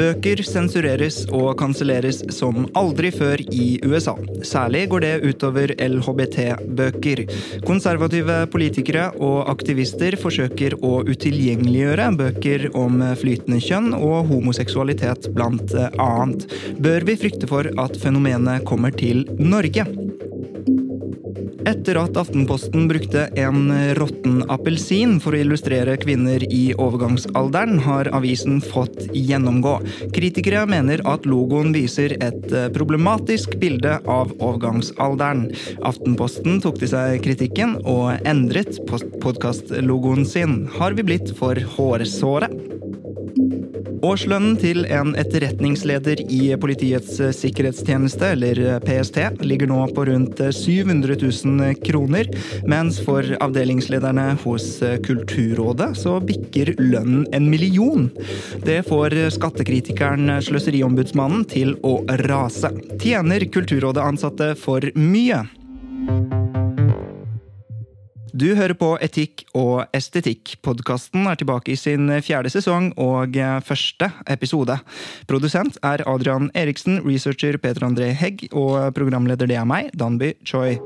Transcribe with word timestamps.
Bøker 0.00 0.40
sensureres 0.46 1.18
og 1.34 1.52
kanselleres 1.60 2.22
som 2.32 2.64
aldri 2.78 3.10
før 3.12 3.42
i 3.52 3.66
USA. 3.84 4.14
Særlig 4.46 4.86
går 4.92 5.04
det 5.04 5.12
utover 5.28 5.74
LHBT-bøker. 5.76 7.24
Konservative 7.68 8.38
politikere 8.52 9.10
og 9.20 9.50
aktivister 9.52 10.16
forsøker 10.20 10.78
å 10.86 11.00
utilgjengeliggjøre 11.10 12.10
bøker 12.20 12.68
om 12.78 13.02
flytende 13.20 13.60
kjønn 13.64 13.92
og 13.98 14.30
homoseksualitet, 14.30 15.30
blant 15.36 15.74
annet. 16.00 16.48
Bør 16.80 17.06
vi 17.08 17.18
frykte 17.20 17.50
for 17.50 17.68
at 17.80 17.98
fenomenet 18.00 18.64
kommer 18.68 18.94
til 18.94 19.26
Norge? 19.38 19.86
Etter 21.68 21.98
at 22.00 22.16
Aftenposten 22.16 22.86
brukte 22.88 23.26
en 23.36 23.68
råtten 23.98 24.40
appelsin 24.52 25.18
for 25.20 25.36
å 25.36 25.40
illustrere 25.42 25.96
kvinner 26.00 26.44
i 26.48 26.70
overgangsalderen, 26.72 27.78
har 27.84 28.08
avisen 28.16 28.62
fått 28.64 29.10
gjennomgå. 29.12 29.76
Kritikere 30.16 30.64
mener 30.70 31.02
at 31.08 31.28
logoen 31.28 31.74
viser 31.76 32.16
et 32.24 32.48
problematisk 32.76 33.58
bilde 33.60 33.98
av 34.08 34.32
overgangsalderen. 34.38 35.48
Aftenposten 35.86 36.62
tok 36.64 36.80
til 36.80 36.92
seg 36.94 37.20
kritikken 37.26 37.76
og 37.84 38.16
endret 38.28 38.80
podkastlogoen 39.20 40.24
sin. 40.28 40.62
Har 40.78 40.96
vi 40.96 41.06
blitt 41.12 41.34
for 41.36 41.60
hårsåre? 41.76 42.48
Årslønnen 44.06 44.56
til 44.60 44.86
en 44.88 45.12
etterretningsleder 45.18 46.22
i 46.32 46.40
Politiets 46.60 47.18
sikkerhetstjeneste, 47.36 48.32
eller 48.34 48.80
PST, 48.84 49.18
ligger 49.44 49.70
nå 49.70 49.80
på 49.96 50.06
rundt 50.08 50.40
700 50.56 51.18
000 51.20 51.74
kroner, 51.84 52.30
mens 52.70 53.00
for 53.04 53.26
avdelingslederne 53.44 54.30
hos 54.44 54.68
Kulturrådet 55.06 55.92
så 56.00 56.16
bikker 56.24 56.74
lønnen 56.80 57.26
en 57.36 57.50
million. 57.52 58.08
Det 58.64 58.80
får 58.88 59.16
skattekritikeren 59.36 60.32
Sløseriombudsmannen 60.44 61.44
til 61.50 61.76
å 61.86 61.98
rase. 62.24 62.72
Tjener 63.00 63.46
Kulturrådet-ansatte 63.52 64.54
for 64.60 64.90
mye? 64.96 65.44
Du 68.40 68.54
hører 68.56 68.72
på 68.78 68.94
Etikk 69.04 69.42
og 69.58 69.82
estetikk. 69.96 70.54
Podkasten 70.64 71.26
er 71.28 71.36
tilbake 71.36 71.74
i 71.74 71.76
sin 71.76 72.08
fjerde 72.24 72.48
sesong 72.52 72.88
og 72.96 73.36
første 73.66 74.08
episode. 74.32 74.78
Produsent 75.28 75.76
er 75.84 76.06
Adrian 76.08 76.48
Eriksen, 76.56 77.02
researcher 77.04 77.60
Peter 77.60 77.84
André 77.90 78.14
Hegg 78.16 78.48
og 78.54 78.94
programleder 78.96 79.50
det 79.50 79.60
er 79.60 79.68
meg, 79.68 79.92
Danby 79.92 80.32
Choi. 80.46 80.78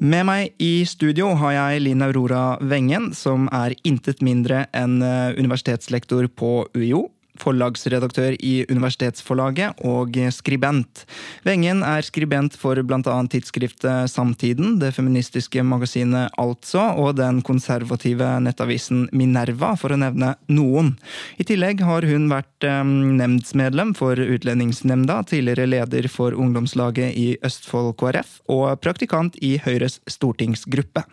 Med 0.00 0.24
meg 0.24 0.54
i 0.56 0.80
studio 0.88 1.34
har 1.36 1.52
jeg 1.52 1.80
Linn 1.84 2.00
Aurora 2.00 2.54
Wengen, 2.64 3.10
som 3.12 3.50
er 3.52 3.74
intet 3.84 4.22
mindre 4.24 4.62
enn 4.72 4.96
universitetslektor 5.36 6.24
på 6.32 6.52
UiO. 6.72 7.02
Forlagsredaktør 7.40 8.36
i 8.36 8.64
Universitetsforlaget 8.70 9.80
og 9.88 10.16
skribent. 10.34 11.04
Wengen 11.46 11.82
er 11.86 12.04
skribent 12.04 12.56
for 12.60 12.78
bl.a. 12.84 13.00
tidsskriftet 13.32 14.10
Samtiden, 14.12 14.78
det 14.80 14.92
feministiske 14.96 15.64
magasinet 15.66 16.30
Altså 16.40 16.82
og 17.00 17.16
den 17.18 17.40
konservative 17.46 18.28
nettavisen 18.44 19.06
Minerva, 19.16 19.72
for 19.80 19.94
å 19.94 20.00
nevne 20.00 20.34
noen. 20.52 20.94
I 21.40 21.46
tillegg 21.48 21.82
har 21.86 22.06
hun 22.08 22.28
vært 22.32 22.66
nemndsmedlem 22.66 23.94
for 23.98 24.20
Utlendingsnemnda, 24.20 25.22
tidligere 25.30 25.68
leder 25.70 26.08
for 26.12 26.36
ungdomslaget 26.36 27.16
i 27.16 27.28
Østfold 27.46 27.94
KrF 28.00 28.38
og 28.52 28.80
praktikant 28.84 29.38
i 29.44 29.56
Høyres 29.62 30.00
stortingsgruppe. 30.10 31.04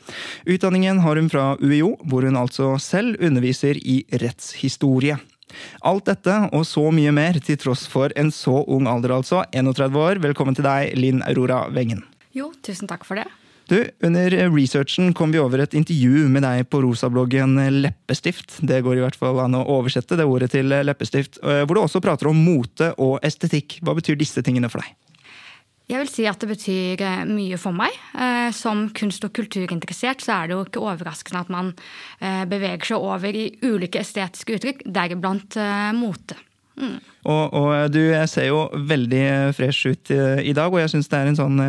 Utdanningen 0.48 1.02
har 1.06 1.20
hun 1.20 1.32
fra 1.32 1.48
UiO, 1.62 1.96
hvor 2.08 2.28
hun 2.28 2.40
altså 2.40 2.76
selv 2.82 3.20
underviser 3.24 3.80
i 3.80 4.04
rettshistorie. 4.12 5.18
Alt 5.88 6.08
dette 6.10 6.38
og 6.52 6.66
så 6.68 6.84
mye 6.94 7.14
mer 7.16 7.40
til 7.44 7.60
tross 7.62 7.86
for 7.90 8.14
en 8.20 8.32
så 8.34 8.62
ung 8.68 8.88
alder, 8.90 9.16
altså. 9.18 9.44
31 9.56 9.98
år. 10.02 10.22
Velkommen 10.24 10.58
til 10.58 10.68
deg, 10.68 10.94
Linn 11.00 11.24
Aurora 11.28 11.66
Wengen. 11.74 12.04
Jo, 12.36 12.52
tusen 12.66 12.90
takk 12.90 13.06
for 13.08 13.20
det. 13.20 13.28
Du, 13.68 13.82
Under 14.08 14.32
researchen 14.32 15.12
kom 15.12 15.34
vi 15.36 15.42
over 15.44 15.60
et 15.60 15.74
intervju 15.76 16.30
med 16.32 16.46
deg 16.46 16.70
på 16.72 16.80
rosabloggen 16.86 17.58
Leppestift. 17.82 18.62
Det 18.64 18.80
går 18.86 19.00
i 19.00 19.04
hvert 19.04 19.18
fall 19.20 19.42
an 19.44 19.58
å 19.60 19.66
oversette 19.76 20.16
det 20.16 20.24
ordet 20.24 20.54
til 20.54 20.72
leppestift. 20.72 21.42
Hvor 21.44 21.76
du 21.76 21.82
også 21.82 22.00
prater 22.04 22.32
om 22.32 22.40
mote 22.40 22.94
og 22.96 23.20
estetikk. 23.28 23.82
Hva 23.84 23.98
betyr 23.98 24.16
disse 24.20 24.44
tingene 24.46 24.72
for 24.72 24.80
deg? 24.80 24.96
Jeg 25.88 26.02
vil 26.02 26.10
si 26.12 26.26
at 26.28 26.42
det 26.44 26.50
betyr 26.52 27.04
mye 27.30 27.58
for 27.62 27.76
meg. 27.76 27.94
Som 28.56 28.90
kunst- 28.96 29.24
og 29.24 29.32
kulturinteressert 29.38 30.20
så 30.24 30.34
er 30.36 30.50
det 30.50 30.58
jo 30.58 30.66
ikke 30.66 30.84
overraskende 30.84 31.46
at 31.46 31.52
man 31.54 31.70
beveger 32.52 32.90
seg 32.90 33.06
over 33.08 33.32
i 33.32 33.46
ulike 33.64 34.02
estetiske 34.04 34.58
uttrykk, 34.58 34.84
deriblant 34.84 35.56
mote. 35.96 36.36
Mm. 36.78 36.98
Og, 37.26 37.54
og, 37.58 37.70
du 37.90 38.02
ser 38.30 38.50
jo 38.52 38.60
veldig 38.90 39.22
fresh 39.58 39.90
ut 39.90 40.12
i 40.12 40.54
dag, 40.54 40.68
og 40.70 40.82
jeg 40.84 40.92
syns 40.92 41.08
det 41.10 41.22
er 41.22 41.32
en 41.32 41.40
sånn 41.40 41.62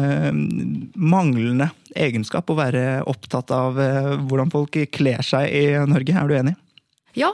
manglende 0.99 1.71
egenskap 1.97 2.51
å 2.51 2.59
være 2.59 2.83
opptatt 3.09 3.55
av 3.55 3.79
hvordan 3.79 4.51
folk 4.53 4.81
kler 4.93 5.23
seg 5.25 5.47
i 5.47 5.65
Norge. 5.89 6.19
Er 6.19 6.27
du 6.27 6.35
enig? 6.37 6.57
Ja, 7.19 7.31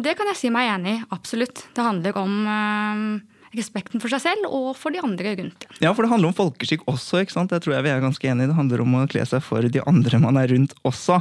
det 0.00 0.16
kan 0.16 0.32
jeg 0.32 0.40
si 0.40 0.50
meg 0.52 0.72
enig 0.72 0.96
i. 0.96 1.04
Absolutt. 1.14 1.66
Det 1.76 1.84
handler 1.84 2.16
om 2.24 3.20
respekten 3.56 4.00
for 4.02 4.08
seg 4.12 4.22
selv 4.24 4.48
og 4.48 4.72
for 4.78 4.94
de 4.94 5.00
andre 5.04 5.34
rundt. 5.38 5.66
Ja, 5.82 5.92
for 5.92 6.02
det 6.04 6.12
handler 6.12 6.30
om 6.30 6.36
folkeskikk 6.36 6.86
også. 6.90 7.20
ikke 7.22 7.34
sant? 7.34 7.52
Det 7.52 7.60
tror 7.64 7.74
jeg 7.76 7.84
vi 7.86 7.92
er 7.92 8.00
ganske 8.02 8.28
enige 8.28 8.48
i. 8.48 8.50
Det 8.50 8.58
handler 8.58 8.82
om 8.84 8.96
å 8.98 9.06
kle 9.10 9.24
seg 9.28 9.42
for 9.44 9.60
de 9.62 9.82
andre 9.88 10.20
man 10.22 10.38
er 10.40 10.48
rundt 10.54 10.72
også. 10.88 11.20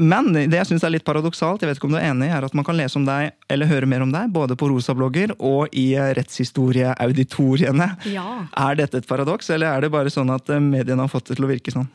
Men 0.00 0.32
det 0.36 0.56
jeg 0.56 0.70
syns 0.70 0.84
er 0.86 0.94
litt 0.94 1.06
paradoksalt, 1.08 1.62
jeg 1.62 1.68
vet 1.70 1.78
ikke 1.80 1.90
om 1.90 1.96
du 1.96 2.00
er 2.00 2.08
enig, 2.10 2.30
er 2.32 2.46
at 2.48 2.56
man 2.56 2.66
kan 2.66 2.78
lese 2.78 2.96
om 3.00 3.06
deg 3.08 3.32
eller 3.52 3.70
høre 3.70 3.88
mer 3.90 4.04
om 4.06 4.12
deg 4.14 4.32
både 4.32 4.56
på 4.58 4.70
rosablogger 4.72 5.36
og 5.38 5.68
i 5.76 5.92
rettshistorieauditoriene. 6.18 7.88
Ja. 8.12 8.26
Er 8.56 8.80
dette 8.80 9.02
et 9.02 9.08
paradoks, 9.08 9.50
eller 9.54 9.74
er 9.74 9.84
det 9.84 9.92
bare 9.92 10.12
sånn 10.12 10.32
at 10.34 10.48
mediene 10.62 11.04
har 11.04 11.12
fått 11.12 11.28
det 11.30 11.36
til 11.38 11.48
å 11.48 11.52
virke 11.52 11.74
sånn? 11.74 11.88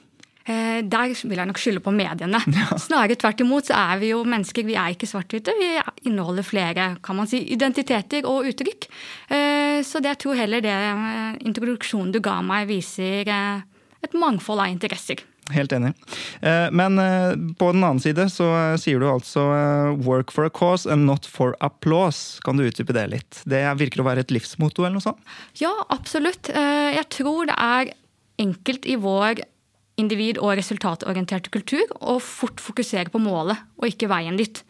Der 0.45 1.13
vil 1.13 1.39
jeg 1.39 1.47
nok 1.47 1.59
skylde 1.61 1.83
på 1.83 1.93
mediene. 1.95 2.41
Ja. 2.53 2.77
Snarere 2.77 3.15
tvert 3.15 3.39
imot 3.41 3.69
så 3.69 3.77
er 3.79 3.99
vi 4.01 4.09
jo 4.11 4.23
mennesker. 4.27 4.65
Vi 4.67 4.75
er 4.75 4.93
ikke 4.93 5.07
svart-hvite. 5.07 5.53
Vi 5.57 5.69
inneholder 6.09 6.43
flere 6.43 6.87
kan 7.03 7.15
man 7.15 7.27
si, 7.29 7.39
identiteter 7.55 8.27
og 8.29 8.49
uttrykk. 8.51 8.87
Så 9.87 10.01
det 10.03 10.11
jeg 10.13 10.19
tror 10.23 10.35
heller 10.37 10.63
det 10.63 10.75
introduksjonen 11.47 12.11
du 12.13 12.19
ga 12.23 12.41
meg, 12.45 12.67
viser 12.67 13.29
et 13.29 14.17
mangfold 14.17 14.65
av 14.65 14.73
interesser. 14.73 15.23
Helt 15.51 15.73
enig. 15.75 15.91
Men 16.71 16.99
på 17.59 17.71
den 17.73 17.83
annen 17.83 17.99
side 18.03 18.27
så 18.31 18.47
sier 18.79 18.99
du 19.01 19.07
altså 19.11 19.43
'work 20.05 20.31
for 20.31 20.45
a 20.47 20.50
cause 20.50 20.88
and 20.89 21.06
not 21.06 21.25
for 21.25 21.56
applause'. 21.59 22.39
Kan 22.44 22.57
du 22.57 22.63
utdype 22.63 22.94
det 22.95 23.07
litt? 23.12 23.41
Det 23.45 23.63
virker 23.79 24.03
å 24.03 24.07
være 24.07 24.23
et 24.23 24.31
livsmotto 24.31 24.85
eller 24.85 25.00
noe 25.00 25.07
sånt? 25.07 25.19
Ja, 25.59 25.73
absolutt. 25.89 26.47
Jeg 26.53 27.09
tror 27.09 27.47
det 27.47 27.57
er 27.57 27.91
enkelt 28.39 28.85
i 28.88 28.95
vår 28.95 29.44
individ- 30.00 30.42
og 30.42 30.57
resultatorienterte 30.57 31.51
kultur 31.54 31.86
og 32.01 32.22
fort 32.25 32.62
fokusere 32.63 33.12
på 33.13 33.22
målet 33.22 33.60
og 33.78 33.90
ikke 33.90 34.10
veien 34.12 34.38
dit. 34.40 34.63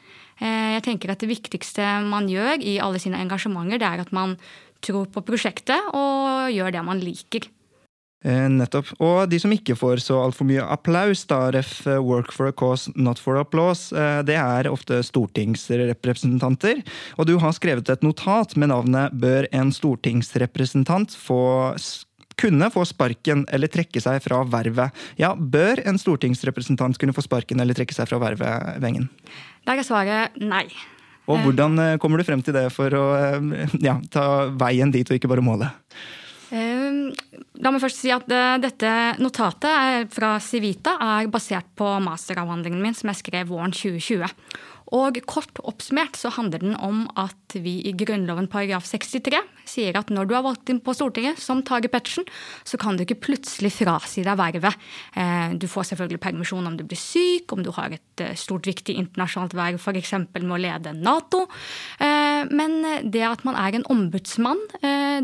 Jeg 0.44 0.84
tenker 0.84 1.14
at 1.14 1.20
Det 1.20 1.30
viktigste 1.30 1.82
man 2.10 2.28
gjør 2.28 2.60
i 2.60 2.80
alle 2.82 3.00
sine 3.00 3.22
engasjementer, 3.22 3.80
det 3.80 3.88
er 3.88 4.02
at 4.02 4.12
man 4.12 4.38
tror 4.84 5.06
på 5.08 5.24
prosjektet 5.24 5.94
og 5.94 6.52
gjør 6.52 6.74
det 6.74 6.84
man 6.84 7.00
liker. 7.00 7.48
Nettopp. 8.24 8.88
Og 9.04 9.28
de 9.28 9.36
som 9.42 9.52
ikke 9.52 9.76
får 9.76 10.00
så 10.06 10.16
altfor 10.24 10.48
mye 10.48 10.64
applaus, 10.64 11.26
da, 11.28 11.50
ref. 11.52 11.86
work 11.86 12.32
for 12.32 12.48
a 12.48 12.54
cause, 12.56 12.92
not 12.96 13.20
for 13.20 13.36
applause, 13.36 13.92
det 14.24 14.38
er 14.40 14.70
ofte 14.72 15.02
stortingsrepresentanter. 15.04 16.80
Og 17.20 17.28
du 17.28 17.38
har 17.44 17.52
skrevet 17.52 17.90
et 17.90 18.04
notat 18.04 18.56
med 18.56 18.72
navnet 18.72 19.12
'Bør 19.12 19.48
en 19.52 19.72
stortingsrepresentant 19.72 21.12
få 21.12 21.76
kunne 22.40 22.70
få 22.74 22.86
sparken 22.88 23.46
eller 23.54 23.72
trekke 23.72 24.02
seg 24.04 24.22
fra 24.26 24.42
vervet. 24.48 25.04
Ja, 25.20 25.34
Bør 25.36 25.82
en 25.88 26.00
stortingsrepresentant 26.02 27.00
kunne 27.02 27.16
få 27.16 27.26
sparken 27.26 27.62
eller 27.64 27.78
trekke 27.78 27.96
seg 27.96 28.10
fra 28.10 28.22
vervet, 28.24 28.82
Wengen? 28.84 29.10
Der 29.68 29.80
er 29.80 29.88
svaret 29.88 30.42
nei. 30.42 30.66
Og 31.32 31.40
hvordan 31.40 31.80
kommer 32.04 32.20
du 32.20 32.26
frem 32.28 32.42
til 32.44 32.56
det 32.56 32.66
for 32.76 32.92
å 33.00 33.06
ja, 33.80 33.96
ta 34.12 34.26
veien 34.60 34.92
dit 34.92 35.08
og 35.08 35.16
ikke 35.16 35.32
bare 35.32 35.46
målet? 35.46 35.72
La 36.54 37.72
meg 37.72 37.82
først 37.82 38.04
si 38.04 38.12
at 38.14 38.28
dette 38.62 38.90
notatet 39.24 40.12
fra 40.14 40.36
Civita 40.44 40.98
er 41.02 41.32
basert 41.32 41.72
på 41.80 41.88
masteravhandlingen 42.04 42.84
min 42.84 42.98
som 42.98 43.10
jeg 43.10 43.24
skrev 43.24 43.50
våren 43.50 43.74
2020. 43.74 44.28
Og 44.94 45.18
kort 45.26 45.58
oppsummert 45.66 46.18
så 46.20 46.30
handler 46.36 46.62
den 46.62 46.76
om 46.78 47.08
at 47.18 47.56
vi 47.58 47.80
i 47.88 47.94
Grunnloven 47.98 48.50
paragraf 48.52 48.86
63 48.90 49.40
sier 49.70 49.96
at 49.98 50.12
når 50.14 50.28
du 50.30 50.36
er 50.38 50.44
valgt 50.46 50.70
inn 50.70 50.82
på 50.84 50.94
Stortinget 50.94 51.40
som 51.42 51.64
Tage 51.66 51.90
Pettersen, 51.90 52.28
så 52.68 52.78
kan 52.82 52.98
du 52.98 53.06
ikke 53.06 53.22
plutselig 53.24 53.72
frasi 53.74 54.26
deg 54.26 54.38
vervet. 54.38 54.78
Eh, 55.18 55.56
du 55.58 55.66
får 55.72 55.90
selvfølgelig 55.92 56.22
permisjon 56.22 56.70
om 56.70 56.78
du 56.78 56.86
blir 56.86 57.00
syk, 57.00 57.56
om 57.56 57.64
du 57.66 57.72
har 57.74 57.96
et 57.96 58.24
eh, 58.24 58.36
stort, 58.38 58.68
viktig 58.70 58.96
internasjonalt 59.00 59.56
verv, 59.58 59.80
f.eks. 59.82 60.14
med 60.36 60.54
å 60.54 60.62
lede 60.62 60.94
Nato. 61.00 61.48
Eh, 61.98 62.44
men 62.54 62.78
det 63.10 63.26
at 63.26 63.48
man 63.48 63.58
er 63.60 63.80
en 63.80 63.88
ombudsmann, 63.94 64.62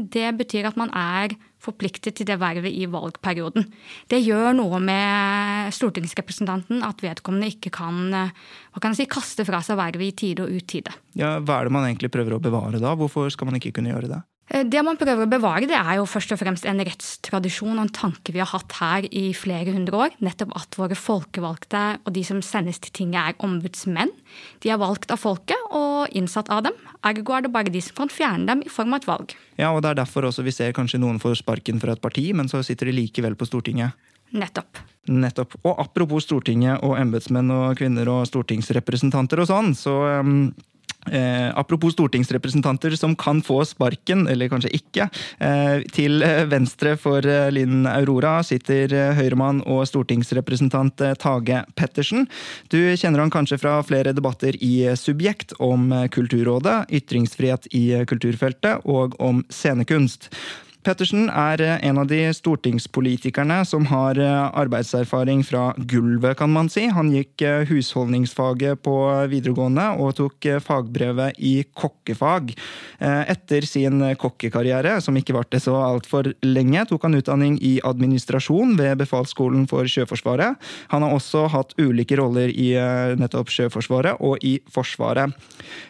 det 0.09 0.29
betyr 0.39 0.69
at 0.69 0.77
man 0.79 0.89
er 0.95 1.35
forpliktet 1.63 2.17
til 2.17 2.27
det 2.29 2.39
vervet 2.39 2.71
i 2.71 2.87
valgperioden. 2.89 3.67
Det 4.11 4.21
gjør 4.23 4.55
noe 4.57 4.79
med 4.83 5.73
stortingsrepresentanten 5.75 6.83
at 6.87 7.03
vedkommende 7.03 7.51
ikke 7.51 7.73
kan, 7.75 7.99
hva 8.15 8.83
kan 8.83 8.97
si, 8.97 9.07
kaste 9.09 9.45
fra 9.47 9.61
seg 9.65 9.79
vervet 9.79 10.07
i 10.07 10.15
tide 10.23 10.45
og 10.45 10.55
utide. 10.55 10.95
Ja, 11.19 11.37
Hva 11.43 11.59
er 11.59 11.69
det 11.69 11.75
man 11.75 11.87
egentlig 11.89 12.11
prøver 12.13 12.37
å 12.37 12.43
bevare 12.43 12.81
da? 12.81 12.95
Hvorfor 12.95 13.31
skal 13.33 13.49
man 13.49 13.59
ikke 13.59 13.75
kunne 13.75 13.91
gjøre 13.91 14.11
det? 14.11 14.21
Eh, 14.49 14.65
det 14.65 14.81
man 14.85 14.97
prøver 14.97 15.27
å 15.27 15.29
bevare, 15.29 15.67
det 15.69 15.77
er 15.77 15.99
jo 15.99 16.07
først 16.09 16.33
og 16.33 16.39
fremst 16.41 16.65
en 16.69 16.81
rettstradisjon 16.85 17.75
og 17.75 17.83
en 17.85 17.93
tanke 17.93 18.33
vi 18.33 18.41
har 18.41 18.49
hatt 18.49 18.75
her 18.79 19.05
i 19.13 19.29
flere 19.37 19.75
hundre 19.75 20.05
år. 20.05 20.15
Nettopp 20.25 20.55
at 20.57 20.77
våre 20.79 20.97
folkevalgte 20.97 21.83
og 22.01 22.13
de 22.15 22.23
som 22.25 22.41
sendes 22.45 22.81
til 22.81 22.93
tinget, 22.95 23.19
er 23.19 23.45
ombudsmenn. 23.45 24.13
De 24.63 24.73
er 24.73 24.81
valgt 24.81 25.13
av 25.13 25.21
folket 25.21 25.69
og 25.69 26.09
innsatt 26.17 26.49
av 26.53 26.65
dem. 26.65 26.77
Ergo 27.05 27.35
er 27.35 27.45
det 27.45 27.53
bare 27.53 27.73
de 27.73 27.81
som 27.83 28.01
kan 28.01 28.13
fjerne 28.13 28.49
dem 28.49 28.63
i 28.65 28.73
form 28.73 28.95
av 28.95 29.03
et 29.03 29.09
valg. 29.09 29.35
Ja, 29.59 29.73
og 29.73 29.83
Det 29.83 29.91
er 29.91 30.01
derfor 30.01 30.29
også 30.29 30.43
vi 30.45 30.55
ser 30.55 30.73
kanskje 30.73 31.01
noen 31.01 31.21
får 31.21 31.43
sparken 31.43 31.79
fra 31.79 31.93
et 31.93 32.01
parti, 32.01 32.31
men 32.33 32.49
så 32.49 32.63
sitter 32.65 32.89
de 32.89 32.97
likevel 32.97 33.37
på 33.37 33.47
Stortinget. 33.47 33.93
Nettopp. 34.33 34.77
Nettopp. 35.09 35.55
Og 35.65 35.79
apropos 35.81 36.25
Stortinget 36.25 36.83
og 36.85 36.97
embetsmenn 36.99 37.49
og 37.49 37.77
kvinner 37.79 38.09
og 38.13 38.27
stortingsrepresentanter 38.29 39.41
og 39.41 39.49
sånn, 39.49 39.71
så 39.77 39.95
um 40.21 40.51
Eh, 41.07 41.57
apropos 41.57 41.93
stortingsrepresentanter 41.93 42.91
som 42.91 43.15
kan 43.15 43.41
få 43.41 43.65
sparken, 43.65 44.27
eller 44.27 44.49
kanskje 44.51 44.73
ikke. 44.75 45.07
Eh, 45.39 45.81
til 45.95 46.19
venstre 46.51 46.97
for 46.99 47.25
eh, 47.25 47.47
Linn 47.55 47.87
Aurora 47.87 48.39
sitter 48.43 48.91
eh, 48.93 49.13
høyremann 49.15 49.63
og 49.63 49.85
stortingsrepresentant 49.87 51.01
eh, 51.01 51.15
Tage 51.19 51.63
Pettersen. 51.79 52.27
Du 52.67 52.79
kjenner 52.99 53.23
han 53.23 53.33
kanskje 53.33 53.61
fra 53.61 53.79
flere 53.87 54.13
debatter 54.13 54.59
i 54.59 54.91
Subjekt 54.99 55.55
om 55.63 55.87
Kulturrådet, 56.11 56.89
ytringsfrihet 56.99 57.71
i 57.71 57.85
kulturfeltet 58.09 58.83
og 58.83 59.15
om 59.23 59.45
scenekunst. 59.49 60.29
Pettersen 60.79 61.27
er 61.27 61.59
eh, 61.59 61.81
en 61.89 61.99
av 61.99 62.07
de 62.07 62.21
stortingspolitikerne 62.31 63.57
som 63.67 63.83
har 63.91 64.15
eh, 64.15 64.45
arbeidserfaring 64.61 65.41
fra 65.43 65.73
gulvet, 65.91 66.37
kan 66.39 66.51
man 66.53 66.69
si. 66.71 66.85
Han 66.95 67.11
gikk 67.11 67.43
eh, 67.43 67.65
husholdningsfaget 67.67 68.79
på 68.85 68.95
videregående 69.31 69.89
og 69.99 70.15
tok 70.21 70.47
fagbrevet 70.63 71.35
i 71.43 71.61
kokkefag. 71.75 72.53
Etter 72.99 73.65
sin 73.67 74.01
kokkekarriere, 74.19 74.97
som 75.03 75.15
ikke 75.15 75.35
varte 75.35 75.59
så 75.61 75.75
altfor 75.79 76.31
lenge, 76.43 76.81
tok 76.89 77.05
han 77.07 77.15
utdanning 77.19 77.57
i 77.63 77.77
administrasjon 77.85 78.75
ved 78.79 78.97
Befalsskolen 78.99 79.65
for 79.71 79.87
Sjøforsvaret. 79.87 80.59
Han 80.91 81.05
har 81.05 81.15
også 81.15 81.45
hatt 81.53 81.75
ulike 81.79 82.17
roller 82.19 82.51
i 82.51 82.71
nettopp 83.19 83.51
Sjøforsvaret 83.53 84.19
og 84.19 84.43
i 84.45 84.57
Forsvaret. 84.71 85.35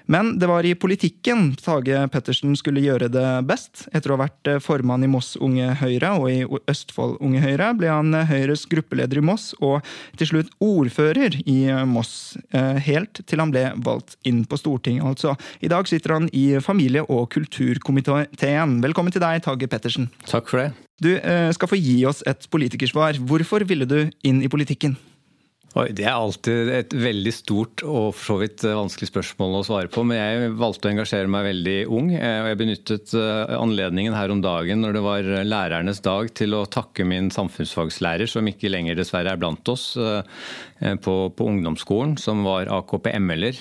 Men 0.09 0.35
det 0.41 0.49
var 0.49 0.65
i 0.65 0.75
politikken 0.77 1.53
Tage 1.61 2.05
Pettersen 2.13 2.55
skulle 2.59 2.83
gjøre 2.85 3.09
det 3.13 3.27
best, 3.49 3.87
etter 3.93 4.13
å 4.13 4.19
ha 4.19 4.25
vært 4.27 4.53
formann 4.65 4.88
formann 4.89 5.05
i 5.05 5.09
Moss 5.11 5.35
Unge 5.37 5.75
Høyre, 5.77 6.15
og 6.17 6.29
i 6.31 6.61
Østfold 6.69 7.19
Unge 7.21 7.41
Høyre 7.43 7.73
ble 7.77 7.89
han 7.91 8.13
Høyres 8.25 8.65
gruppeleder 8.69 9.19
i 9.19 9.25
Moss, 9.25 9.53
og 9.61 9.85
til 10.17 10.31
slutt 10.31 10.49
ordfører 10.59 11.37
i 11.45 11.69
Moss. 11.85 12.37
Eh, 12.51 12.79
helt 12.87 13.21
til 13.29 13.39
han 13.39 13.53
ble 13.53 13.67
valgt 13.77 14.17
inn 14.25 14.45
på 14.49 14.57
Stortinget, 14.57 15.05
altså. 15.05 15.35
I 15.61 15.69
dag 15.69 15.87
sitter 15.87 16.15
han 16.15 16.29
i 16.33 16.57
familie- 16.59 17.05
og 17.05 17.29
kulturkomiteen. 17.35 18.79
Velkommen 18.81 19.13
til 19.13 19.21
deg, 19.21 19.43
Tage 19.45 19.69
Pettersen. 19.69 20.09
Takk 20.25 20.49
for 20.49 20.63
det. 20.63 20.71
Du 20.99 21.13
eh, 21.15 21.51
skal 21.53 21.69
få 21.69 21.77
gi 21.77 22.01
oss 22.09 22.23
et 22.27 22.49
politikersvar. 22.51 23.21
Hvorfor 23.21 23.63
ville 23.69 23.85
du 23.85 24.09
inn 24.25 24.41
i 24.41 24.49
politikken? 24.49 24.97
Oi, 25.77 25.91
Det 25.93 26.01
er 26.01 26.15
alltid 26.17 26.69
et 26.73 26.93
veldig 26.97 27.31
stort 27.35 27.83
og 27.85 28.15
for 28.17 28.23
så 28.31 28.37
vidt 28.41 28.63
eh, 28.65 28.73
vanskelig 28.73 29.11
spørsmål 29.11 29.59
å 29.59 29.65
svare 29.67 29.91
på. 29.93 30.01
Men 30.07 30.17
jeg 30.17 30.53
valgte 30.57 30.89
å 30.89 30.91
engasjere 30.95 31.29
meg 31.29 31.45
veldig 31.45 31.75
ung. 31.93 32.09
Eh, 32.17 32.37
og 32.41 32.49
Jeg 32.49 32.59
benyttet 32.63 33.13
eh, 33.13 33.53
anledningen 33.53 34.17
her 34.17 34.33
om 34.33 34.41
dagen 34.41 34.81
når 34.81 34.97
det 34.97 35.03
var 35.05 35.29
lærernes 35.45 36.01
dag 36.05 36.31
til 36.33 36.57
å 36.57 36.63
takke 36.65 37.05
min 37.05 37.29
samfunnsfagslærer, 37.33 38.25
som 38.25 38.49
ikke 38.49 38.71
lenger 38.73 38.97
dessverre 38.97 39.35
er 39.35 39.41
blant 39.41 39.69
oss, 39.69 39.91
på, 41.03 41.15
på 41.35 41.47
ungdomsskolen, 41.51 42.15
som 42.21 42.43
var 42.47 42.69
AKP-ML-er, 42.73 43.57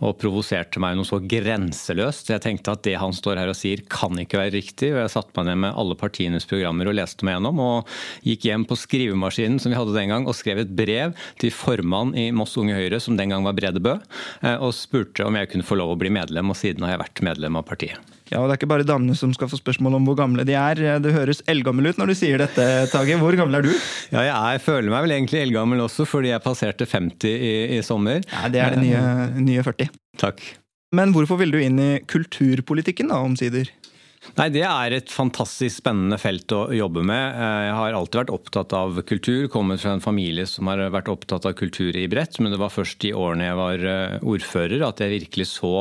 og 0.00 0.16
provoserte 0.20 0.80
meg 0.82 0.96
noe 0.98 1.08
så 1.08 1.20
grenseløst. 1.20 2.32
Jeg 2.32 2.44
tenkte 2.44 2.74
at 2.74 2.84
det 2.86 2.96
han 3.00 3.14
står 3.16 3.40
her 3.42 3.52
og 3.52 3.58
sier 3.58 3.84
kan 3.92 4.18
ikke 4.20 4.40
være 4.40 4.56
riktig. 4.56 4.92
og 4.94 5.02
Jeg 5.02 5.14
satte 5.14 5.36
meg 5.38 5.50
ned 5.50 5.62
med 5.66 5.76
alle 5.82 5.98
partienes 5.98 6.48
programmer 6.48 6.90
og 6.90 6.96
leste 6.98 7.26
meg 7.28 7.38
gjennom, 7.38 7.60
og 7.62 7.92
gikk 8.26 8.48
hjem 8.48 8.66
på 8.68 8.78
skrivemaskinen 8.78 9.60
som 9.62 9.72
vi 9.72 9.78
hadde 9.78 9.96
den 9.96 10.14
gang, 10.14 10.28
og 10.28 10.38
skrev 10.38 10.62
et 10.64 10.74
brev 10.76 11.16
til 11.42 11.54
formann 11.54 12.16
i 12.18 12.30
Moss 12.34 12.56
Unge 12.60 12.76
Høyre, 12.78 13.00
som 13.02 13.18
den 13.18 13.34
gang 13.34 13.46
var 13.46 13.56
Brede 13.58 13.82
Bø, 13.82 13.98
eh, 14.42 14.56
og 14.56 14.74
spurte 14.76 15.26
om 15.26 15.38
jeg 15.38 15.52
kunne 15.52 15.66
få 15.66 15.78
lov 15.80 15.94
å 15.94 16.00
bli 16.00 16.12
medlem, 16.12 16.52
og 16.52 16.58
siden 16.58 16.86
har 16.86 16.96
jeg 16.96 17.06
vært 17.06 17.24
medlem 17.32 17.60
av 17.60 17.68
partiet. 17.68 18.21
Ja, 18.32 18.40
og 18.40 18.48
Det 18.48 18.54
er 18.54 18.60
ikke 18.62 18.70
bare 18.70 18.86
damene 18.88 19.14
som 19.18 19.34
skal 19.36 19.50
få 19.52 19.58
spørsmål 19.60 19.98
om 19.98 20.06
hvor 20.08 20.16
gamle 20.16 20.44
de 20.48 20.54
er. 20.56 20.80
Du 21.04 21.10
høres 21.12 21.42
eldgammel 21.52 21.90
ut 21.90 21.98
når 22.00 22.12
du 22.12 22.14
sier 22.16 22.40
dette, 22.40 22.64
Tage. 22.92 23.18
Hvor 23.20 23.36
gammel 23.36 23.58
er 23.58 23.66
du? 23.66 23.72
Ja, 24.14 24.22
Jeg 24.24 24.62
føler 24.64 24.88
meg 24.88 25.04
vel 25.04 25.14
egentlig 25.18 25.42
eldgammel 25.42 25.82
også, 25.84 26.06
fordi 26.08 26.32
jeg 26.32 26.40
passerte 26.44 26.88
50 26.88 27.28
i, 27.28 27.52
i 27.76 27.82
sommer. 27.84 28.24
Ja, 28.32 28.48
Det 28.48 28.62
er 28.64 28.76
det 28.76 28.86
nye, 28.86 29.04
nye 29.44 29.64
40. 29.68 29.90
Takk. 30.22 30.40
Men 30.96 31.12
hvorfor 31.12 31.38
ville 31.40 31.56
du 31.56 31.60
inn 31.64 31.78
i 31.80 31.90
kulturpolitikken, 32.08 33.12
da, 33.12 33.20
omsider? 33.24 33.68
Nei, 34.38 34.48
Det 34.54 34.62
er 34.62 34.94
et 34.94 35.10
fantastisk 35.10 35.80
spennende 35.80 36.16
felt 36.20 36.52
å 36.54 36.70
jobbe 36.72 37.02
med. 37.04 37.34
Eh, 37.34 37.62
jeg 37.66 37.74
har 37.74 37.96
alltid 37.98 38.20
vært 38.20 38.32
opptatt 38.32 38.74
av 38.78 39.00
kultur, 39.02 39.48
kommet 39.50 39.82
fra 39.82 39.96
en 39.96 40.04
familie 40.04 40.46
som 40.46 40.70
har 40.70 40.78
vært 40.94 41.10
opptatt 41.10 41.48
av 41.48 41.56
kultur 41.58 41.96
i 41.98 42.06
bredt. 42.08 42.38
Men 42.38 42.54
det 42.54 42.60
var 42.62 42.70
først 42.70 43.02
i 43.04 43.12
årene 43.12 43.48
jeg 43.48 43.58
var 43.58 43.84
eh, 43.92 44.22
ordfører 44.22 44.84
at 44.86 45.02
jeg 45.02 45.14
virkelig 45.16 45.48
så 45.50 45.72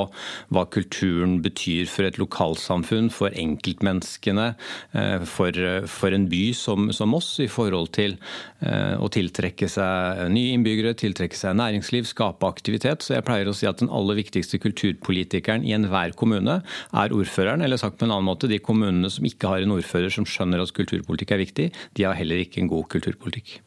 hva 0.49 0.65
kulturen 0.73 1.37
betyr 1.45 1.85
for 1.91 2.09
et 2.09 2.17
lokalsamfunn, 2.17 3.11
for 3.13 3.29
enkeltmenneskene, 3.29 4.49
eh, 4.97 5.21
for, 5.29 5.61
for 5.85 6.17
en 6.17 6.27
by 6.31 6.43
som, 6.57 6.89
som, 6.97 7.13
oss, 7.13 7.35
i 7.45 7.49
forhold 7.51 7.93
til 7.93 8.17
å 8.61 9.07
tiltrekke 9.09 9.65
seg 9.71 10.27
nye 10.29 10.51
innbyggere, 10.53 10.91
tiltrekke 10.93 11.33
seg 11.33 11.55
næringsliv, 11.57 12.05
skape 12.05 12.45
aktivitet. 12.45 13.01
Så 13.01 13.15
jeg 13.15 13.25
pleier 13.25 13.49
å 13.49 13.55
si 13.57 13.65
at 13.65 13.81
den 13.81 13.89
aller 13.89 14.19
viktigste 14.19 14.59
kulturpolitikeren 14.61 15.65
i 15.65 15.73
enhver 15.73 16.13
kommune 16.13 16.59
er 16.61 17.15
ordføreren, 17.15 17.65
eller 17.65 17.81
sagt 17.81 17.97
på 17.97 18.05
en 18.05 18.13
annen 18.13 18.27
måte 18.27 18.30
måte. 18.31 18.49
De 18.51 18.61
kommunene 18.63 19.11
som 19.11 19.27
ikke 19.27 19.51
har 19.51 19.65
en 19.65 19.75
ordfører 19.77 20.13
som 20.13 20.27
skjønner 20.27 20.63
at 20.63 20.73
kulturpolitikk 20.75 21.35
er 21.35 21.43
viktig, 21.43 21.67
de 21.97 22.07
har 22.07 22.17
heller 22.17 22.41
ikke 22.41 22.63
en 22.63 22.71
god 22.71 22.87
kulturpolitikk. 22.95 23.59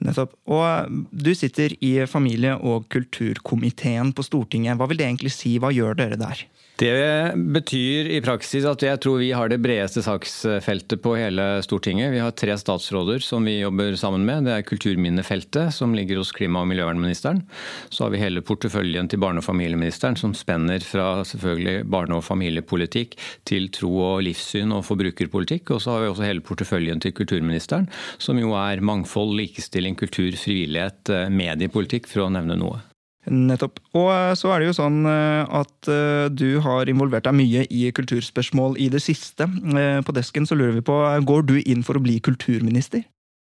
Nettopp. 0.00 0.32
Og 0.48 1.02
du 1.12 1.34
sitter 1.36 1.74
i 1.84 1.92
familie- 2.08 2.56
og 2.56 2.88
kulturkomiteen 2.92 4.14
på 4.16 4.24
Stortinget. 4.24 4.78
Hva 4.80 4.88
vil 4.88 5.00
det 5.00 5.08
egentlig 5.10 5.32
si? 5.34 5.58
Hva 5.60 5.72
gjør 5.74 5.98
dere 5.98 6.16
der? 6.20 6.46
Det 6.80 7.32
betyr 7.36 8.06
i 8.08 8.22
praksis 8.24 8.64
at 8.64 8.80
jeg 8.80 9.00
tror 9.04 9.18
vi 9.20 9.34
har 9.36 9.50
det 9.52 9.58
bredeste 9.60 10.00
saksfeltet 10.00 11.02
på 11.04 11.12
hele 11.18 11.44
Stortinget. 11.60 12.08
Vi 12.14 12.22
har 12.24 12.32
tre 12.32 12.54
statsråder 12.56 13.20
som 13.20 13.44
vi 13.44 13.58
jobber 13.58 13.98
sammen 14.00 14.24
med. 14.24 14.46
Det 14.48 14.54
er 14.54 14.64
kulturminnefeltet, 14.64 15.74
som 15.76 15.92
ligger 15.92 16.22
hos 16.22 16.32
klima- 16.32 16.62
og 16.64 16.70
miljøvernministeren. 16.70 17.42
Så 17.92 18.06
har 18.06 18.14
vi 18.14 18.22
hele 18.22 18.40
porteføljen 18.40 19.12
til 19.12 19.20
barne- 19.20 19.44
og 19.44 19.44
familieministeren, 19.44 20.16
som 20.16 20.32
spenner 20.32 20.80
fra 20.80 21.20
selvfølgelig 21.20 21.84
barne- 21.84 22.16
og 22.16 22.24
familiepolitikk 22.24 23.18
til 23.44 23.68
tro- 23.68 24.00
og 24.14 24.24
livssyn 24.24 24.72
og 24.72 24.86
forbrukerpolitikk. 24.88 25.74
Og 25.76 25.84
så 25.84 25.98
har 25.98 26.06
vi 26.06 26.12
også 26.14 26.30
hele 26.30 26.40
porteføljen 26.40 27.04
til 27.04 27.12
kulturministeren, 27.12 27.90
som 28.16 28.40
jo 28.40 28.56
er 28.56 28.80
mangfold, 28.80 29.36
likestilling, 29.36 30.00
kultur, 30.00 30.32
frivillighet, 30.32 31.12
eh, 31.12 31.28
mediepolitikk, 31.28 32.08
for 32.08 32.24
å 32.24 32.32
nevne 32.32 32.56
noe. 32.56 32.80
Nettopp. 33.28 33.80
Og 33.92 34.08
eh, 34.14 34.32
så 34.38 34.54
er 34.54 34.62
det 34.62 34.70
jo 34.70 34.76
sånn 34.78 35.04
eh, 35.08 35.44
at 35.60 35.90
eh, 35.92 36.26
du 36.32 36.60
har 36.64 36.88
involvert 36.88 37.26
deg 37.28 37.36
mye 37.36 37.66
i 37.68 37.90
kulturspørsmål 37.92 38.78
i 38.80 38.88
det 38.92 39.02
siste. 39.04 39.48
På 40.06 40.16
desken 40.16 40.48
så 40.48 40.56
lurer 40.56 40.78
vi 40.78 40.84
på, 40.86 40.96
går 41.28 41.48
du 41.48 41.58
inn 41.60 41.84
for 41.86 42.00
å 42.00 42.04
bli 42.04 42.18
kulturminister? 42.24 43.04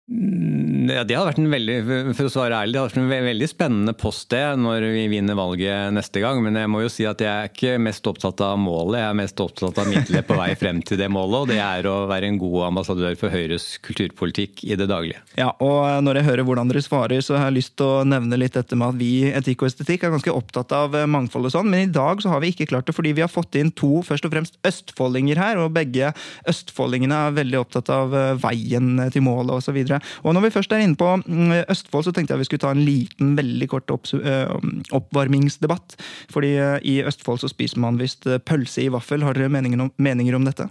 Mm, 0.08 0.88
ja, 0.88 1.02
Det 1.04 1.12
hadde 1.12 1.28
vært 1.28 1.40
en 1.42 1.50
veldig 1.52 1.74
for 2.16 2.28
å 2.28 2.30
svare 2.32 2.56
ærlig, 2.56 2.72
det 2.72 2.80
hadde 2.80 2.92
vært 2.94 3.00
en 3.02 3.26
veldig 3.28 3.48
spennende 3.50 3.92
post 3.92 4.30
det 4.32 4.40
når 4.56 4.86
vi 4.94 5.02
vinner 5.12 5.36
valget 5.36 5.92
neste 5.92 6.22
gang. 6.24 6.40
Men 6.44 6.56
jeg 6.56 6.70
må 6.72 6.80
jo 6.80 6.92
si 6.92 7.04
at 7.08 7.20
jeg 7.20 7.28
er 7.28 7.50
ikke 7.50 7.74
mest 7.82 8.08
opptatt 8.08 8.40
av 8.44 8.56
målet, 8.60 9.02
jeg 9.02 9.08
er 9.10 9.18
mest 9.20 9.42
opptatt 9.44 9.80
av 9.82 9.90
midlet 9.90 10.24
på 10.28 10.38
vei 10.38 10.48
frem 10.56 10.80
til 10.86 11.00
det 11.00 11.10
målet. 11.12 11.42
Og 11.42 11.52
det 11.52 11.58
er 11.60 11.88
å 11.90 11.96
være 12.08 12.30
en 12.30 12.40
god 12.40 12.70
ambassadør 12.70 13.18
for 13.20 13.34
Høyres 13.34 13.66
kulturpolitikk 13.84 14.64
i 14.64 14.78
det 14.80 14.88
daglige. 14.88 15.20
Ja, 15.36 15.50
og 15.60 16.00
når 16.06 16.22
jeg 16.22 16.28
hører 16.30 16.48
hvordan 16.48 16.72
dere 16.72 16.84
svarer, 16.84 17.20
så 17.24 17.36
har 17.36 17.50
jeg 17.50 17.58
lyst 17.60 17.76
til 17.76 18.00
å 18.00 18.06
nevne 18.08 18.40
litt 18.40 18.56
dette 18.56 18.78
med 18.78 18.94
at 18.94 19.00
vi 19.02 19.12
Etikk 19.28 19.66
og 19.66 19.68
estetikk 19.68 20.06
er 20.06 20.14
ganske 20.14 20.32
opptatt 20.32 20.72
av 20.72 20.96
mangfold 21.10 21.50
og 21.50 21.52
sånn, 21.52 21.68
men 21.68 21.84
i 21.84 21.92
dag 21.92 22.24
så 22.24 22.32
har 22.32 22.40
vi 22.40 22.54
ikke 22.54 22.70
klart 22.70 22.88
det 22.88 22.96
fordi 22.96 23.12
vi 23.18 23.26
har 23.26 23.30
fått 23.30 23.58
inn 23.60 23.74
to 23.76 24.00
først 24.06 24.24
og 24.24 24.32
fremst 24.32 24.56
østfoldinger 24.66 25.38
her, 25.40 25.60
og 25.60 25.76
begge 25.76 26.14
østfoldingene 26.48 27.20
er 27.28 27.36
veldig 27.42 27.60
opptatt 27.60 27.92
av 27.92 28.16
veien 28.40 28.96
til 29.12 29.26
målet 29.26 29.60
osv. 29.60 29.97
Og 30.24 30.34
når 30.36 30.46
vi 30.46 30.54
først 30.56 30.72
er 30.72 30.84
inne 30.84 30.98
på 30.98 31.10
mm, 31.20 31.54
Østfold, 31.68 32.08
så 32.08 32.14
tenkte 32.14 32.34
jeg 32.34 32.44
vi 32.44 32.48
skulle 32.48 32.64
ta 32.64 32.72
en 32.74 32.84
liten, 32.86 33.36
veldig 33.38 33.68
kort 33.70 33.92
eh, 33.92 34.52
oppvarmingsdebatt. 34.94 35.98
Fordi 36.32 36.54
eh, 36.56 36.76
i 36.82 36.98
Østfold 37.08 37.42
så 37.42 37.50
spiser 37.52 37.82
man 37.82 38.00
visst 38.00 38.28
eh, 38.28 38.40
pølse 38.40 38.84
i 38.84 38.92
vaffel. 38.92 39.26
Har 39.26 39.38
dere 39.38 39.52
meninger 39.52 39.86
om, 39.86 39.92
meninger 39.98 40.38
om 40.38 40.48
dette? 40.48 40.68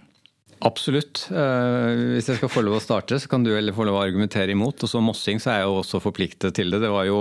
Absolutt. 0.66 1.28
Eh, 1.30 2.16
hvis 2.16 2.30
jeg 2.32 2.40
skal 2.40 2.50
få 2.50 2.64
lov 2.66 2.80
å 2.80 2.82
starte, 2.82 3.20
så 3.22 3.30
kan 3.30 3.44
du 3.46 3.52
heller 3.54 3.76
få 3.76 3.86
lov 3.86 4.00
å 4.00 4.04
argumentere 4.08 4.56
imot. 4.56 4.82
Og 4.82 4.90
som 4.90 5.06
mossing 5.06 5.42
så 5.42 5.52
er 5.54 5.60
jeg 5.62 5.68
jo 5.70 5.76
også 5.84 6.02
forpliktet 6.02 6.56
til 6.58 6.74
det. 6.74 6.80
Det 6.82 6.90
var 6.90 7.06
jo 7.06 7.20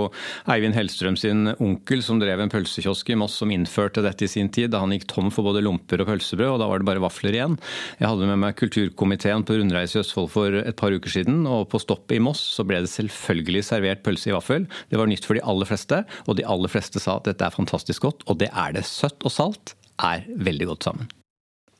Eivind 0.49 0.77
Hellstrøm 0.77 1.17
sin 1.19 1.51
onkel 1.53 2.01
som 2.05 2.21
drev 2.21 2.41
en 2.41 2.51
pølsekiosk 2.53 3.11
i 3.13 3.17
Moss 3.19 3.37
som 3.41 3.53
innførte 3.53 4.01
dette 4.05 4.25
i 4.25 4.31
sin 4.31 4.49
tid, 4.53 4.71
da 4.73 4.81
han 4.81 4.95
gikk 4.95 5.05
tom 5.11 5.29
for 5.33 5.45
både 5.45 5.61
lomper 5.65 6.01
og 6.01 6.09
pølsebrød, 6.09 6.55
og 6.55 6.61
da 6.63 6.69
var 6.71 6.81
det 6.81 6.89
bare 6.89 7.03
vafler 7.03 7.37
igjen. 7.37 7.59
Jeg 8.01 8.09
hadde 8.09 8.31
med 8.31 8.41
meg 8.41 8.57
kulturkomiteen 8.57 9.45
på 9.45 9.59
rundreise 9.59 9.99
i 9.99 10.01
Østfold 10.01 10.31
for 10.33 10.57
et 10.63 10.79
par 10.79 10.95
uker 10.95 11.13
siden, 11.19 11.43
og 11.45 11.67
på 11.73 11.81
stoppet 11.83 12.17
i 12.17 12.23
Moss 12.23 12.41
så 12.57 12.65
ble 12.67 12.81
det 12.85 12.93
selvfølgelig 12.93 13.65
servert 13.69 14.05
pølse 14.07 14.31
i 14.31 14.37
vaffel. 14.37 14.65
Det 14.89 14.97
var 14.97 15.11
nytt 15.11 15.27
for 15.27 15.37
de 15.37 15.45
aller 15.45 15.69
fleste, 15.69 16.01
og 16.25 16.39
de 16.39 16.47
aller 16.47 16.73
fleste 16.73 17.03
sa 17.03 17.19
at 17.19 17.29
dette 17.29 17.45
er 17.45 17.53
fantastisk 17.53 18.09
godt, 18.09 18.25
og 18.25 18.41
det 18.41 18.49
er 18.49 18.73
det. 18.79 18.87
Søtt 18.87 19.21
og 19.27 19.33
salt 19.33 19.77
er 20.01 20.25
veldig 20.41 20.73
godt 20.73 20.89
sammen. 20.89 21.13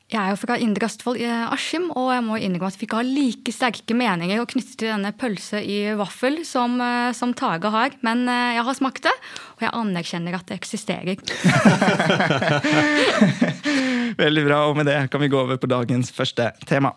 Jeg 0.08 0.22
er 0.22 0.30
jo 0.32 0.38
fra 0.40 0.54
Indre 0.56 0.86
Østfold 0.88 1.18
i 1.20 1.26
Askim, 1.28 1.90
og 1.92 2.14
jeg 2.14 2.22
må 2.24 2.38
innrømme 2.40 2.70
at 2.72 2.78
vi 2.80 2.86
ikke 2.86 2.96
har 2.96 3.04
like 3.04 3.52
sterke 3.52 3.92
meninger 3.92 4.40
knyttet 4.48 4.78
til 4.80 4.88
denne 4.88 5.12
pølse 5.12 5.60
i 5.60 5.92
vaffel 6.00 6.48
som, 6.48 6.80
eh, 6.80 7.12
som 7.12 7.36
Tage 7.36 7.68
har. 7.68 7.92
Men 8.00 8.24
eh, 8.24 8.56
jeg 8.56 8.64
har 8.64 8.72
smakt 8.78 9.04
det, 9.04 9.12
og 9.58 9.66
jeg 9.66 9.74
anerkjenner 9.76 10.32
at 10.38 10.48
det 10.48 10.56
eksisterer. 10.56 11.20
Veldig 14.24 14.44
bra, 14.48 14.64
og 14.70 14.80
med 14.80 14.88
det 14.88 14.96
kan 15.12 15.20
vi 15.20 15.28
gå 15.28 15.36
over 15.42 15.60
på 15.60 15.68
dagens 15.68 16.08
første 16.16 16.56
tema. 16.64 16.96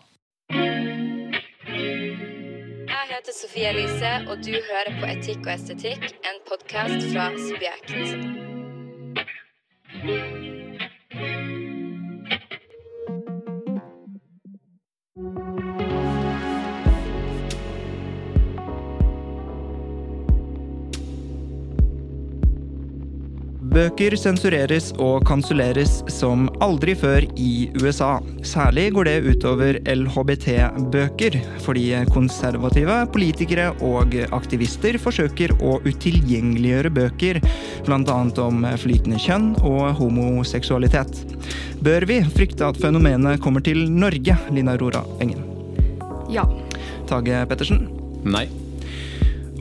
Jeg 2.88 3.04
heter 3.12 3.32
Sofie 3.36 3.68
Elise, 3.74 4.24
og 4.24 4.40
du 4.40 4.56
hører 4.56 4.88
på 5.02 5.06
Etikk 5.12 5.44
og 5.44 5.52
estetikk, 5.58 6.16
en 6.24 6.40
podkast 6.48 7.12
fra 7.12 7.28
Subjekt. 7.44 7.92
Bøker 23.72 24.12
sensureres 24.20 24.90
og 25.00 25.22
kanselleres 25.24 26.02
som 26.12 26.44
aldri 26.60 26.92
før 26.98 27.24
i 27.40 27.70
USA. 27.80 28.18
Særlig 28.44 28.90
går 28.92 29.08
det 29.08 29.14
utover 29.30 29.78
LHBT-bøker, 29.88 31.38
fordi 31.64 31.86
konservative 32.12 32.98
politikere 33.14 33.70
og 33.80 34.12
aktivister 34.36 34.98
forsøker 35.00 35.54
å 35.64 35.78
utilgjengeliggjøre 35.88 36.92
bøker, 36.92 37.40
bl.a. 37.88 38.18
om 38.44 38.66
flytende 38.82 39.20
kjønn 39.24 39.54
og 39.64 39.96
homoseksualitet. 40.02 41.22
Bør 41.80 42.04
vi 42.12 42.20
frykte 42.36 42.68
at 42.68 42.80
fenomenet 42.82 43.40
kommer 43.40 43.64
til 43.64 43.86
Norge, 43.88 44.36
Lina 44.52 44.76
Rora 44.76 45.00
Engen? 45.24 45.48
Ja. 46.32 46.44
Tage 47.08 47.46
Pettersen? 47.48 47.88
Nei. 48.28 48.50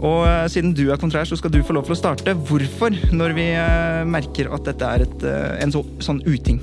Og 0.01 0.25
eh, 0.25 0.47
siden 0.49 0.73
du 0.77 0.87
er 0.89 0.99
kontrær, 1.01 1.27
så 1.29 1.37
skal 1.37 1.53
du 1.53 1.61
få 1.65 1.75
lov 1.77 1.85
til 1.87 1.95
å 1.95 1.99
starte. 1.99 2.33
Hvorfor, 2.49 2.95
når 3.13 3.35
vi 3.37 3.47
eh, 3.53 4.03
merker 4.09 4.49
at 4.53 4.65
dette 4.71 4.93
er 4.97 5.05
et, 5.05 5.25
eh, 5.29 5.57
en 5.61 5.73
så, 5.73 5.83
sånn 6.01 6.23
uting? 6.25 6.61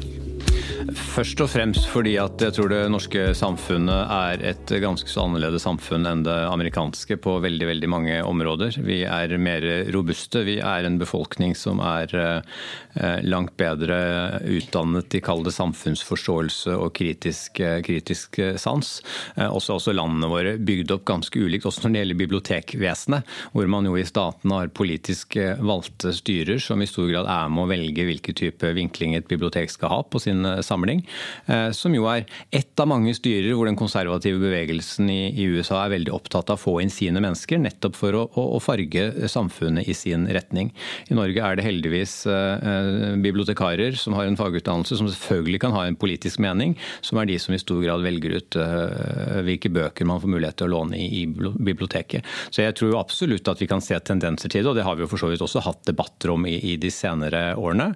Først 0.99 1.41
og 1.43 1.49
fremst 1.51 1.87
fordi 1.91 2.13
at 2.21 2.43
jeg 2.43 2.55
tror 2.55 2.71
det 2.73 2.81
norske 2.91 3.23
samfunnet 3.37 4.11
er 4.15 4.43
et 4.51 4.71
ganske 4.83 5.11
så 5.11 5.25
annerledes 5.27 5.65
samfunn 5.67 6.07
enn 6.07 6.25
det 6.27 6.35
amerikanske 6.49 7.19
på 7.23 7.37
veldig 7.43 7.69
veldig 7.71 7.91
mange 7.91 8.19
områder. 8.27 8.79
Vi 8.87 9.01
er 9.07 9.35
mer 9.39 9.65
robuste. 9.95 10.45
Vi 10.47 10.59
er 10.63 10.87
en 10.87 10.99
befolkning 11.01 11.55
som 11.59 11.83
er 11.85 12.15
eh, 12.19 13.21
langt 13.27 13.57
bedre 13.61 13.99
utdannet 14.47 15.15
i 15.19 15.23
kall 15.25 15.45
det 15.47 15.55
samfunnsforståelse 15.57 16.77
og 16.79 16.93
kritisk, 16.99 17.61
eh, 17.63 17.81
kritisk 17.87 18.41
sans. 18.59 18.93
Eh, 19.37 19.47
også, 19.47 19.79
også 19.79 19.95
landene 19.97 20.31
våre 20.31 20.57
bygd 20.59 20.95
opp 20.97 21.07
ganske 21.11 21.39
ulikt, 21.39 21.67
også 21.69 21.87
når 21.87 21.95
det 21.95 22.05
gjelder 22.05 22.23
bibliotekvesenet, 22.23 23.37
hvor 23.55 23.71
man 23.71 23.91
jo 23.91 23.97
i 23.99 24.07
statene 24.07 24.63
har 24.63 24.75
politisk 24.75 25.39
valgte 25.63 26.15
styrer 26.15 26.63
som 26.63 26.83
i 26.83 26.91
stor 26.91 27.11
grad 27.11 27.31
er 27.31 27.53
med 27.53 27.67
å 27.67 27.71
velge 27.75 28.07
hvilken 28.09 28.39
type 28.39 28.75
vinkling 28.79 29.19
et 29.19 29.31
bibliotek 29.31 29.71
skal 29.75 29.95
ha 29.97 30.03
på 30.07 30.23
sin 30.23 30.47
samling 30.65 30.88
samling, 30.89 31.07
eh, 31.47 31.71
som 31.73 31.95
jo 31.95 32.07
er 32.09 32.27
ett 32.51 32.81
av 32.81 32.89
mange 32.89 33.15
styrer 33.15 33.55
hvor 33.55 33.67
den 33.67 33.77
konservative 33.77 34.39
bevegelsen 34.41 35.09
i, 35.11 35.33
i 35.33 35.47
USA 35.49 35.85
er 35.85 35.95
veldig 35.97 36.13
opptatt 36.13 36.51
av 36.51 36.59
å 36.59 36.63
få 36.63 36.81
inn 36.83 36.91
sine 36.91 37.21
mennesker, 37.21 37.59
nettopp 37.59 37.97
for 37.97 38.15
å, 38.15 38.25
å, 38.33 38.59
farge 38.61 39.29
samfunnet 39.29 39.89
i 39.89 39.95
sin 39.95 40.27
retning. 40.29 40.73
I 41.09 41.17
Norge 41.17 41.43
er 41.43 41.57
det 41.57 41.67
heldigvis 41.67 42.27
eh, 42.27 43.17
bibliotekarer 43.21 43.97
som 43.99 44.17
har 44.17 44.27
en 44.27 44.39
fagutdannelse, 44.39 44.99
som 44.99 45.09
selvfølgelig 45.09 45.63
kan 45.63 45.75
ha 45.77 45.87
en 45.87 45.99
politisk 45.99 46.41
mening, 46.41 46.77
som 47.01 47.19
er 47.19 47.29
de 47.29 47.39
som 47.39 47.55
i 47.55 47.61
stor 47.61 47.83
grad 47.85 48.05
velger 48.05 48.39
ut 48.39 48.59
eh, 48.59 49.41
hvilke 49.47 49.73
bøker 49.73 50.09
man 50.09 50.23
får 50.23 50.35
mulighet 50.35 50.61
til 50.61 50.69
å 50.69 50.75
låne 50.79 50.99
i, 50.99 51.23
i 51.23 51.27
biblioteket. 51.29 52.27
Så 52.51 52.65
jeg 52.65 52.77
tror 52.79 52.99
absolutt 53.01 53.49
at 53.49 53.63
vi 53.63 53.69
kan 53.71 53.83
se 53.85 53.99
tendenser 54.01 54.53
til 54.53 54.65
det, 54.65 54.73
og 54.73 54.79
det 54.79 54.87
har 54.87 54.99
vi 54.99 55.05
jo 55.05 55.11
for 55.11 55.21
så 55.21 55.31
vidt 55.31 55.45
også 55.45 55.65
hatt 55.65 55.85
debatter 55.89 56.33
om 56.35 56.47
i, 56.49 56.57
i 56.73 56.77
de 56.81 56.91
senere 56.93 57.53
årene. 57.59 57.91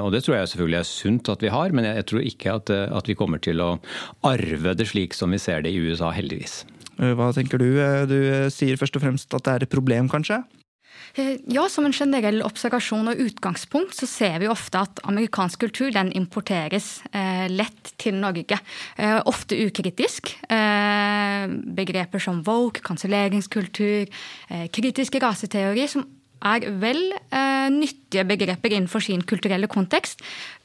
Og 0.00 0.10
det 0.12 0.22
tror 0.24 0.36
jeg 0.36 0.50
selvfølgelig 0.52 0.78
er 0.78 0.88
sunt 0.88 1.30
at 1.32 1.42
vi 1.42 1.50
har, 1.52 1.72
men 1.74 1.86
jeg, 1.86 2.00
jeg 2.00 2.08
tror 2.10 2.19
ikke 2.24 2.54
at, 2.60 2.70
eh, 2.70 2.86
at 2.90 3.08
vi 3.10 3.16
kommer 3.18 3.42
til 3.42 3.62
å 3.64 3.72
arve 4.26 4.76
det 4.76 4.88
slik 4.90 5.16
som 5.16 5.30
vi 5.30 5.40
ser 5.42 5.62
det 5.66 5.74
i 5.74 5.82
USA, 5.82 6.12
heldigvis. 6.14 6.64
Eh, 7.00 7.14
hva 7.16 7.32
tenker 7.36 7.60
du? 7.60 7.68
Eh, 7.80 8.06
du 8.06 8.18
sier 8.52 8.80
først 8.80 8.96
og 8.96 9.04
fremst 9.06 9.34
at 9.34 9.46
det 9.46 9.54
er 9.54 9.66
et 9.66 9.74
problem, 9.74 10.10
kanskje? 10.12 10.42
Ja, 11.50 11.64
som 11.66 11.86
en 11.88 11.94
generell 11.94 12.38
observasjon 12.46 13.10
og 13.10 13.20
utgangspunkt 13.24 13.96
så 13.98 14.06
ser 14.06 14.36
vi 14.42 14.50
ofte 14.50 14.84
at 14.84 15.00
amerikansk 15.08 15.64
kultur 15.64 15.90
den 15.94 16.12
importeres 16.14 17.00
eh, 17.10 17.48
lett 17.50 17.92
til 17.98 18.14
Norge. 18.20 18.60
Eh, 18.96 19.18
ofte 19.26 19.58
ukritisk. 19.58 20.30
Eh, 20.46 21.50
begreper 21.80 22.22
som 22.22 22.44
woke, 22.46 22.84
kanselleringskultur, 22.86 24.06
kritisk 24.74 25.18
raseteori, 25.22 25.86
som 25.90 26.06
er 26.46 26.64
vel 26.80 27.00
nyttige 27.74 28.24
begreper 28.28 28.72
innenfor 28.72 29.02
sin 29.04 29.22
kulturelle 29.28 29.68
kontekst, 29.68 30.22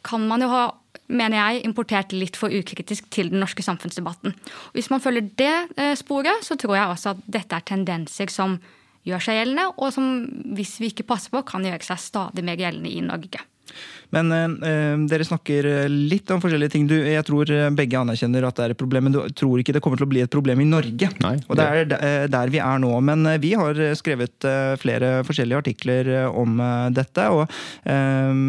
kan 0.07 0.23
man 0.27 0.43
jo 0.43 0.51
ha 0.51 0.65
mener 1.07 1.37
jeg, 1.37 1.65
importert 1.67 2.13
litt 2.15 2.37
for 2.39 2.53
ukritisk 2.53 3.09
til 3.13 3.29
den 3.33 3.41
norske 3.43 3.63
samfunnsdebatten. 3.65 4.35
Hvis 4.73 4.89
man 4.93 5.03
følger 5.03 5.29
det 5.37 5.53
eh, 5.77 5.93
sporet, 5.99 6.45
så 6.45 6.57
tror 6.59 6.77
jeg 6.77 6.93
også 6.93 7.13
at 7.15 7.25
dette 7.37 7.57
er 7.57 7.67
tendenser 7.67 8.31
som 8.33 8.57
gjør 9.05 9.21
seg 9.21 9.39
gjeldende, 9.39 9.67
og 9.77 9.93
som, 9.93 10.07
hvis 10.57 10.79
vi 10.81 10.89
ikke 10.89 11.07
passer 11.11 11.33
på, 11.33 11.43
kan 11.45 11.65
gjøre 11.65 11.85
seg 11.85 12.01
stadig 12.01 12.45
mer 12.45 12.57
gjeldende 12.57 12.89
i 12.89 13.03
Norge. 13.05 13.43
Men 14.15 14.31
eh, 14.35 14.93
dere 15.09 15.27
snakker 15.27 15.67
litt 15.89 16.31
om 16.31 16.41
forskjellige 16.43 16.75
ting. 16.75 16.87
Du, 16.89 16.95
jeg 16.95 17.25
tror 17.27 17.49
begge 17.75 17.99
anerkjenner 17.99 18.47
at 18.47 18.59
det 18.59 18.67
er 18.67 18.75
et 18.75 18.79
problem, 18.79 19.07
men 19.09 19.15
du 19.15 19.21
tror 19.35 19.61
ikke 19.61 19.75
det 19.75 19.83
kommer 19.83 19.99
til 19.99 20.07
å 20.07 20.13
bli 20.13 20.23
et 20.23 20.31
problem 20.31 20.61
i 20.63 20.69
Norge. 20.69 21.11
Nei. 21.25 21.35
Og 21.49 21.59
det 21.59 21.67
er 21.95 22.29
der 22.31 22.53
vi 22.53 22.61
er 22.63 22.81
nå. 22.81 22.93
Men 23.05 23.27
vi 23.43 23.55
har 23.57 23.79
skrevet 23.97 24.47
flere 24.81 25.17
forskjellige 25.27 25.63
artikler 25.65 26.11
om 26.29 26.59
dette, 26.95 27.29
og 27.33 27.45
eh, 27.89 28.41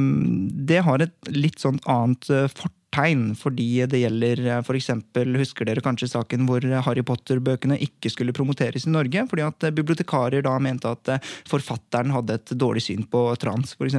det 0.71 0.83
har 0.87 1.05
et 1.05 1.33
litt 1.35 1.63
sånn 1.63 1.81
annet 1.91 2.31
fort 2.55 2.73
tegn, 2.97 3.31
fordi 3.38 3.69
det 3.91 4.00
gjelder 4.03 4.43
eh, 4.47 4.62
f.eks. 4.62 4.91
Husker 5.37 5.69
dere 5.69 5.85
kanskje 5.85 6.09
saken 6.11 6.47
hvor 6.49 6.65
Harry 6.87 7.05
Potter-bøkene 7.07 7.79
ikke 7.83 8.12
skulle 8.12 8.35
promoteres 8.37 8.87
i 8.87 8.93
Norge? 8.95 9.26
Fordi 9.31 9.45
at 9.47 9.67
eh, 9.67 9.75
bibliotekarer 9.76 10.45
da 10.47 10.57
mente 10.62 10.91
at 10.91 11.12
eh, 11.12 11.33
forfatteren 11.49 12.15
hadde 12.15 12.38
et 12.38 12.55
dårlig 12.57 12.87
syn 12.87 13.05
på 13.11 13.29
trans, 13.41 13.75
f.eks. 13.76 13.99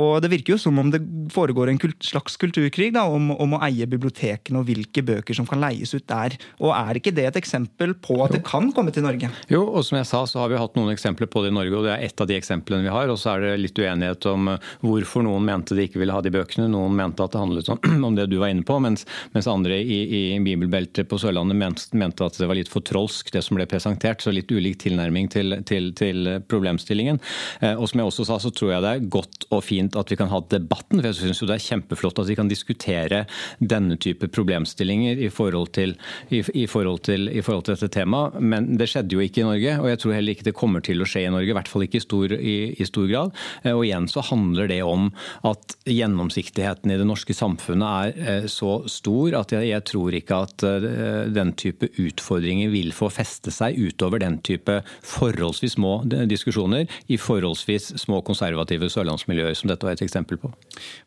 Og 0.00 0.20
det 0.22 0.30
virker 0.32 0.54
jo 0.54 0.60
som 0.60 0.78
om 0.80 0.90
det 0.92 1.00
foregår 1.32 1.70
en 1.70 1.80
slags 2.04 2.36
kulturkrig 2.40 2.90
da, 2.94 3.06
om, 3.08 3.30
om, 3.32 3.56
å 3.56 3.62
eie 3.66 3.88
bibliotekene 3.90 4.60
og 4.60 4.68
hvilke 4.68 5.04
bøker 5.06 5.36
som 5.36 5.48
kan 5.48 5.60
leies 5.62 5.94
ut 5.94 6.06
der. 6.10 6.36
Og 6.60 6.74
er 6.76 7.00
ikke 7.00 7.14
det 7.14 7.26
et 7.30 7.40
eksempel 7.40 7.94
på 8.02 8.18
at 8.24 8.34
det 8.36 8.42
kan 8.46 8.70
komme 8.76 8.92
til 8.94 9.06
Norge? 9.06 9.30
Jo, 9.52 9.64
og 9.64 9.84
som 9.86 9.98
jeg 10.00 10.08
sa, 10.08 10.22
så 10.28 10.42
har 10.42 10.52
vi 10.52 10.60
hatt 10.60 10.76
noen 10.78 10.92
eksempler 10.92 11.30
på 11.30 11.44
det 11.44 11.52
i 11.52 11.56
Norge, 11.56 11.76
og 11.78 11.86
det 11.86 11.94
er 11.96 12.06
ett 12.08 12.22
av 12.22 12.28
de 12.30 12.36
eksemplene 12.38 12.86
vi 12.86 12.92
har. 12.92 13.10
Og 13.12 13.18
så 13.20 13.34
er 13.34 13.46
det 13.46 13.54
litt 13.64 13.80
uenighet 13.80 14.28
om 14.30 14.54
hvorfor 14.84 15.24
noen 15.26 15.46
mente 15.46 15.76
de 15.78 15.86
ikke 15.88 16.02
ville 16.02 16.14
ha 16.14 16.22
de 16.24 16.34
bøkene. 16.34 16.68
Noen 16.70 16.96
mente 16.98 17.24
at 17.24 17.34
det 17.34 17.42
handlet 17.42 17.69
om 18.08 18.14
det 18.16 18.26
du 18.30 18.38
var 18.40 18.52
inne 18.52 18.64
på, 18.66 18.78
mens, 18.82 19.06
mens 19.34 19.48
andre 19.50 19.78
i, 19.80 20.00
i, 20.34 20.38
bibelbeltet 20.44 21.08
på 21.08 21.18
Sørlandet 21.20 21.58
mente, 21.92 22.26
at 22.26 22.38
det 22.38 22.48
var 22.48 22.58
litt 22.58 22.70
for 22.70 22.84
trolsk 22.86 23.32
det 23.34 23.42
som 23.44 23.58
ble 23.58 23.66
presentert. 23.70 24.22
Så 24.22 24.32
litt 24.34 24.50
ulik 24.52 24.80
tilnærming 24.82 25.30
til, 25.32 25.58
til, 25.68 25.90
til 25.98 26.28
problemstillingen. 26.50 27.20
Eh, 27.60 27.76
og 27.76 27.88
som 27.90 28.02
jeg 28.02 28.10
også 28.10 28.26
sa, 28.28 28.38
så 28.42 28.52
tror 28.54 28.74
jeg 28.74 28.84
det 28.84 28.92
er 28.94 29.08
godt 29.12 29.48
og 29.50 29.64
fint 29.66 29.96
at 29.98 30.10
vi 30.12 30.18
kan 30.20 30.30
ha 30.32 30.40
debatten. 30.50 31.00
for 31.00 31.10
jeg 31.10 31.20
synes 31.20 31.42
jo 31.42 31.48
Det 31.50 31.56
er 31.56 31.66
kjempeflott 31.68 32.22
at 32.22 32.30
vi 32.30 32.38
kan 32.38 32.50
diskutere 32.50 33.24
denne 33.60 33.96
type 34.00 34.28
problemstillinger 34.28 35.20
i 35.20 35.30
forhold 35.32 35.72
til, 35.76 35.96
i, 36.30 36.42
i 36.54 36.66
forhold 36.70 37.04
til, 37.08 37.28
i 37.28 37.42
forhold 37.44 37.66
til 37.68 37.76
dette 37.76 37.92
temaet. 38.00 38.40
Men 38.40 38.76
det 38.80 38.90
skjedde 38.90 39.16
jo 39.16 39.24
ikke 39.24 39.44
i 39.44 39.48
Norge, 39.48 39.76
og 39.80 39.90
jeg 39.90 40.02
tror 40.02 40.16
heller 40.16 40.36
ikke 40.36 40.48
det 40.50 40.56
kommer 40.58 40.84
til 40.84 41.02
å 41.02 41.08
skje 41.08 41.26
i 41.26 41.32
Norge. 41.32 41.50
I 41.50 41.58
hvert 41.58 41.70
fall 41.70 41.86
ikke 41.86 42.00
i 42.00 42.06
stor, 42.06 42.34
i, 42.34 42.58
i 42.76 42.88
stor 42.88 43.08
grad. 43.10 43.34
Eh, 43.64 43.74
og 43.74 43.84
igjen 43.86 44.08
så 44.10 44.24
handler 44.30 44.70
det 44.70 44.82
om 44.86 45.10
at 45.46 45.76
gjennomsiktigheten 45.88 46.92
i 46.92 46.98
det 47.00 47.08
norske 47.08 47.34
samfunnet 47.36 47.59
er 47.68 48.16
eh, 48.16 48.46
så 48.50 48.80
stor 48.90 49.36
at 49.40 49.52
jeg, 49.54 49.68
jeg 49.70 49.84
tror 49.88 50.16
ikke 50.16 50.38
at 50.46 50.64
eh, 50.66 51.26
den 51.32 51.52
type 51.58 51.88
utfordringer 52.00 52.70
vil 52.72 52.92
få 52.96 53.10
feste 53.12 53.52
seg 53.54 53.78
utover 53.78 54.22
den 54.22 54.38
type 54.46 54.80
forholdsvis 55.02 55.76
små 55.76 56.02
diskusjoner 56.30 56.88
i 57.08 57.18
forholdsvis 57.20 57.94
små 58.00 58.20
konservative 58.26 58.90
sørlandsmiljøer, 58.90 59.54
som 59.54 59.70
dette 59.70 59.86
var 59.86 59.96
et 59.96 60.04
eksempel 60.04 60.40
på. 60.40 60.52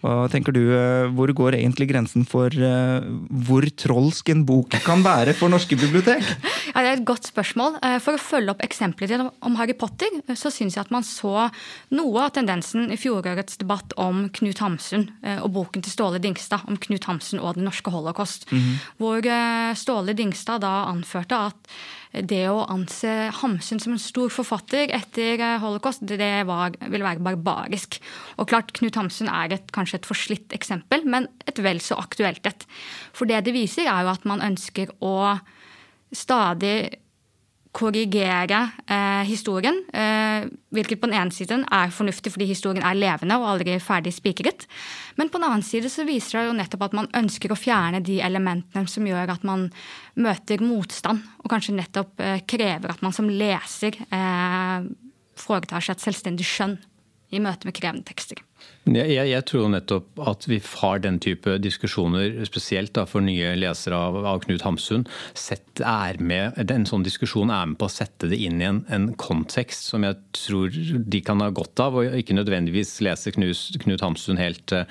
Hva 0.04 0.28
tenker 0.32 0.54
du, 0.56 0.62
Hvor 1.14 1.32
går 1.34 1.58
egentlig 1.58 1.90
grensen 1.90 2.26
for 2.26 2.50
hvor 2.50 3.66
trolsk 3.80 4.30
en 4.30 4.46
bok 4.48 4.76
kan 4.86 5.04
være 5.04 5.34
for 5.38 5.52
norske 5.52 5.76
bibliotek? 5.80 6.24
Ja, 6.74 6.82
det 6.82 6.90
er 6.90 6.98
et 6.98 7.08
godt 7.08 7.28
spørsmål. 7.28 7.78
For 8.04 8.16
å 8.16 8.22
følge 8.22 8.54
opp 8.54 8.64
eksempler 8.66 9.12
om 9.22 9.58
Harry 9.60 9.76
Potter, 9.78 10.10
så 10.38 10.52
syns 10.54 10.78
jeg 10.78 10.86
at 10.86 10.94
man 10.94 11.06
så 11.06 11.48
noe 11.94 12.26
av 12.26 12.34
tendensen 12.36 12.92
i 12.94 12.98
fjorårets 13.00 13.60
debatt 13.62 13.94
om 14.02 14.28
Knut 14.34 14.62
Hamsun 14.64 15.08
eh, 15.24 15.40
og 15.44 15.54
boken 15.58 15.84
til 15.84 15.94
Ståle 15.94 16.22
Dingstad 16.34 16.68
om 16.68 16.78
Knut 16.82 17.06
Hamsun 17.10 17.40
og 17.40 17.56
den 17.56 17.70
norske 17.70 17.92
holocaust. 17.94 18.52
Mm 18.52 18.60
-hmm. 18.60 18.78
Hvor 18.98 19.76
Ståle 19.76 20.14
Dingstad 20.14 20.62
da 20.62 20.90
anførte 20.90 21.36
at 21.36 21.74
det 22.22 22.44
å 22.52 22.62
anse 22.70 23.10
Hamsun 23.40 23.82
som 23.82 23.96
en 23.96 24.02
stor 24.02 24.30
forfatter 24.34 24.92
etter 24.94 25.42
eh, 25.42 25.58
holocaust, 25.64 26.04
det 26.06 26.46
var, 26.46 26.76
ville 26.86 27.08
være 27.08 27.24
barbarisk. 27.26 27.98
Og 28.38 28.52
klart, 28.52 28.74
Knut 28.78 29.00
Hamsun 29.00 29.32
er 29.34 29.56
et, 29.58 29.72
kanskje 29.74 30.02
et 30.02 30.10
forslitt 30.10 30.54
eksempel, 30.54 31.08
men 31.10 31.28
et 31.50 31.58
vel 31.66 31.82
så 31.82 31.98
aktuelt 31.98 32.46
et. 32.46 32.68
For 33.18 33.30
det 33.30 33.42
det 33.48 33.56
viser, 33.56 33.90
er 33.90 34.06
jo 34.06 34.14
at 34.14 34.30
man 34.30 34.46
ønsker 34.46 34.94
å 35.02 35.40
stadig 36.14 37.03
korrigere 37.74 38.60
eh, 38.86 39.24
historien. 39.26 39.80
Eh, 39.94 40.46
hvilket 40.74 41.02
på 41.02 41.10
den 41.10 41.18
ene 41.18 41.34
siden 41.34 41.66
er 41.74 41.94
fornuftig 41.94 42.34
fordi 42.36 42.48
historien 42.52 42.86
er 42.86 42.98
levende 42.98 43.40
og 43.42 43.48
aldri 43.50 43.80
ferdig 43.82 44.14
spikret. 44.14 44.68
Men 45.18 45.32
på 45.34 45.42
den 45.42 45.48
annen 45.50 45.66
side 45.66 45.90
så 45.92 46.06
viser 46.08 46.40
det 46.40 46.46
jo 46.48 46.56
nettopp 46.60 46.88
at 46.88 46.98
man 47.02 47.10
ønsker 47.18 47.52
å 47.52 47.58
fjerne 47.58 48.04
de 48.06 48.20
elementene 48.26 48.86
som 48.90 49.10
gjør 49.10 49.34
at 49.34 49.46
man 49.48 49.68
møter 50.14 50.62
motstand, 50.62 51.26
og 51.42 51.50
kanskje 51.50 51.78
nettopp 51.80 52.22
eh, 52.22 52.40
krever 52.46 52.94
at 52.94 53.02
man 53.06 53.16
som 53.16 53.30
leser 53.30 53.98
eh, 54.06 54.90
foretar 55.40 55.82
seg 55.82 55.98
et 55.98 56.08
selvstendig 56.08 56.46
skjønn 56.46 56.78
i 57.34 57.42
møte 57.42 57.66
med 57.66 57.78
krevende 57.78 58.06
tekster. 58.06 58.38
Jeg, 58.84 59.16
jeg, 59.16 59.44
tror 59.48 59.70
nettopp 59.72 60.20
at 60.28 60.44
vi 60.52 60.58
har 60.60 61.00
den 61.00 61.16
type 61.24 61.56
diskusjoner, 61.64 62.42
spesielt 62.44 62.92
da 62.98 63.06
for 63.08 63.24
nye 63.24 63.54
lesere 63.56 63.96
av, 63.96 64.18
av 64.28 64.42
Knut 64.44 64.66
Hamsun. 64.66 65.06
Sett, 65.40 65.80
med, 66.20 66.60
en 66.70 66.86
sånn 66.86 67.06
diskusjon 67.06 67.50
er 67.50 67.70
med 67.72 67.80
på 67.80 67.88
å 67.88 67.94
sette 67.94 68.28
det 68.30 68.38
inn 68.44 68.60
i 68.62 68.68
en, 68.68 68.82
en, 68.94 69.08
kontekst 69.18 69.88
som 69.88 70.04
jeg 70.06 70.20
tror 70.36 70.74
de 70.74 71.22
kan 71.24 71.40
ha 71.42 71.48
godt 71.56 71.80
av, 71.82 71.96
og 71.98 72.18
ikke 72.20 72.36
nødvendigvis 72.36 72.92
lese 73.06 73.32
Knut, 73.34 73.80
Knut 73.82 74.04
Hamsun 74.04 74.42
helt, 74.42 74.76
uh, 74.76 74.84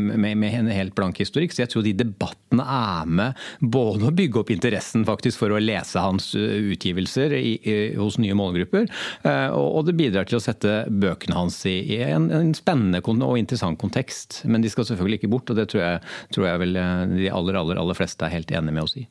med, 0.00 0.32
med, 0.40 0.48
en 0.62 0.72
helt 0.72 0.96
blank 0.96 1.20
historikk. 1.20 1.52
Så 1.52 1.66
jeg 1.66 1.74
tror 1.74 1.84
de 1.84 1.94
debattene 2.00 2.64
er 2.64 3.12
med 3.20 3.44
både 3.60 4.08
å 4.08 4.14
bygge 4.22 4.40
opp 4.40 4.54
interessen 4.54 5.04
faktisk 5.08 5.42
for 5.42 5.52
å 5.52 5.60
lese 5.60 6.00
hans 6.00 6.32
eh, 6.38 6.72
utgivelser 6.72 7.36
i, 7.36 7.54
i, 7.60 7.76
hos 8.00 8.16
nye 8.22 8.36
målgrupper, 8.38 8.88
uh, 9.26 9.52
og, 9.52 9.68
og, 9.68 9.80
det 9.90 9.98
bidrar 10.00 10.26
til 10.30 10.40
å 10.40 10.42
sette 10.42 10.82
bøkene 10.88 11.36
hans 11.36 11.60
i, 11.68 11.76
i 11.92 12.02
en, 12.08 12.30
en 12.32 12.54
spennende 12.56 13.01
og 13.02 13.38
interessant 13.38 13.78
kontekst. 13.78 14.42
Men 14.44 14.62
de 14.62 14.70
skal 14.72 14.86
selvfølgelig 14.88 15.20
ikke 15.20 15.30
bort, 15.32 15.50
og 15.50 15.58
det 15.58 15.68
tror 15.72 15.82
jeg, 15.82 16.00
tror 16.34 16.48
jeg 16.48 16.62
vel 16.62 16.78
eh, 16.80 17.04
de 17.12 17.28
aller, 17.32 17.58
aller, 17.58 17.78
aller 17.80 17.98
fleste 17.98 18.26
er 18.26 18.34
helt 18.34 18.50
enig 18.50 18.74
med 18.74 18.84
oss 18.84 18.96
i. 18.98 19.04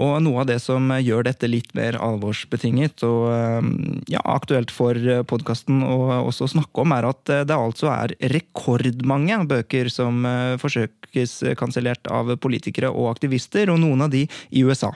Og 0.00 0.16
noe 0.24 0.42
av 0.42 0.48
det 0.50 0.58
som 0.62 0.90
gjør 0.96 1.26
dette 1.28 1.50
litt 1.50 1.72
mer 1.78 1.98
alvorsbetinget 2.02 3.04
og 3.06 3.28
eh, 3.34 3.70
ja, 4.14 4.22
aktuelt 4.34 4.72
for 4.74 4.98
podkasten 5.28 5.82
å 5.86 5.98
også 6.22 6.50
snakke 6.54 6.84
om, 6.84 6.96
er 6.96 7.08
at 7.10 7.34
det 7.48 7.56
altså 7.56 7.92
er 7.92 8.16
rekordmange 8.32 9.42
bøker 9.50 9.90
som 9.92 10.24
eh, 10.28 10.56
forsøkes 10.62 11.38
kansellert 11.60 12.08
av 12.08 12.34
politikere 12.40 12.88
og 12.88 13.10
aktivister, 13.12 13.70
og 13.72 13.82
noen 13.82 14.06
av 14.06 14.12
de 14.12 14.22
i 14.24 14.62
USA. 14.64 14.88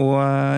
Og 0.00 0.14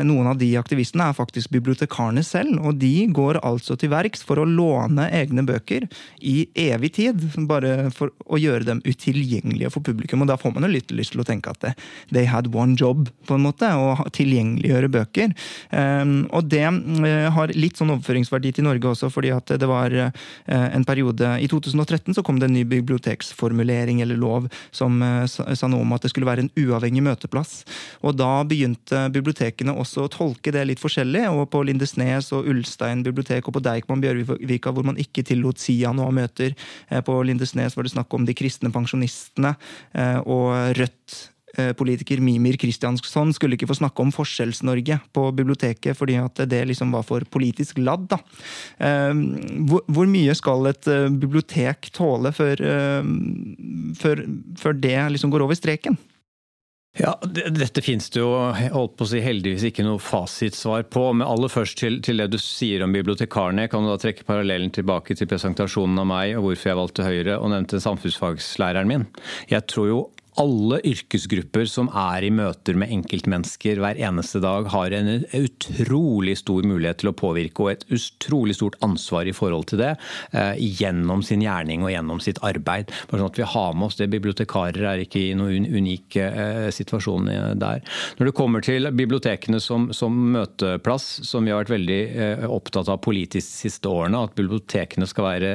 noen 0.07 0.29
av 0.31 0.39
de 0.39 0.53
aktivistene 0.61 1.09
er 1.11 1.17
faktisk 1.17 1.51
bibliotekarene 1.51 2.23
selv, 2.23 2.61
og 2.63 2.79
de 2.79 3.09
går 3.11 3.41
altså 3.43 3.75
til 3.81 3.91
verks 3.91 4.23
for 4.27 4.39
å 4.39 4.47
låne 4.47 5.09
egne 5.17 5.43
bøker 5.47 5.89
i 6.23 6.37
evig 6.55 6.77
evig 6.77 6.93
tid, 7.07 7.47
bare 7.49 7.91
for 7.95 8.13
å 8.27 8.39
gjøre 8.41 8.67
dem 8.69 8.83
utilgjengelige 8.87 9.71
for 9.73 9.85
publikum. 9.87 10.23
Og 10.25 10.31
da 10.31 10.39
får 10.41 10.55
man 10.55 10.67
jo 10.67 10.73
litt 10.73 10.93
lyst 10.95 11.15
til 11.15 11.23
å 11.23 11.27
tenke 11.27 11.53
at 11.53 11.67
they 12.13 12.27
had 12.29 12.49
one 12.55 12.77
job, 12.79 13.09
på 13.27 13.37
en 13.37 13.45
måte, 13.47 13.69
å 13.71 14.07
tilgjengeliggjøre 14.17 14.91
bøker. 14.93 15.35
Um, 15.71 16.27
og 16.35 16.49
det 16.51 16.65
uh, 16.67 17.29
har 17.35 17.55
litt 17.57 17.79
sånn 17.79 17.93
overføringsverdi 17.95 18.57
til 18.57 18.67
Norge 18.69 18.93
også, 18.93 19.11
fordi 19.13 19.33
at 19.35 19.55
det 19.61 19.69
var 19.71 19.95
uh, 19.95 20.11
en 20.47 20.87
periode 20.87 21.37
I 21.43 21.49
2013 21.51 22.17
så 22.17 22.25
kom 22.27 22.41
det 22.41 22.49
en 22.49 22.57
ny 22.57 22.65
biblioteksformulering 22.69 24.03
eller 24.05 24.19
lov 24.21 24.47
som 24.75 24.99
sa 25.27 25.69
noe 25.71 25.85
om 25.85 25.95
at 25.95 26.05
det 26.05 26.11
skulle 26.13 26.29
være 26.29 26.45
en 26.45 26.51
uavhengig 26.59 27.03
møteplass. 27.05 27.59
Og 28.07 28.17
da 28.19 28.31
begynte 28.49 29.07
bibliotekene 29.15 29.75
også 29.75 30.07
å 30.07 30.13
tolke 30.13 30.53
det 30.55 30.65
litt 30.69 30.83
forskjellig, 30.83 31.27
og 31.33 31.49
på 31.53 31.63
Lindesnes 31.67 32.31
og 32.37 32.49
Ulstein 32.51 33.05
bibliotek 33.07 33.49
og 33.49 33.57
på 33.57 33.65
Deichman 33.65 34.03
Bjørvika, 34.03 34.73
hvor 34.75 34.87
man 34.87 35.01
ikke 35.01 35.25
tillot 35.27 35.61
Sian 35.63 36.01
å 36.03 36.09
ha 36.09 36.15
møter, 36.15 36.55
Eh, 36.89 36.96
på 37.05 37.21
Lindesnes 37.27 37.77
var 37.77 37.87
det 37.87 37.95
snakk 37.95 38.13
om 38.17 38.27
de 38.27 38.35
kristne 38.37 38.73
pensjonistene, 38.75 39.55
eh, 39.97 40.19
og 40.23 40.77
Rødt 40.79 41.17
eh, 41.59 41.73
politiker 41.77 42.23
Mimir 42.25 42.59
Kristiansson 42.61 43.33
skulle 43.37 43.59
ikke 43.59 43.69
få 43.71 43.79
snakke 43.81 44.05
om 44.05 44.13
Forskjells-Norge 44.15 44.99
på 45.17 45.29
biblioteket 45.37 45.99
fordi 45.99 46.19
at 46.23 46.45
det 46.49 46.65
liksom 46.71 46.95
var 46.95 47.07
for 47.09 47.27
politisk 47.29 47.81
ladd. 47.83 48.09
Da. 48.13 48.21
Hvor, 48.79 50.11
mye 50.11 50.35
skal 50.39 50.73
et 50.73 50.91
bibliotek 51.21 51.91
tåle 51.97 52.33
før, 52.37 52.61
før, 54.01 54.27
før 54.61 54.79
det 54.79 54.99
liksom 55.17 55.33
går 55.33 55.47
over 55.47 55.59
streken? 55.59 55.99
Ja, 56.97 57.13
Dette 57.23 57.83
finnes 57.85 58.09
det 58.11 58.23
jo 58.23 58.31
holdt 58.73 58.95
på 58.97 59.05
å 59.05 59.11
si, 59.11 59.21
heldigvis 59.21 59.67
ikke 59.69 59.85
noe 59.85 60.01
fasitsvar 60.01 60.87
på. 60.93 61.05
Men 61.13 61.29
aller 61.29 61.53
først 61.53 61.77
til, 61.83 61.99
til 62.05 62.23
det 62.23 62.31
du 62.33 62.39
sier 62.41 62.85
om 62.87 62.95
bibliotekarene. 62.97 63.69
Kan 63.73 63.89
da 63.89 63.99
trekke 64.01 64.25
parallellen 64.29 64.73
tilbake 64.73 65.17
til 65.19 65.29
presentasjonen 65.29 66.01
av 66.01 66.09
meg 66.09 66.37
og 66.39 66.49
hvorfor 66.49 66.73
jeg 66.73 66.81
valgte 66.81 67.07
Høyre, 67.07 67.37
og 67.37 67.53
nevnte 67.53 67.83
samfunnsfagslæreren 67.85 68.89
min. 68.89 69.09
Jeg 69.53 69.69
tror 69.69 69.91
jo 69.93 70.01
alle 70.41 70.81
yrkesgrupper 70.87 71.67
som 71.71 71.89
er 71.97 72.27
i 72.27 72.33
møter 72.35 72.77
med 72.79 72.93
enkeltmennesker 72.93 73.81
hver 73.81 73.99
eneste 74.01 74.41
dag, 74.45 74.69
har 74.73 74.95
en 74.95 75.25
utrolig 75.37 76.37
stor 76.41 76.67
mulighet 76.69 77.01
til 77.03 77.11
å 77.11 77.17
påvirke 77.17 77.65
og 77.65 77.73
et 77.73 77.87
utrolig 77.93 78.57
stort 78.59 78.77
ansvar 78.85 79.29
i 79.29 79.35
forhold 79.37 79.69
til 79.71 79.81
det 79.81 79.93
eh, 80.37 80.61
gjennom 80.81 81.25
sin 81.27 81.45
gjerning 81.45 81.85
og 81.87 81.93
gjennom 81.93 82.21
sitt 82.23 82.41
arbeid. 82.47 82.93
Bare 83.09 83.23
sånn 83.23 83.33
at 83.33 83.41
vi 83.41 83.49
har 83.55 83.77
med 83.77 83.89
oss 83.89 83.99
det. 84.01 84.11
Bibliotekarer 84.13 84.89
er 84.93 85.05
ikke 85.05 85.23
i 85.23 85.37
noen 85.39 85.67
unik 85.67 86.19
eh, 86.23 86.69
situasjon 86.75 87.31
der. 87.61 87.83
Når 88.19 88.31
det 88.31 88.37
kommer 88.37 88.65
til 88.65 88.91
bibliotekene 88.97 89.61
som, 89.63 89.89
som 89.97 90.15
møteplass, 90.37 91.09
som 91.27 91.47
vi 91.47 91.55
har 91.55 91.65
vært 91.65 91.75
veldig 91.77 92.01
eh, 92.07 92.47
opptatt 92.51 92.91
av 92.93 93.01
politisk 93.05 93.47
de 93.47 93.63
siste 93.67 93.91
årene, 93.91 94.21
at 94.27 94.37
bibliotekene 94.37 95.07
skal 95.09 95.27
være 95.27 95.55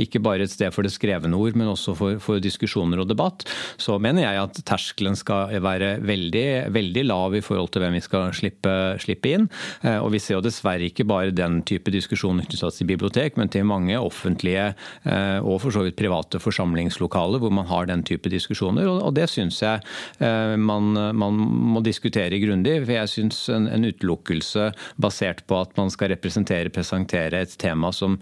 ikke 0.00 0.20
bare 0.22 0.44
et 0.46 0.52
sted 0.52 0.72
for 0.74 0.86
det 0.86 0.92
skrevne 0.94 1.36
ord, 1.38 1.56
men 1.58 1.70
også 1.70 1.94
for, 1.98 2.18
for 2.22 2.42
diskusjoner 2.42 3.00
og 3.02 3.08
debatt, 3.10 3.44
så 3.80 3.96
mener 4.04 4.26
jeg 4.26 4.40
at 4.40 4.60
terskelen 4.68 5.16
skal 5.18 5.54
være 5.64 5.96
veldig, 6.04 6.46
veldig 6.74 7.04
lav 7.08 7.36
i 7.36 7.42
forhold 7.44 7.72
til 7.74 7.84
hvem 7.84 7.96
vi 7.96 8.02
skal 8.04 8.32
slippe, 8.36 8.74
slippe, 9.02 9.32
inn. 9.34 9.48
Eh, 9.82 9.98
og 9.98 10.12
vi 10.14 10.20
ser 10.22 10.38
jo 10.38 10.44
dessverre 10.44 10.88
ikke 10.88 11.06
bare 11.08 11.34
den 11.34 11.60
type 11.66 11.92
diskusjoner 11.94 12.46
knyttet 12.48 12.78
til 12.78 12.88
bibliotek, 12.88 13.38
men 13.40 13.50
til 13.52 13.66
mange 13.68 13.96
offentlige 13.98 14.72
eh, 14.72 15.38
og 15.40 15.60
for 15.64 15.74
så 15.74 15.84
vidt 15.86 15.98
private 15.98 16.40
forsamlingslokaler 16.42 17.42
hvor 17.42 17.54
man 17.54 17.68
har 17.70 17.88
den 17.90 18.04
type 18.06 18.30
diskusjoner. 18.32 18.88
Og 18.88 19.14
det 19.16 19.28
syns 19.32 19.60
jeg 19.64 19.82
eh, 20.20 20.54
man, 20.60 20.92
man, 21.16 21.40
må 21.74 21.82
diskutere 21.84 22.40
grundig. 22.42 22.80
For 22.84 22.96
jeg 22.96 23.12
syns 23.12 23.42
en, 23.52 23.68
en, 23.70 23.84
utelukkelse 23.84 24.70
basert 25.00 25.42
på 25.50 25.58
at 25.60 25.74
man 25.76 25.90
skal 25.92 26.12
representere, 26.14 26.72
presentere 26.72 27.42
et 27.44 27.56
tema 27.60 27.90
som 27.92 28.16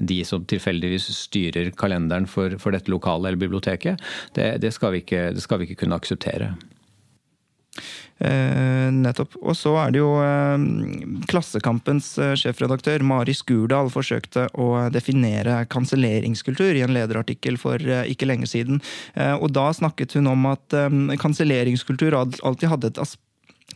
de 0.00 0.16
som 0.26 0.42
tilfeldigvis 0.48 1.06
styrer 1.14 1.70
kalenderen 1.78 2.26
for, 2.30 2.56
for 2.60 2.74
dette 2.74 2.90
lokalet 2.90 3.30
eller 3.30 3.40
biblioteket, 3.40 4.02
det, 4.36 4.48
det 4.64 4.72
skal 4.74 4.94
vi 4.94 5.02
ikke 5.04 5.23
det 5.32 5.44
skal 5.44 5.60
vi 5.60 5.70
ikke 5.70 5.84
kunne 5.84 5.96
akseptere. 6.00 6.52
Eh, 8.22 8.90
nettopp. 8.94 9.34
Og 9.42 9.56
så 9.58 9.72
er 9.82 9.90
det 9.90 9.98
jo 9.98 10.12
eh, 10.22 10.66
Klassekampens 11.26 12.12
eh, 12.22 12.36
sjefredaktør 12.38 13.02
Mari 13.02 13.34
Skurdal 13.34 13.90
forsøkte 13.90 14.46
å 14.54 14.86
definere 14.94 15.64
kanselleringskultur 15.72 16.78
i 16.78 16.84
en 16.86 16.94
lederartikkel 16.94 17.58
for 17.58 17.82
eh, 17.82 18.06
ikke 18.12 18.28
lenge 18.30 18.46
siden. 18.50 18.78
Eh, 19.18 19.34
og 19.34 19.50
da 19.56 19.66
snakket 19.74 20.14
hun 20.14 20.30
om 20.30 20.46
at 20.52 20.78
eh, 20.78 21.16
kanselleringskultur 21.18 22.14
alltid 22.14 22.70
hadde 22.70 22.92
et, 22.92 23.02
as 23.02 23.16
eh, 23.16 23.23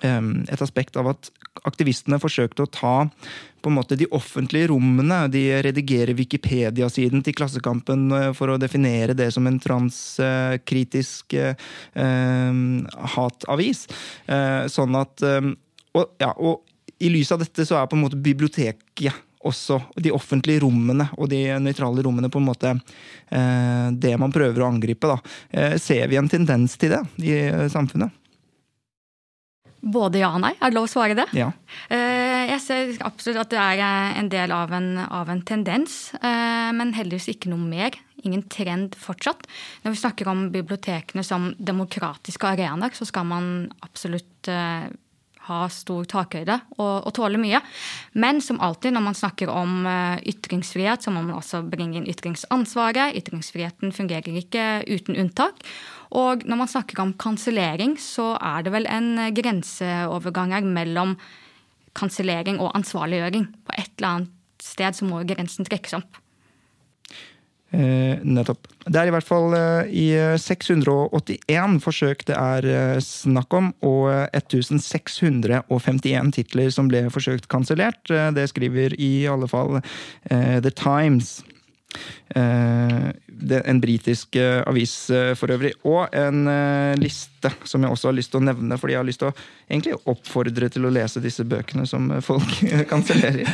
et 0.02 0.62
aspekt 0.62 0.96
av 1.00 1.10
at 1.14 1.30
aktivistene 1.66 2.20
forsøkte 2.22 2.64
å 2.64 2.70
ta 2.70 2.94
på 3.60 3.70
en 3.70 3.76
måte 3.76 3.96
de 3.98 4.06
offentlige 4.14 4.70
rommene. 4.70 5.20
De 5.32 5.42
redigerer 5.64 6.16
Wikipedia-siden 6.18 7.24
til 7.26 7.36
Klassekampen 7.36 8.08
eh, 8.14 8.30
for 8.36 8.52
å 8.52 8.58
definere 8.60 9.16
det 9.18 9.30
som 9.34 9.46
en 9.48 9.58
transkritisk 9.62 11.34
eh, 11.38 11.54
hatavis. 13.16 13.86
Eh, 14.26 14.66
sånn 14.70 14.98
at 14.98 15.24
og, 15.24 16.04
ja, 16.20 16.32
og 16.36 16.62
i 17.02 17.10
lys 17.10 17.32
av 17.34 17.42
dette 17.42 17.66
så 17.66 17.78
er 17.78 17.88
på 17.90 17.98
en 17.98 18.04
måte 18.04 18.20
biblioteket 18.20 19.24
også 19.48 19.78
de 20.02 20.10
offentlige 20.12 20.64
rommene 20.64 21.06
og 21.16 21.30
de 21.30 21.44
nøytrale 21.62 22.02
rommene 22.04 22.30
på 22.30 22.40
en 22.40 22.48
måte 22.48 22.72
det 24.02 24.14
man 24.18 24.34
prøver 24.34 24.64
å 24.64 24.66
angripe. 24.66 25.06
Da. 25.06 25.76
Ser 25.78 26.10
vi 26.10 26.18
en 26.18 26.30
tendens 26.30 26.74
til 26.80 26.96
det 26.96 27.02
i 27.22 27.36
samfunnet? 27.70 28.27
Både 29.78 30.18
ja 30.18 30.32
og 30.34 30.42
nei. 30.42 30.54
Er 30.58 30.72
det 30.72 30.74
lov 30.74 30.88
å 30.88 30.90
svare 30.90 31.14
det? 31.14 31.28
Ja. 31.38 31.52
Eh, 31.92 32.50
Jeg 32.50 32.60
ser 32.64 32.92
absolutt 33.06 33.44
at 33.44 33.52
det 33.52 33.60
er 33.62 33.82
eh, 33.84 34.18
en 34.18 34.30
del 34.32 34.52
av 34.54 34.72
en, 34.74 34.96
av 34.98 35.30
en 35.30 35.42
tendens, 35.46 36.12
eh, 36.18 36.70
men 36.74 36.94
heldigvis 36.96 37.30
ikke 37.36 37.52
noe 37.52 37.62
mer. 37.62 37.94
Ingen 38.26 38.42
trend 38.50 38.96
fortsatt. 38.98 39.46
Når 39.84 39.94
vi 39.94 40.00
snakker 40.00 40.30
om 40.30 40.48
bibliotekene 40.54 41.22
som 41.22 41.52
demokratiske 41.58 42.48
arenaer, 42.50 42.96
så 42.96 43.06
skal 43.06 43.28
man 43.30 43.68
absolutt 43.86 44.50
ha 45.48 45.58
stor 45.72 46.04
takhøyde 46.10 46.58
og, 46.76 47.06
og 47.06 47.12
tåle 47.16 47.38
mye. 47.40 47.60
Men 48.18 48.42
som 48.44 48.58
alltid 48.60 48.92
når 48.92 49.04
man 49.06 49.16
snakker 49.16 49.48
om 49.48 49.86
ytringsfrihet, 50.28 51.06
så 51.06 51.14
må 51.14 51.22
man 51.22 51.38
også 51.38 51.62
bringe 51.70 52.00
inn 52.00 52.10
ytringsansvaret. 52.10 53.14
Ytringsfriheten 53.22 53.94
fungerer 53.96 54.42
ikke 54.42 54.66
uten 54.90 55.16
unntak. 55.22 55.62
Og 56.16 56.46
når 56.48 56.62
man 56.62 56.70
snakker 56.70 57.02
om 57.02 57.12
kansellering, 57.20 57.98
så 58.00 58.32
er 58.40 58.64
det 58.64 58.72
vel 58.74 58.88
en 58.88 59.12
eh, 59.18 59.34
grenseovergang 59.36 60.54
her 60.56 60.64
mellom 60.64 61.16
kansellering 61.98 62.60
og 62.62 62.72
ansvarliggjøring. 62.78 63.48
På 63.66 63.76
et 63.76 63.92
eller 63.98 64.14
annet 64.14 64.64
sted 64.64 64.96
så 64.96 65.08
må 65.08 65.22
jo 65.22 65.30
grensen 65.34 65.68
trekkes 65.68 65.98
opp. 65.98 66.22
Eh, 67.68 68.16
nettopp. 68.24 68.64
Det 68.88 68.96
er 68.96 69.10
i 69.10 69.12
hvert 69.12 69.26
fall 69.28 69.52
eh, 69.52 69.90
i 69.92 70.06
eh, 70.16 70.38
681 70.40 71.74
forsøk 71.84 72.24
det 72.30 72.36
er 72.38 72.64
eh, 72.64 73.00
snakk 73.04 73.52
om, 73.58 73.68
og 73.84 74.08
eh, 74.08 74.40
1651 74.40 76.32
titler 76.38 76.72
som 76.72 76.88
ble 76.88 77.04
forsøkt 77.12 77.50
kansellert. 77.52 78.00
Eh, 78.08 78.30
det 78.32 78.48
skriver 78.54 78.96
i 78.96 79.28
alle 79.28 79.50
fall 79.52 79.82
eh, 79.82 80.56
The 80.64 80.72
Times. 80.72 81.42
Eh, 82.32 83.12
en 83.64 83.80
britisk 83.80 84.36
eh, 84.36 84.62
avis 84.66 85.10
eh, 85.10 85.34
for 85.38 85.50
øvrig. 85.52 85.74
Og 85.88 86.08
en 86.16 86.48
eh, 86.50 86.98
liste 87.00 87.52
som 87.68 87.82
jeg 87.82 87.92
også 87.92 88.10
har 88.10 88.16
lyst 88.16 88.32
til 88.32 88.40
å 88.40 88.46
nevne, 88.48 88.78
fordi 88.80 88.96
jeg 88.96 89.02
har 89.02 89.08
lyst 89.08 89.22
til 89.22 89.30
å 89.30 89.36
egentlig 89.68 89.98
oppfordre 90.10 90.68
til 90.72 90.88
å 90.88 90.92
lese 90.92 91.22
disse 91.22 91.44
bøkene 91.46 91.84
som 91.86 92.08
folk 92.24 92.48
kansellerer. 92.92 93.46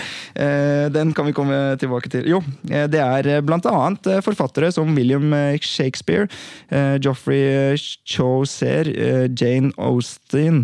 Den 0.95 1.11
kan 1.17 1.27
vi 1.27 1.35
komme 1.37 1.57
tilbake 1.81 2.09
til. 2.13 2.29
Jo, 2.31 2.39
det 2.63 3.01
er 3.03 3.43
blant 3.45 3.67
annet 3.67 4.07
forfattere 4.25 4.71
som 4.73 4.95
William 4.95 5.35
Shakespeare, 5.61 6.29
Joffrey 7.03 7.75
Chaucer, 8.07 8.89
Jane 9.35 9.73
Austen, 9.75 10.63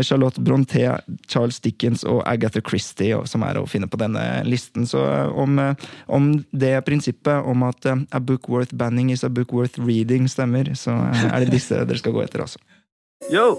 Charlotte 0.00 0.40
Bronté, 0.40 0.88
Charles 1.28 1.60
Dickens 1.60 2.02
og 2.08 2.22
Agatha 2.24 2.64
Christie 2.64 3.20
som 3.28 3.44
er 3.46 3.60
å 3.60 3.66
finne 3.68 3.90
på 3.92 4.00
denne 4.00 4.24
listen. 4.48 4.88
Så 4.88 5.04
om, 5.36 5.60
om 6.08 6.32
det 6.56 6.74
prinsippet 6.88 7.44
om 7.46 7.68
at 7.68 7.84
a 7.92 8.20
book 8.20 8.48
worth 8.56 8.74
banning 8.76 9.12
is 9.14 9.24
a 9.24 9.30
book 9.30 9.52
worth 9.52 9.78
reading 9.78 10.26
stemmer, 10.30 10.72
så 10.74 10.96
eh, 11.10 11.28
er 11.28 11.44
det 11.44 11.54
disse 11.54 11.76
dere 11.76 12.00
skal 12.00 12.16
gå 12.16 12.24
etter, 12.24 12.46
altså. 12.46 12.60
Yo! 13.32 13.54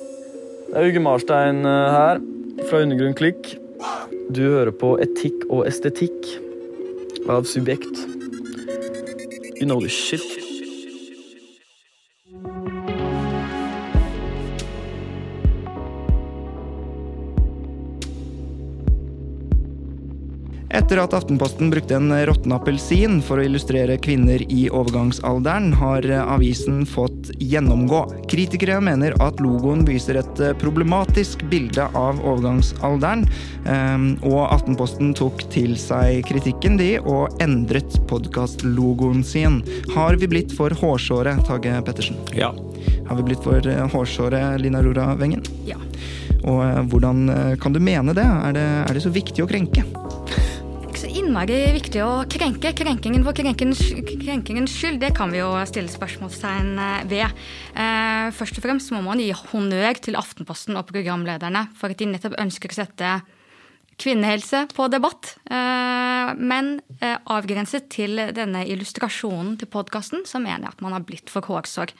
Det 0.67 0.75
er 0.75 0.89
Uge 0.89 0.99
Marstein 0.99 1.63
eh, 1.63 1.95
her, 1.95 2.19
fra 2.67 2.83
Undergrunn 2.83 3.15
Klikk. 3.17 3.53
Du 4.33 4.41
hører 4.43 4.73
på 4.75 4.95
Etikk 5.03 5.45
og 5.47 5.63
estetikk 5.69 6.27
av 7.31 7.47
Subjekt. 7.47 8.03
You 9.57 9.65
know 9.65 9.79
the 9.79 9.89
shit. 9.89 10.25
Etter 20.77 20.99
at 21.01 21.13
Aftenposten 21.17 21.71
brukte 21.73 21.95
en 21.95 22.11
råtten 22.29 22.53
appelsin 22.53 23.15
for 23.25 23.41
å 23.41 23.45
illustrere 23.47 23.95
kvinner 23.97 24.43
i 24.53 24.67
overgangsalderen, 24.69 25.71
har 25.79 26.05
avisen 26.21 26.83
fått 26.85 27.31
gjennomgå. 27.41 28.03
Kritikere 28.29 28.77
mener 28.85 29.15
at 29.25 29.41
logoen 29.41 29.81
viser 29.87 30.19
et 30.21 30.43
problematisk 30.61 31.41
bilde 31.49 31.87
av 31.97 32.21
overgangsalderen, 32.21 33.25
ehm, 33.65 34.05
og 34.21 34.43
Aftenposten 34.51 35.15
tok 35.17 35.47
til 35.49 35.73
seg 35.81 36.21
kritikken 36.29 36.77
de, 36.77 36.91
og 37.01 37.33
endret 37.41 37.97
podkastlogoen 38.05 39.25
sin. 39.25 39.63
Har 39.97 40.21
vi 40.21 40.29
blitt 40.29 40.53
for 40.53 40.69
hårsåre, 40.69 41.39
Tage 41.49 41.73
Pettersen? 41.89 42.21
Ja. 42.37 42.53
Har 43.09 43.17
vi 43.17 43.31
blitt 43.31 43.41
for 43.41 43.65
eh, 43.65 43.85
hårsåre, 43.89 44.45
Lina 44.61 44.85
Rora 44.85 45.15
Wengen? 45.17 45.41
Ja. 45.65 45.81
Og 46.45 46.61
eh, 46.61 46.81
hvordan 46.91 47.29
eh, 47.33 47.53
kan 47.57 47.73
du 47.73 47.81
mene 47.81 48.13
det? 48.13 48.27
Er 48.27 48.53
det, 48.53 48.67
er 48.85 48.93
det 48.93 49.07
så 49.09 49.13
viktig 49.13 49.41
å 49.41 49.49
krenke? 49.49 49.87
Innmari 51.37 51.67
viktig 51.69 51.99
å 52.01 52.23
krenke. 52.25 52.71
Krenkingen 52.73 53.21
for 53.21 53.37
krenkingens, 53.37 54.73
skyld, 54.73 54.95
det 55.03 55.11
kan 55.13 55.29
vi 55.29 55.37
jo 55.37 55.51
stille 55.69 55.91
spørsmålstegn 55.93 56.71
eh, 56.81 57.03
ved. 57.11 57.43
Eh, 57.77 58.29
først 58.33 58.57
og 58.57 58.63
fremst 58.65 58.89
må 58.89 59.03
man 59.05 59.21
gi 59.21 59.27
honnør 59.37 59.99
til 60.01 60.17
Aftenposten 60.17 60.73
og 60.79 60.87
programlederne 60.89 61.67
for 61.77 61.93
at 61.93 62.01
de 62.01 62.07
nettopp 62.09 62.39
ønsker 62.41 62.73
å 62.73 62.77
sette 62.79 63.11
kvinnehelse 64.01 64.63
på 64.73 64.87
debatt. 64.89 65.35
Eh, 65.45 66.31
men 66.41 66.79
avgrenset 67.05 67.85
til 67.93 68.17
denne 68.33 68.63
illustrasjonen 68.65 69.59
til 69.61 69.69
podkasten, 69.69 70.25
så 70.25 70.41
mener 70.41 70.65
jeg 70.65 70.73
at 70.73 70.81
man 70.87 70.97
har 70.97 71.05
blitt 71.05 71.29
for 71.29 71.45
hårsår. 71.45 71.93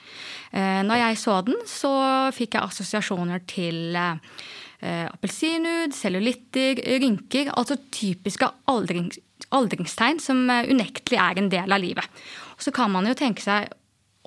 Når 0.82 0.98
jeg 1.04 1.20
så 1.22 1.38
den, 1.46 1.62
så 1.62 1.92
fikk 2.34 2.58
jeg 2.58 2.66
assosiasjoner 2.66 3.46
til 3.46 3.94
appelsinhud, 4.82 5.94
cellulitter, 5.94 6.82
rynker. 7.02 7.54
Altså 7.54 7.78
typiske 7.94 8.50
aldrings, 8.70 9.18
aldringstegn 9.54 10.20
som 10.22 10.44
eh, 10.52 10.68
unektelig 10.70 11.20
er 11.22 11.40
en 11.40 11.50
del 11.52 11.74
av 11.74 11.82
livet. 11.82 12.22
Og 12.56 12.66
så 12.66 12.74
kan 12.74 12.92
man 12.94 13.08
jo 13.08 13.16
tenke 13.18 13.44
seg 13.44 13.70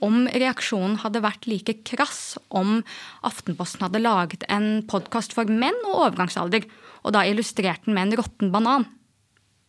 om 0.02 0.26
reaksjonen 0.26 0.97
hadde 1.04 1.21
vært 1.21 1.45
like 1.45 1.76
krass 1.86 2.39
om 2.50 2.80
Aftenposten 3.28 3.86
hadde 3.86 4.02
laget 4.02 4.47
en 4.50 4.82
podkast 4.89 5.36
for 5.38 5.45
menn 5.45 5.78
og 5.86 6.08
overgangsalder, 6.08 6.65
og 7.06 7.13
da 7.13 7.26
illustrert 7.28 7.86
den 7.86 7.97
med 7.97 8.10
en 8.10 8.21
råtten 8.21 8.54
banan. 8.54 8.88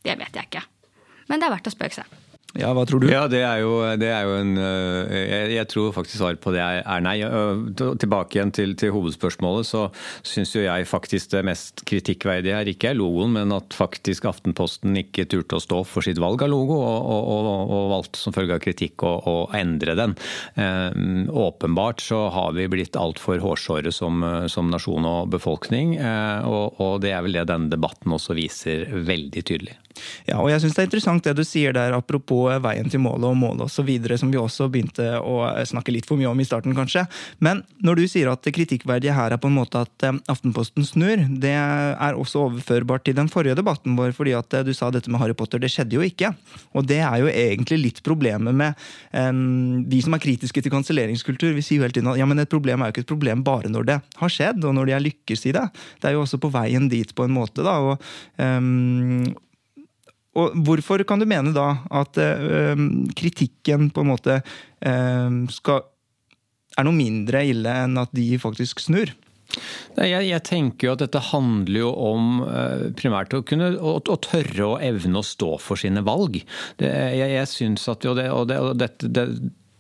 Det 0.02 0.16
vet 0.20 0.36
jeg 0.36 0.48
ikke. 0.48 0.64
Men 1.28 1.40
det 1.40 1.48
er 1.48 1.56
verdt 1.58 1.68
å 1.68 1.74
spørre 1.74 2.00
seg. 2.00 2.21
Ja, 2.52 2.74
hva 2.76 2.82
tror 2.84 3.00
du? 3.00 3.06
Ja, 3.08 3.24
det 3.32 3.40
er 3.48 3.62
jo, 3.62 3.78
det 3.96 4.08
er 4.12 4.26
jo 4.28 4.34
en 4.36 4.50
øh, 4.60 5.08
jeg, 5.08 5.52
jeg 5.54 5.68
tror 5.72 5.94
faktisk 5.96 6.18
svaret 6.18 6.40
på 6.42 6.52
det 6.52 6.60
er 6.60 7.04
nei. 7.04 7.14
Tilbake 7.72 8.36
igjen 8.36 8.52
til, 8.52 8.74
til 8.76 8.92
hovedspørsmålet, 8.92 9.68
så 9.68 9.86
syns 10.26 10.52
jo 10.52 10.64
jeg 10.66 10.88
faktisk 10.90 11.32
det 11.32 11.44
mest 11.48 11.84
kritikkverdige 11.88 12.58
her 12.58 12.68
ikke 12.68 12.90
er 12.90 12.98
logoen, 12.98 13.32
men 13.38 13.54
at 13.56 13.72
faktisk 13.76 14.28
Aftenposten 14.28 14.98
ikke 15.00 15.24
turte 15.32 15.56
å 15.56 15.64
stå 15.64 15.80
for 15.88 16.04
sitt 16.04 16.20
valg 16.20 16.44
av 16.44 16.52
logo, 16.52 16.76
og, 16.76 17.08
og, 17.14 17.30
og, 17.32 17.72
og 17.78 17.88
valgte 17.94 18.20
som 18.20 18.36
følge 18.36 18.58
av 18.58 18.64
kritikk 18.64 19.06
å, 19.08 19.14
å 19.32 19.36
endre 19.56 19.96
den. 19.96 20.16
Eh, 20.60 20.92
åpenbart 21.32 22.04
så 22.04 22.26
har 22.36 22.52
vi 22.58 22.68
blitt 22.72 23.00
altfor 23.00 23.40
hårsåre 23.40 23.94
som, 23.94 24.20
som 24.52 24.68
nasjon 24.72 25.08
og 25.08 25.32
befolkning, 25.32 25.96
eh, 25.96 26.44
og, 26.44 26.76
og 26.84 27.00
det 27.04 27.16
er 27.16 27.24
vel 27.24 27.40
det 27.40 27.48
denne 27.48 27.72
debatten 27.72 28.12
også 28.12 28.36
viser 28.36 28.90
veldig 29.08 29.46
tydelig. 29.48 29.78
Ja, 30.28 30.38
og 30.40 30.50
jeg 30.52 30.62
synes 30.62 30.76
det 30.76 30.84
er 30.84 30.88
interessant 30.90 31.26
det 31.26 31.36
du 31.38 31.44
sier 31.46 31.74
der, 31.76 31.94
apropos 31.96 32.50
veien 32.64 32.90
til 32.92 33.02
målet 33.02 33.28
og 33.30 33.38
målet 33.38 33.66
osv., 33.66 33.90
som 34.18 34.32
vi 34.32 34.40
også 34.40 34.68
begynte 34.72 35.08
å 35.20 35.42
snakke 35.68 35.94
litt 35.94 36.08
for 36.08 36.20
mye 36.20 36.30
om 36.30 36.40
i 36.40 36.46
starten, 36.46 36.74
kanskje. 36.76 37.04
Men 37.42 37.62
når 37.84 38.02
du 38.02 38.04
sier 38.10 38.30
at 38.32 38.42
det 38.46 38.54
kritikkverdige 38.56 39.14
her 39.16 39.34
er 39.34 39.40
på 39.40 39.50
en 39.50 39.56
måte 39.56 39.82
at 39.84 40.06
eh, 40.06 40.18
Aftenposten 40.32 40.86
snur, 40.86 41.24
det 41.42 41.52
er 41.52 42.18
også 42.18 42.46
overførbart 42.46 43.04
til 43.06 43.16
den 43.18 43.30
forrige 43.32 43.56
debatten 43.58 43.96
vår, 43.98 44.14
fordi 44.16 44.34
at 44.38 44.54
eh, 44.56 44.64
du 44.66 44.72
sa 44.76 44.90
dette 44.94 45.10
med 45.12 45.22
Harry 45.22 45.36
Potter, 45.38 45.62
det 45.62 45.72
skjedde 45.72 45.98
jo 45.98 46.04
ikke. 46.06 46.32
Og 46.76 46.86
det 46.88 47.00
er 47.04 47.18
jo 47.22 47.30
egentlig 47.30 47.80
litt 47.82 48.02
problemet 48.06 48.56
med 48.56 48.78
um, 49.12 49.82
de 49.88 50.00
som 50.04 50.16
er 50.16 50.22
kritiske 50.22 50.64
til 50.64 50.74
kanselleringskultur. 50.74 51.52
Vi 51.56 51.64
sier 51.64 51.80
jo 51.80 51.86
hele 51.86 51.96
tiden 51.96 52.10
at 52.12 52.20
ja, 52.20 52.28
men 52.28 52.42
et 52.42 52.52
problem 52.52 52.82
er 52.82 52.90
jo 52.90 52.96
ikke 52.96 53.06
et 53.06 53.12
problem 53.14 53.44
bare 53.46 53.72
når 53.72 53.88
det 53.88 54.00
har 54.20 54.32
skjedd, 54.32 54.64
og 54.66 54.76
når 54.78 54.88
de 54.88 54.96
har 54.96 55.04
lykkes 55.04 55.48
i 55.50 55.56
det. 55.56 55.66
Det 56.00 56.10
er 56.10 56.16
jo 56.16 56.26
også 56.26 56.40
på 56.42 56.52
veien 56.54 56.90
dit, 56.92 57.14
på 57.14 57.26
en 57.26 57.34
måte. 57.34 57.64
da, 57.64 57.78
og 57.92 58.12
um, 58.38 59.32
og 60.38 60.54
hvorfor 60.64 61.02
kan 61.08 61.20
du 61.20 61.26
mene 61.28 61.52
da 61.56 61.82
at 61.92 62.18
eh, 62.20 62.84
kritikken 63.18 63.90
på 63.92 64.04
en 64.04 64.12
måte 64.14 64.38
eh, 64.40 65.34
skal, 65.52 65.84
er 66.78 66.88
noe 66.88 66.96
mindre 66.96 67.44
ille 67.50 67.74
enn 67.84 68.00
at 68.00 68.14
de 68.16 68.30
faktisk 68.40 68.80
snur? 68.84 69.12
Jeg, 69.98 70.24
jeg, 70.24 70.40
tenker 70.48 70.86
jo 70.86 70.92
at 70.94 71.02
dette 71.02 71.20
handler 71.28 71.82
jo 71.82 71.90
om 72.08 72.28
uh, 72.46 72.86
primært 72.96 73.34
å 73.36 73.42
kunne 73.44 73.74
å, 73.76 73.98
å, 74.00 74.16
tørre 74.24 74.68
og 74.70 74.84
evne 74.84 75.20
å 75.20 75.26
stå 75.26 75.50
for 75.60 75.76
sine 75.76 76.00
valg. 76.06 76.38
Det, 76.80 76.88
jeg 77.18 77.34
jeg 77.34 77.50
syns 77.50 77.84
at 77.92 78.06
jo 78.06 78.14
det, 78.16 78.30
og 78.32 78.48
det, 78.48 78.56
og 78.64 78.78
dette, 78.80 79.10
det, 79.12 79.26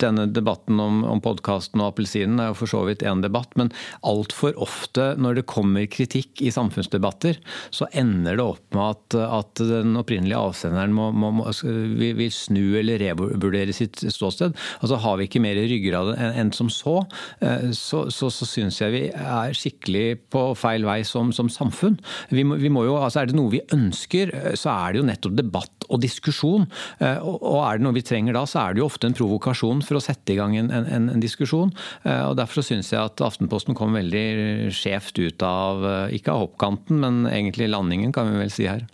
denne 0.02 0.26
debatten 0.30 0.80
om, 0.82 1.02
om 1.08 1.20
podkasten 1.22 1.82
og 1.82 1.92
appelsinen 1.92 2.40
er 2.40 2.50
jo 2.50 2.58
for 2.62 2.70
så 2.70 2.82
vidt 2.86 3.04
én 3.06 3.22
debatt, 3.24 3.52
men 3.58 3.72
altfor 4.06 4.56
ofte 4.62 5.12
når 5.20 5.40
det 5.40 5.48
kommer 5.50 5.88
kritikk 5.90 6.42
i 6.42 6.52
samfunnsdebatter, 6.54 7.38
så 7.74 7.88
ender 7.98 8.38
det 8.38 8.46
opp 8.46 8.76
med 8.76 8.82
at, 8.96 9.18
at 9.40 9.62
den 9.68 9.96
opprinnelige 10.00 10.40
avsenderen 10.40 10.94
må, 10.96 11.10
må, 11.14 11.32
må, 11.38 11.48
vil 11.52 12.32
snu 12.34 12.78
eller 12.80 13.00
revurdere 13.02 13.74
sitt 13.76 14.02
ståsted. 14.02 14.56
Altså 14.80 15.00
Har 15.02 15.18
vi 15.18 15.28
ikke 15.28 15.42
mer 15.42 15.58
ryggrad 15.58 16.14
enn, 16.16 16.36
enn 16.44 16.54
som 16.56 16.70
så, 16.72 17.00
eh, 17.44 17.70
så, 17.76 18.06
så, 18.12 18.30
så 18.32 18.48
syns 18.48 18.80
jeg 18.82 18.94
vi 18.94 19.04
er 19.12 19.56
skikkelig 19.56 20.06
på 20.32 20.46
feil 20.58 20.86
vei 20.88 21.00
som, 21.06 21.32
som 21.34 21.50
samfunn. 21.52 21.98
Vi 22.32 22.44
må, 22.46 22.58
vi 22.60 22.72
må 22.72 22.86
jo, 22.88 22.98
altså 23.00 23.22
Er 23.22 23.30
det 23.30 23.38
noe 23.38 23.52
vi 23.52 23.62
ønsker, 23.74 24.32
eh, 24.38 24.54
så 24.58 24.72
er 24.74 24.92
det 24.92 25.02
jo 25.02 25.08
nettopp 25.08 25.38
debatt 25.38 25.81
og 25.92 26.00
diskusjon. 26.02 26.66
Eh, 27.02 27.20
og 27.22 27.60
er 27.64 27.78
det 27.78 27.86
noe 27.86 27.96
vi 27.96 28.04
trenger 28.06 28.36
da, 28.36 28.44
så 28.48 28.64
er 28.64 28.74
det 28.74 28.82
jo 28.82 28.88
ofte 28.88 29.08
en 29.08 29.16
provokasjon 29.16 29.84
for 29.86 29.98
å 29.98 30.04
sette 30.04 30.34
i 30.34 30.38
gang 30.38 30.56
en, 30.58 30.72
en, 30.72 31.10
en 31.12 31.22
diskusjon. 31.22 31.72
Eh, 32.06 32.24
og 32.28 32.38
Derfor 32.40 32.64
syns 32.66 32.92
jeg 32.92 33.02
at 33.02 33.22
Aftenposten 33.24 33.76
kom 33.78 33.96
veldig 33.98 34.72
skjevt 34.74 35.20
ut 35.20 35.46
av, 35.46 35.86
eh, 35.88 36.16
ikke 36.18 36.34
av 36.34 36.46
hoppkanten, 36.46 37.00
men 37.02 37.22
egentlig 37.30 37.70
landingen, 37.72 38.14
kan 38.14 38.30
vi 38.30 38.42
vel 38.42 38.52
si 38.52 38.68
her. 38.70 38.86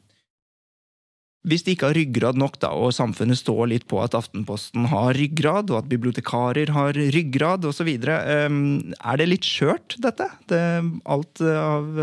Hvis 1.48 1.62
de 1.64 1.72
ikke 1.72 1.88
har 1.88 1.96
ryggrad 1.96 2.36
nok, 2.36 2.58
da, 2.60 2.72
og 2.76 2.90
samfunnet 2.92 3.38
står 3.38 3.70
litt 3.70 3.86
på 3.88 4.00
at 4.02 4.16
Aftenposten 4.18 4.88
har 4.90 5.14
ryggrad, 5.16 5.70
og 5.70 5.78
at 5.84 5.88
bibliotekarer 5.88 6.74
har 6.74 6.98
ryggrad 6.98 7.64
osv., 7.64 7.88
er 7.94 9.20
det 9.22 9.28
litt 9.30 9.46
skjørt, 9.46 9.96
dette? 10.02 10.26
Det, 10.50 10.60
alt 11.08 11.40
av 11.46 12.02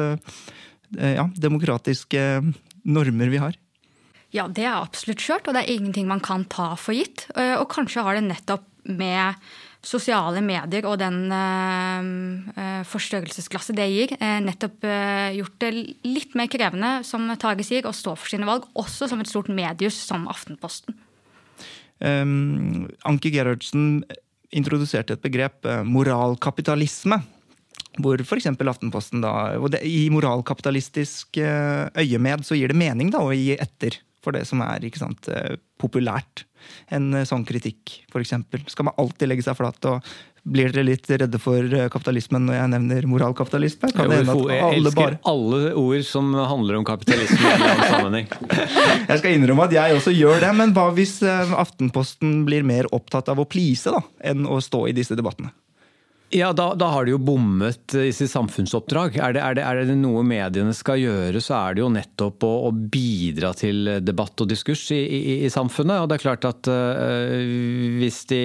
ja, 0.96 1.28
demokratiske 1.36 2.24
normer 2.88 3.30
vi 3.36 3.44
har? 3.44 3.60
Ja, 4.36 4.50
det 4.52 4.66
er 4.68 4.82
absolutt 4.82 5.24
skjørt, 5.24 5.48
og 5.48 5.56
det 5.56 5.64
er 5.64 5.78
ingenting 5.78 6.10
man 6.10 6.24
kan 6.24 6.44
ta 6.52 6.74
for 6.80 6.98
gitt. 6.98 7.24
Og 7.36 7.70
kanskje 7.72 8.04
har 8.04 8.18
det 8.18 8.26
nettopp 8.28 8.66
med 8.86 9.40
sosiale 9.86 10.42
medier 10.42 10.86
og 10.90 10.98
den 10.98 11.30
øh, 11.30 12.82
forstørrelsesglasset 12.90 13.78
det 13.78 13.86
gir, 13.92 14.14
nettopp 14.42 14.86
gjort 15.36 15.60
det 15.62 15.72
litt 16.06 16.34
mer 16.38 16.50
krevende, 16.52 16.92
som 17.06 17.30
Tage 17.42 17.66
sier, 17.66 17.86
å 17.86 17.94
stå 17.96 18.16
for 18.18 18.32
sine 18.32 18.50
valg, 18.50 18.66
også 18.74 19.10
som 19.12 19.22
et 19.22 19.30
stort 19.30 19.52
medius 19.54 19.98
som 20.08 20.26
Aftenposten. 20.32 20.98
Um, 22.04 22.90
Anki 23.08 23.32
Gerhardsen 23.32 24.04
introduserte 24.56 25.16
et 25.16 25.24
begrep, 25.24 25.64
moralkapitalisme. 25.88 27.22
Hvor 28.02 28.20
f.eks. 28.20 28.50
Aftenposten 28.52 29.22
da, 29.24 29.56
I 29.80 30.10
moralkapitalistisk 30.12 31.40
øyemed 31.40 32.44
så 32.44 32.58
gir 32.58 32.72
det 32.72 32.80
mening 32.80 33.14
da, 33.14 33.22
å 33.24 33.32
gi 33.36 33.54
etter 33.56 34.02
for 34.26 34.36
det 34.36 34.44
som 34.50 34.64
er 34.66 34.90
sant, 34.98 35.30
populært 35.82 36.46
en 36.94 37.12
eh, 37.14 37.28
sånn 37.28 37.46
kritikk, 37.48 38.00
f.eks.? 38.12 38.38
Skal 38.72 38.90
man 38.90 38.98
alltid 39.02 39.32
legge 39.32 39.46
seg 39.46 39.58
flat? 39.60 39.92
og 39.92 40.16
blir 40.46 40.70
dere 40.70 40.86
litt 40.86 41.08
redde 41.10 41.40
for 41.42 41.58
eh, 41.58 41.88
kapitalismen 41.90 42.44
når 42.46 42.58
jeg 42.60 42.72
nevner 42.76 43.08
moralkapitalisme? 43.10 43.90
Kan 43.96 44.12
det 44.12 44.20
hende 44.22 44.36
at 44.36 44.42
alle 44.44 44.58
jeg 44.60 44.82
elsker 44.84 45.00
bare... 45.00 45.20
alle 45.32 45.62
ord 45.82 46.06
som 46.06 46.30
handler 46.38 46.78
om 46.80 46.86
kapitalisme 46.86 47.50
i 47.50 47.70
en 47.72 47.84
sammenheng. 47.90 48.30
jeg 49.10 49.22
skal 49.24 49.34
innrømme 49.34 49.66
at 49.66 49.74
jeg 49.74 49.98
også 49.98 50.14
gjør 50.14 50.46
det, 50.46 50.52
men 50.62 50.76
hva 50.78 50.92
hvis 50.94 51.18
eh, 51.26 51.56
Aftenposten 51.66 52.44
blir 52.46 52.68
mer 52.68 52.90
opptatt 52.94 53.34
av 53.34 53.42
å 53.42 53.48
please 53.50 53.90
da, 53.90 54.04
enn 54.22 54.46
å 54.46 54.62
stå 54.62 54.86
i 54.92 54.96
disse 54.98 55.18
debattene? 55.18 55.50
Ja, 56.30 56.54
da, 56.54 56.74
da, 56.76 56.88
har 56.90 57.06
de 57.06 57.14
jo 57.14 57.20
bommet 57.22 57.94
i 58.02 58.10
sitt 58.14 58.32
samfunnsoppdrag. 58.32 59.20
Er 59.22 59.36
det, 59.36 59.42
er, 59.46 59.56
det, 59.60 59.62
er 59.64 59.82
det, 59.86 59.94
noe 60.00 60.24
mediene 60.26 60.74
skal 60.74 60.98
gjøre, 60.98 61.38
så 61.44 61.54
er 61.60 61.76
det 61.78 61.84
jo 61.84 61.90
nettopp 61.94 62.44
å, 62.48 62.50
å 62.66 62.72
bidra 62.74 63.52
til 63.54 63.92
debatt 64.02 64.42
og 64.42 64.50
diskurs 64.50 64.88
i, 64.96 64.98
i, 65.06 65.20
i, 65.46 65.52
samfunnet. 65.54 66.02
Og 66.02 66.10
det 66.10 66.18
er 66.18 66.24
klart 66.24 66.48
at 66.50 66.70
uh, 66.72 67.36
hvis 68.02 68.24
de 68.32 68.40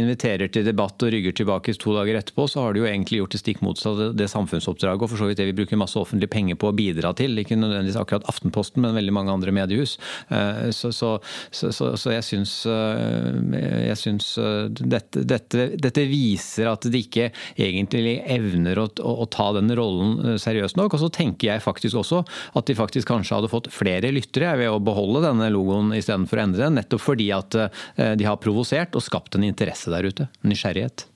inviterer 0.00 0.48
til 0.48 0.64
debatt 0.64 0.96
og 1.04 1.12
rygger 1.12 1.36
tilbake 1.36 1.76
to 1.76 1.92
dager 1.98 2.22
etterpå, 2.22 2.46
så 2.48 2.64
har 2.64 2.74
de 2.74 2.82
jo 2.82 2.88
egentlig 2.88 3.20
gjort 3.20 3.36
det 3.36 3.42
stikk 3.42 3.60
motsatte 3.68 4.08
av 4.08 4.16
det 4.16 4.30
samfunnsoppdraget, 4.32 5.04
og 5.04 5.12
for 5.12 5.20
så 5.20 5.28
vidt 5.28 5.42
det 5.42 5.50
vi 5.50 5.58
bruker 5.60 5.78
masse 5.80 6.00
offentlige 6.00 6.32
penger 6.32 6.56
på 6.56 6.72
å 6.72 6.76
bidra 6.80 7.12
til. 7.20 7.36
Ikke 7.36 7.60
nødvendigvis 7.60 8.00
akkurat 8.00 8.26
Aftenposten, 8.32 8.80
men 8.80 8.96
veldig 8.96 9.16
mange 9.18 9.36
andre 9.36 9.54
mediehus. 9.60 9.98
Uh, 10.32 10.72
så, 10.72 10.88
så, 10.88 11.12
så, 11.52 11.70
så, 11.76 12.16
jeg 12.16 12.26
syns, 12.32 12.56
uh, 12.64 13.94
syns 14.00 14.32
dette, 14.80 15.28
dette, 15.28 15.70
dette 15.76 16.08
viser 16.08 16.72
at 16.72 16.88
det 16.88 17.04
ikke 17.04 17.09
ikke 17.10 17.30
egentlig 17.58 18.18
evner 18.30 18.80
å, 18.80 18.86
å, 19.02 19.14
å 19.24 19.28
ta 19.30 19.50
den 19.56 19.72
rollen 19.76 20.16
eh, 20.24 20.38
seriøst 20.40 20.78
nok. 20.80 20.96
Og 20.96 21.04
så 21.04 21.10
tenker 21.12 21.52
jeg 21.52 21.64
faktisk 21.64 22.00
også 22.00 22.22
at 22.58 22.70
de 22.70 22.78
faktisk 22.78 23.10
kanskje 23.10 23.38
hadde 23.38 23.52
fått 23.52 23.70
flere 23.74 24.12
lyttere 24.14 24.56
ved 24.60 24.72
å 24.72 24.82
beholde 24.82 25.24
denne 25.26 25.50
logoen 25.52 25.94
istedenfor 25.96 26.40
å 26.40 26.46
endre 26.48 26.66
den, 26.66 26.80
nettopp 26.80 27.04
fordi 27.04 27.30
at 27.34 27.56
eh, 27.58 28.14
de 28.18 28.28
har 28.28 28.40
provosert 28.42 28.96
og 28.96 29.04
skapt 29.04 29.38
en 29.38 29.46
interesse 29.46 29.92
der 29.92 30.08
ute. 30.08 30.30
Nysgjerrighet. 30.46 31.06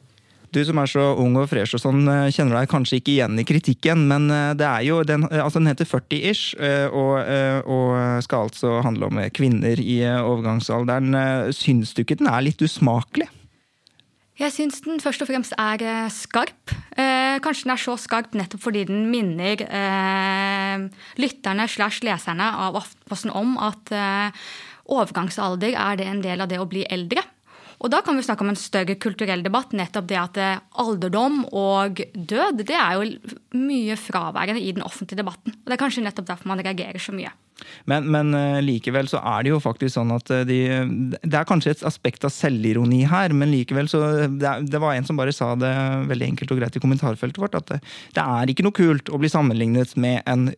Du 0.55 0.61
som 0.63 0.79
er 0.79 0.87
så 0.87 1.03
ung 1.19 1.33
og 1.41 1.49
fresh 1.51 1.75
og 1.75 1.83
sånn, 1.83 2.05
eh, 2.07 2.31
kjenner 2.35 2.61
deg 2.61 2.71
kanskje 2.71 3.01
ikke 3.01 3.15
igjen 3.17 3.41
i 3.43 3.47
kritikken, 3.47 4.05
men 4.11 4.29
det 4.31 4.69
er 4.69 4.85
jo, 4.87 5.01
den, 5.07 5.27
altså 5.27 5.59
den 5.59 5.73
heter 5.73 5.89
40-ish, 5.91 6.55
og, 6.95 7.15
og, 7.67 7.89
skal 8.23 8.47
altså 8.47 8.77
handle 8.87 9.11
om 9.11 9.19
kvinner 9.35 9.81
i 9.83 9.99
overgangsalderen. 10.07 11.51
Syns 11.55 11.97
du 11.97 12.05
ikke 12.05 12.21
den 12.21 12.31
er 12.31 12.47
litt 12.47 12.63
usmakelig? 12.63 13.27
Jeg 14.35 14.51
syns 14.51 14.81
den 14.83 14.99
først 14.99 15.23
og 15.23 15.29
fremst 15.29 15.55
er 15.63 15.83
eh, 15.87 16.11
skarp. 16.11 16.73
Eh, 16.99 17.37
kanskje 17.43 17.69
den 17.69 17.75
er 17.77 17.83
så 17.83 17.95
skarp 18.03 18.35
nettopp 18.35 18.65
fordi 18.67 18.83
den 18.89 19.05
minner 19.13 19.63
eh, 19.63 21.05
lytterne 21.23 21.69
slash 21.71 22.03
leserne 22.07 22.49
av 22.67 22.81
Aftenposten 22.81 23.31
om 23.31 23.55
at 23.63 23.95
eh, 23.95 24.49
overgangsalder 24.91 25.79
er 25.79 26.01
det 26.01 26.09
en 26.11 26.25
del 26.25 26.43
av 26.43 26.51
det 26.51 26.59
å 26.59 26.67
bli 26.67 26.83
eldre. 26.83 27.23
Og 27.85 27.93
da 27.93 28.01
kan 28.01 28.17
vi 28.17 28.25
snakke 28.25 28.41
om 28.47 28.49
en 28.49 28.59
større 28.59 28.97
kulturell 28.97 29.45
debatt. 29.45 29.75
Nettopp 29.77 30.09
det 30.09 30.17
at 30.17 30.39
eh, 30.41 30.61
alderdom 30.81 31.43
og 31.53 32.01
død 32.17 32.63
det 32.65 32.79
er 32.81 32.97
jo 32.97 33.35
mye 33.61 33.97
fraværende 34.01 34.63
i 34.63 34.73
den 34.73 34.85
offentlige 34.87 35.21
debatten. 35.21 35.53
Og 35.53 35.69
Det 35.69 35.77
er 35.77 35.83
kanskje 35.83 36.05
nettopp 36.07 36.31
derfor 36.31 36.49
man 36.55 36.63
reagerer 36.65 37.03
så 37.03 37.13
mye. 37.13 37.33
Men, 37.89 38.09
men 38.11 38.35
uh, 38.35 38.59
likevel 38.65 39.07
så 39.09 39.21
er 39.31 39.45
det 39.45 39.53
jo 39.53 39.61
faktisk 39.63 39.95
sånn 39.95 40.11
at 40.11 40.33
de, 40.49 40.57
Det 41.23 41.37
er 41.39 41.47
kanskje 41.47 41.71
et 41.77 41.85
aspekt 41.87 42.27
av 42.27 42.33
selvironi 42.35 43.05
her, 43.09 43.33
men 43.37 43.53
likevel 43.53 43.87
så 43.89 44.01
det, 44.27 44.55
det, 44.67 44.81
var 44.83 44.97
en 44.97 45.07
som 45.07 45.21
bare 45.21 45.33
sa 45.33 45.53
det 45.57 45.71
veldig 46.11 46.33
enkelt 46.33 46.51
og 46.51 46.61
greit 46.61 46.77
i 46.77 46.83
kommentarfeltet 46.83 47.39
vårt, 47.41 47.55
at 47.55 47.71
det, 47.71 47.79
det 48.17 48.25
er 48.25 48.51
ikke 48.51 48.67
noe 48.67 48.75
kult 48.75 49.13
å 49.13 49.21
bli 49.23 49.31
sammenlignet 49.31 49.95
med 50.01 50.25
en 50.27 50.49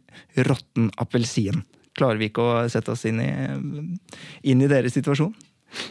råtten 0.48 0.88
appelsin. 1.02 1.66
Klarer 1.96 2.20
vi 2.20 2.30
ikke 2.30 2.48
å 2.48 2.64
sette 2.72 2.96
oss 2.96 3.04
inn 3.08 3.20
i, 3.24 3.30
inn 4.48 4.64
i 4.64 4.70
deres 4.72 4.96
situasjon? 4.96 5.36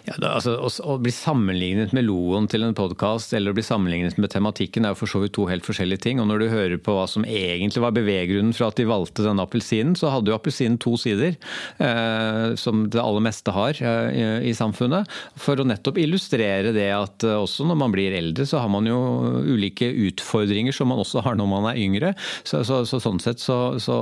Ja, 0.06 0.16
da, 0.22 0.32
altså, 0.38 0.56
å, 0.62 0.70
å, 0.86 0.96
bli 1.02 1.12
sammenlignet 1.14 1.94
med 1.96 2.06
logoen 2.08 2.48
til 2.50 2.64
en 2.66 2.76
podkast 2.78 3.34
eller 3.38 3.52
å 3.52 3.58
bli 3.58 3.64
sammenlignet 3.66 4.18
med 4.22 4.32
tematikken 4.34 4.86
er 4.86 4.94
jo 4.94 5.00
for 5.02 5.12
så 5.12 5.22
vidt 5.22 5.36
to 5.38 5.48
helt 5.50 5.66
forskjellige 5.68 6.04
ting. 6.06 6.22
og 6.22 6.30
Når 6.30 6.42
du 6.42 6.48
hører 6.52 6.82
på 6.82 6.96
hva 6.96 7.06
som 7.10 7.26
egentlig 7.28 7.84
var 7.84 7.96
beveggrunnen 7.96 8.54
for 8.56 8.70
at 8.70 8.80
de 8.80 8.88
valgte 8.90 9.26
denne 9.26 9.44
appelsinen, 9.46 9.96
så 10.00 10.12
hadde 10.14 10.32
jo 10.32 10.38
appelsinen 10.38 10.78
to 10.82 10.96
sider, 11.02 11.36
eh, 11.84 12.56
som 12.60 12.86
det 12.94 13.02
aller 13.02 13.26
meste 13.26 13.54
har 13.56 13.82
eh, 13.82 14.46
i 14.50 14.54
samfunnet. 14.58 15.12
For 15.42 15.60
å 15.60 15.68
nettopp 15.68 16.00
illustrere 16.02 16.74
det 16.76 16.90
at 16.96 17.26
eh, 17.28 17.38
også 17.38 17.68
når 17.70 17.82
man 17.84 17.96
blir 17.96 18.16
eldre, 18.18 18.48
så 18.50 18.64
har 18.64 18.72
man 18.74 18.90
jo 18.90 19.00
ulike 19.46 19.90
utfordringer 20.10 20.76
som 20.76 20.90
man 20.92 21.02
også 21.04 21.26
har 21.26 21.38
når 21.40 21.52
man 21.52 21.70
er 21.72 21.82
yngre. 21.82 22.14
Så, 22.44 22.64
så, 22.68 22.84
så 22.90 23.02
sånn 23.04 23.22
sett 23.24 23.44
så, 23.44 23.76
så 23.82 23.98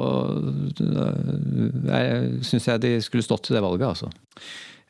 eh, 1.90 2.30
syns 2.46 2.70
jeg 2.70 2.86
de 2.86 3.00
skulle 3.04 3.26
stått 3.26 3.50
til 3.50 3.58
det 3.58 3.66
valget, 3.66 3.90
altså. 3.96 4.14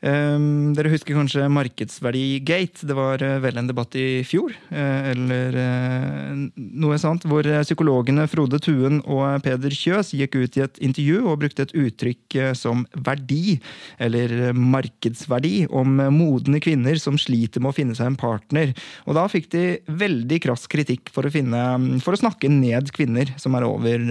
Um, 0.04 0.74
dere 0.76 0.90
husker 0.92 1.16
kanskje 1.16 1.46
Markedsverdigate? 1.48 2.84
Det 2.84 2.96
var 2.96 3.22
uh, 3.24 3.38
vel 3.40 3.56
en 3.56 3.68
debatt 3.70 3.94
i 3.96 4.20
fjor, 4.28 4.52
uh, 4.68 5.06
eller 5.14 5.56
uh, 5.56 6.42
noe 6.84 6.98
sånt, 7.00 7.24
hvor 7.30 7.46
psykologene 7.64 8.26
Frode 8.28 8.60
Tuen 8.60 9.00
og 9.08 9.40
Peder 9.46 9.72
Kjøs 9.72 10.12
gikk 10.18 10.36
ut 10.36 10.58
i 10.58 10.64
et 10.66 10.80
intervju 10.84 11.22
og 11.22 11.38
brukte 11.40 11.64
et 11.64 11.72
uttrykk 11.86 12.36
som 12.58 12.82
verdi, 13.06 13.56
eller 14.02 14.52
markedsverdi, 14.52 15.70
om 15.72 15.96
modne 16.12 16.60
kvinner 16.60 17.00
som 17.00 17.16
sliter 17.20 17.64
med 17.64 17.72
å 17.72 17.78
finne 17.78 17.96
seg 17.96 18.10
en 18.10 18.20
partner. 18.20 18.74
Og 19.08 19.16
da 19.16 19.24
fikk 19.32 19.48
de 19.54 19.64
veldig 19.88 20.42
krass 20.44 20.68
kritikk 20.68 21.08
for 21.14 21.24
å, 21.24 21.32
finne, 21.32 21.64
for 22.04 22.12
å 22.12 22.20
snakke 22.20 22.52
ned 22.52 22.92
kvinner 22.92 23.32
som 23.40 23.56
er 23.56 23.64
over 23.64 24.04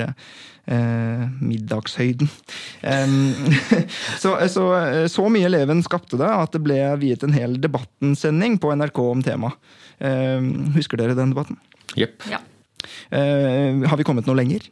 eh, 0.65 1.26
middagshøyden. 1.41 2.30
så, 4.23 4.36
så, 4.52 4.65
så, 5.12 5.28
mye 5.32 5.49
eleven 5.49 5.84
skapte 5.86 6.19
det 6.19 6.30
at 6.30 6.56
det 6.56 6.63
ble 6.65 6.80
viet 7.02 7.23
en 7.26 7.36
hel 7.36 7.60
debattensending 7.62 8.60
på 8.62 8.73
NRK 8.76 9.04
om 9.04 9.23
temaet. 9.26 9.76
husker 10.76 10.99
dere 10.99 11.15
den 11.17 11.32
debatten? 11.36 11.60
Jepp. 11.99 12.26
Ja. 12.32 12.41
Eh, 13.13 13.84
har 13.88 13.97
vi 13.97 14.06
kommet 14.08 14.28
noe 14.28 14.38
lenger? 14.39 14.65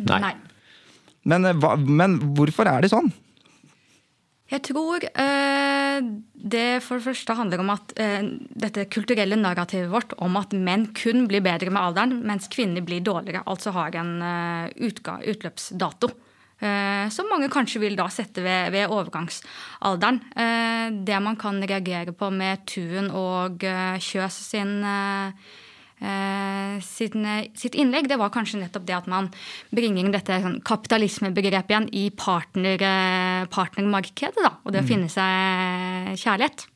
Nei. 0.00 0.20
Nei. 0.22 0.34
Men, 1.24 1.44
eh, 1.48 1.56
hva, 1.60 1.74
men 1.76 2.18
hvorfor 2.36 2.68
er 2.70 2.84
det 2.84 2.92
sånn? 2.92 3.10
Jeg 4.52 4.60
tror 4.68 5.04
eh, 5.08 5.53
Det 6.02 6.82
for 6.84 6.98
det 6.98 7.06
første 7.06 7.36
handler 7.38 7.62
om 7.62 7.72
at 7.74 7.94
eh, 8.00 8.26
dette 8.64 8.86
kulturelle 8.92 9.38
narrativet 9.40 9.90
vårt 9.92 10.14
om 10.24 10.36
at 10.40 10.54
menn 10.56 10.88
kun 10.96 11.26
blir 11.30 11.44
bedre 11.44 11.72
med 11.72 11.82
alderen, 11.82 12.20
mens 12.26 12.50
kvinner 12.52 12.84
blir 12.84 13.04
dårligere, 13.04 13.44
altså 13.50 13.74
har 13.76 13.96
en 14.00 14.14
eh, 14.22 14.92
utløpsdato. 15.32 16.12
Eh, 16.64 17.06
som 17.12 17.28
mange 17.32 17.50
kanskje 17.52 17.82
vil 17.82 17.98
da 17.98 18.06
sette 18.12 18.44
ved, 18.44 18.72
ved 18.74 18.92
overgangsalderen. 18.92 20.22
Det 21.04 21.20
man 21.22 21.36
kan 21.40 21.60
reagere 21.62 22.14
på 22.16 22.30
med 22.32 22.64
Tuen 22.70 23.10
og 23.10 23.64
Kjøs 23.64 24.38
sin 24.50 24.78
sin, 26.84 27.24
eh, 27.24 27.48
sitt 27.54 27.74
innlegg, 27.74 28.08
det 28.08 28.18
var 28.20 28.32
kanskje 28.34 28.60
nettopp 28.60 28.86
det 28.86 28.96
at 28.96 29.08
man 29.10 29.30
bringer 29.74 30.10
dette 30.12 30.40
sånn, 30.42 30.60
kapitalismebegrepet 30.66 31.72
igjen 31.74 31.88
i 31.92 32.10
partner, 32.10 32.82
eh, 32.82 33.46
partnermarkedet. 33.46 34.42
Da, 34.42 34.56
og 34.64 34.72
det 34.72 34.84
å 34.84 34.88
finne 34.88 35.10
seg 35.12 36.14
kjærlighet. 36.20 36.66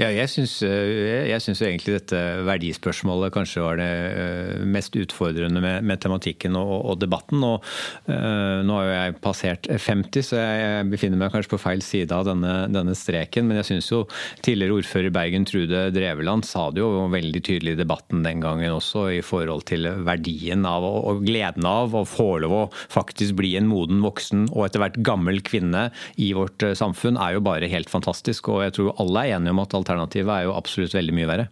Ja, 0.00 0.06
jeg 0.08 0.30
syns, 0.32 0.54
eh, 0.64 1.28
egentlig 1.28 1.98
dette 1.98 2.18
verdispørsmålet 2.46 3.32
kanskje 3.34 3.60
var 3.60 3.76
det 3.76 3.88
eh, 3.92 4.62
mest 4.64 4.94
utfordrende 4.96 5.60
med, 5.60 5.84
med 5.84 6.00
tematikken 6.00 6.56
og, 6.56 6.70
og, 6.88 6.94
debatten. 7.02 7.42
Og, 7.44 7.66
øh, 8.08 8.62
nå 8.64 8.78
har 8.78 8.86
jo 8.86 8.94
jeg 8.94 9.16
passert 9.20 9.68
50, 9.68 10.24
så 10.24 10.40
jeg 10.40 10.86
befinner 10.88 11.20
meg 11.20 11.34
kanskje 11.34 11.52
på 11.52 11.60
feil 11.60 11.84
side 11.84 12.16
av 12.16 12.24
denne, 12.24 12.54
denne 12.72 12.94
streken. 12.96 13.44
Men 13.44 13.60
jeg 13.60 13.68
syns 13.68 13.90
jo 13.92 14.06
tidligere 14.40 14.78
ordfører 14.78 15.10
i 15.10 15.12
Bergen, 15.18 15.44
Trude 15.50 15.84
Dreveland, 15.92 16.48
sa 16.48 16.70
det 16.72 16.80
jo 16.80 17.04
veldig 17.12 17.44
tydelig 17.44 17.76
i 17.76 17.82
debatten 17.82 18.24
den 18.24 18.40
gangen 18.40 18.78
også, 18.78 19.04
i 19.18 19.20
forhold 19.20 19.66
til 19.68 19.90
verdien 20.08 20.64
av 20.68 20.88
og, 20.88 20.98
og 21.10 21.22
gleden 21.28 21.68
av 21.68 21.92
å 21.92 22.06
få 22.08 22.30
lov 22.46 22.56
å 22.62 22.64
faktisk 22.72 23.36
bli 23.42 23.52
en 23.60 23.68
moden 23.68 24.00
voksen 24.00 24.48
og 24.54 24.70
etter 24.70 24.86
hvert 24.86 24.98
gammel 25.04 25.44
kvinne 25.44 25.90
i 26.16 26.32
vårt 26.38 26.64
samfunn, 26.80 27.20
er 27.20 27.36
jo 27.36 27.44
bare 27.44 27.68
helt 27.68 27.92
fantastisk. 27.92 28.48
Og 28.48 28.64
jeg 28.64 28.78
tror 28.78 28.96
alle 28.96 29.28
er 29.28 29.36
enige 29.36 29.52
om 29.58 29.64
at 29.66 29.81
alternativet 29.82 30.32
er 30.38 30.48
jo 30.48 30.56
absolutt 30.56 30.96
veldig 30.96 31.18
mye 31.18 31.30
verre. 31.30 31.50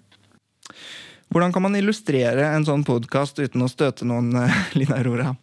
Hvordan 1.30 1.52
kan 1.54 1.62
man 1.62 1.78
illustrere 1.78 2.48
en 2.56 2.66
sånn 2.66 2.82
podkast 2.86 3.38
uten 3.38 3.62
å 3.62 3.70
støte 3.70 4.08
noen, 4.08 4.32
Lina 4.78 4.98
Aurora? 4.98 5.36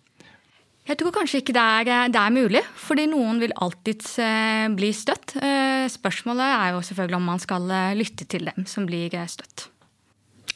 Jeg 0.88 1.02
tror 1.02 1.12
kanskje 1.12 1.42
ikke 1.42 1.56
det 1.56 1.64
er, 1.64 2.12
det 2.12 2.20
er, 2.20 2.32
mulig, 2.32 2.62
fordi 2.80 3.10
noen 3.12 3.42
vil 3.44 3.54
alltids 3.60 4.14
eh, 4.24 4.68
bli 4.72 4.94
støtt. 4.96 5.36
Eh, 5.36 5.84
spørsmålet 5.92 6.48
er 6.48 6.70
jo 6.76 6.84
selvfølgelig 6.88 7.18
om 7.18 7.28
man 7.28 7.44
skal 7.44 7.68
eh, 7.76 7.96
lytte 8.00 8.28
til 8.32 8.48
dem 8.48 8.68
som 8.72 8.88
blir 8.88 9.12
støtt. 9.28 9.68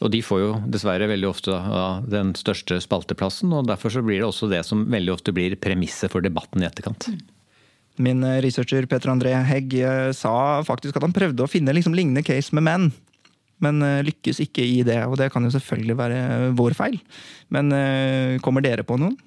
Og 0.02 0.08
de 0.10 0.22
får 0.24 0.40
jo 0.40 0.54
dessverre 0.72 1.06
veldig 1.10 1.28
ofte 1.28 1.58
den 2.10 2.32
største 2.34 2.80
spalteplassen, 2.82 3.52
og 3.54 3.68
derfor 3.68 3.92
så 3.92 4.00
blir 4.02 4.22
det 4.22 4.26
også 4.26 4.48
det 4.50 4.64
som 4.66 4.86
veldig 4.90 5.12
ofte 5.14 5.34
blir 5.36 5.54
premisset 5.60 6.10
for 6.10 6.24
debatten 6.24 6.64
i 6.64 6.66
etterkant. 6.66 7.12
Mm. 7.12 7.20
Min 8.00 8.24
eh, 8.24 8.40
researcher 8.44 8.86
Peter 8.88 9.12
André 9.12 9.34
Hegg 9.48 9.74
eh, 9.76 10.10
sa 10.16 10.62
faktisk 10.64 10.96
at 10.96 11.04
han 11.04 11.14
prøvde 11.16 11.44
å 11.44 11.50
finne 11.50 11.74
liksom 11.76 11.96
lignende 11.96 12.24
case 12.24 12.54
med 12.56 12.64
menn. 12.68 12.88
Men 13.62 13.82
eh, 13.84 14.00
lykkes 14.06 14.40
ikke 14.46 14.64
i 14.64 14.80
det, 14.86 15.02
og 15.06 15.18
det 15.20 15.30
kan 15.34 15.44
jo 15.44 15.52
selvfølgelig 15.52 15.98
være 15.98 16.22
vår 16.58 16.76
feil. 16.78 16.96
Men 17.52 17.68
kommer 18.44 18.64
dere 18.64 18.86
på 18.86 18.96
noen? 19.00 19.18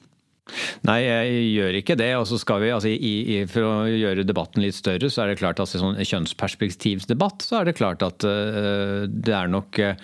Nei, 0.86 1.00
jeg 1.02 1.38
gjør 1.56 1.76
ikke 1.80 1.96
det. 1.98 2.12
og 2.20 2.28
så 2.30 2.38
skal 2.38 2.62
vi, 2.62 2.70
altså, 2.74 2.92
i, 2.92 3.14
i, 3.34 3.38
For 3.50 3.66
å 3.66 3.74
gjøre 3.90 4.26
debatten 4.28 4.62
litt 4.62 4.78
større, 4.78 5.10
så 5.10 5.24
er 5.24 5.32
det 5.32 5.40
klart 5.40 5.62
at 5.62 5.74
i 5.74 5.82
sånn 5.82 5.98
kjønnsperspektivsdebatt, 5.98 7.46
så 7.48 7.60
er 7.60 7.70
det 7.70 7.78
klart 7.80 8.06
at 8.06 8.26
uh, 8.28 9.06
det 9.10 9.34
er 9.34 9.50
nok 9.50 9.80
uh, 9.82 9.96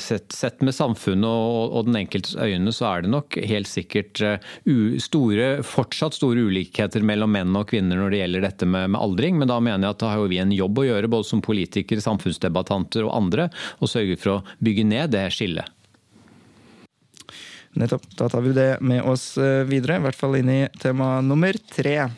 sett, 0.00 0.32
sett, 0.32 0.64
med 0.64 0.76
samfunnet 0.76 1.28
og, 1.28 1.76
og, 1.76 1.90
den 1.90 2.00
enkeltes 2.00 2.36
øyne, 2.40 2.72
så 2.72 2.88
er 2.88 3.04
det 3.04 3.12
nok 3.12 3.36
helt 3.50 3.68
sikkert 3.68 4.22
uh, 4.24 4.48
store, 5.02 5.50
fortsatt 5.66 6.16
store 6.16 6.46
ulikheter 6.48 7.04
mellom 7.04 7.36
menn 7.36 7.52
og 7.58 7.68
kvinner 7.74 8.00
når 8.00 8.14
det 8.14 8.22
gjelder 8.22 8.48
dette 8.48 8.70
med, 8.72 8.88
med, 8.94 9.02
aldring. 9.02 9.36
Men 9.42 9.52
da 9.52 9.60
mener 9.60 9.90
jeg 9.90 9.98
at 9.98 10.02
da 10.06 10.14
har 10.14 10.32
vi 10.32 10.40
en 10.40 10.56
jobb 10.56 10.80
å 10.80 10.88
gjøre, 10.88 11.12
både 11.12 11.28
som 11.28 11.44
politikere, 11.44 12.04
samfunnsdebattanter 12.04 13.04
og 13.04 13.14
andre, 13.20 13.50
og 13.84 13.92
sørge 13.92 14.16
for 14.16 14.38
å 14.38 14.42
bygge 14.64 14.88
ned 14.88 15.12
det 15.12 15.28
skillet. 15.36 15.68
Nettopp. 17.74 18.04
Da 18.18 18.28
tar 18.28 18.40
vi 18.40 18.52
det 18.52 18.70
med 18.80 19.02
oss 19.02 19.38
eh, 19.38 19.64
videre, 19.64 19.96
i 19.96 20.04
hvert 20.06 20.18
fall 20.18 20.36
inn 20.40 20.50
i 20.52 20.60
tema 20.82 21.20
nummer 21.24 21.56
tre. 21.72 22.10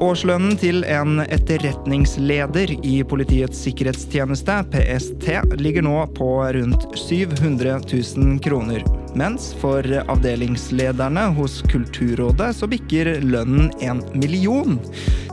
Årslønnen 0.00 0.54
til 0.56 0.80
en 0.88 1.20
etterretningsleder 1.20 2.72
i 2.88 2.94
Politiets 3.04 3.60
sikkerhetstjeneste, 3.66 4.56
PST, 4.72 5.28
ligger 5.60 5.84
nå 5.84 5.98
på 6.16 6.30
rundt 6.56 6.88
700 6.96 7.76
000 7.84 8.40
kroner. 8.40 8.99
Mens 9.18 9.50
for 9.60 9.82
avdelingslederne 9.82 11.26
hos 11.36 11.60
Kulturrådet 11.70 12.52
så 12.56 12.68
bikker 12.70 13.12
lønnen 13.26 13.70
en 13.82 14.02
million. 14.14 14.78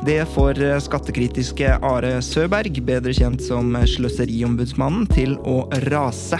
Det 0.05 0.21
får 0.33 0.61
skattekritiske 0.85 1.75
Are 1.85 2.17
Søberg, 2.25 2.81
bedre 2.87 3.13
kjent 3.13 3.43
som 3.43 3.75
Sløseriombudsmannen, 3.89 5.07
til 5.13 5.37
å 5.45 5.63
rase. 5.89 6.39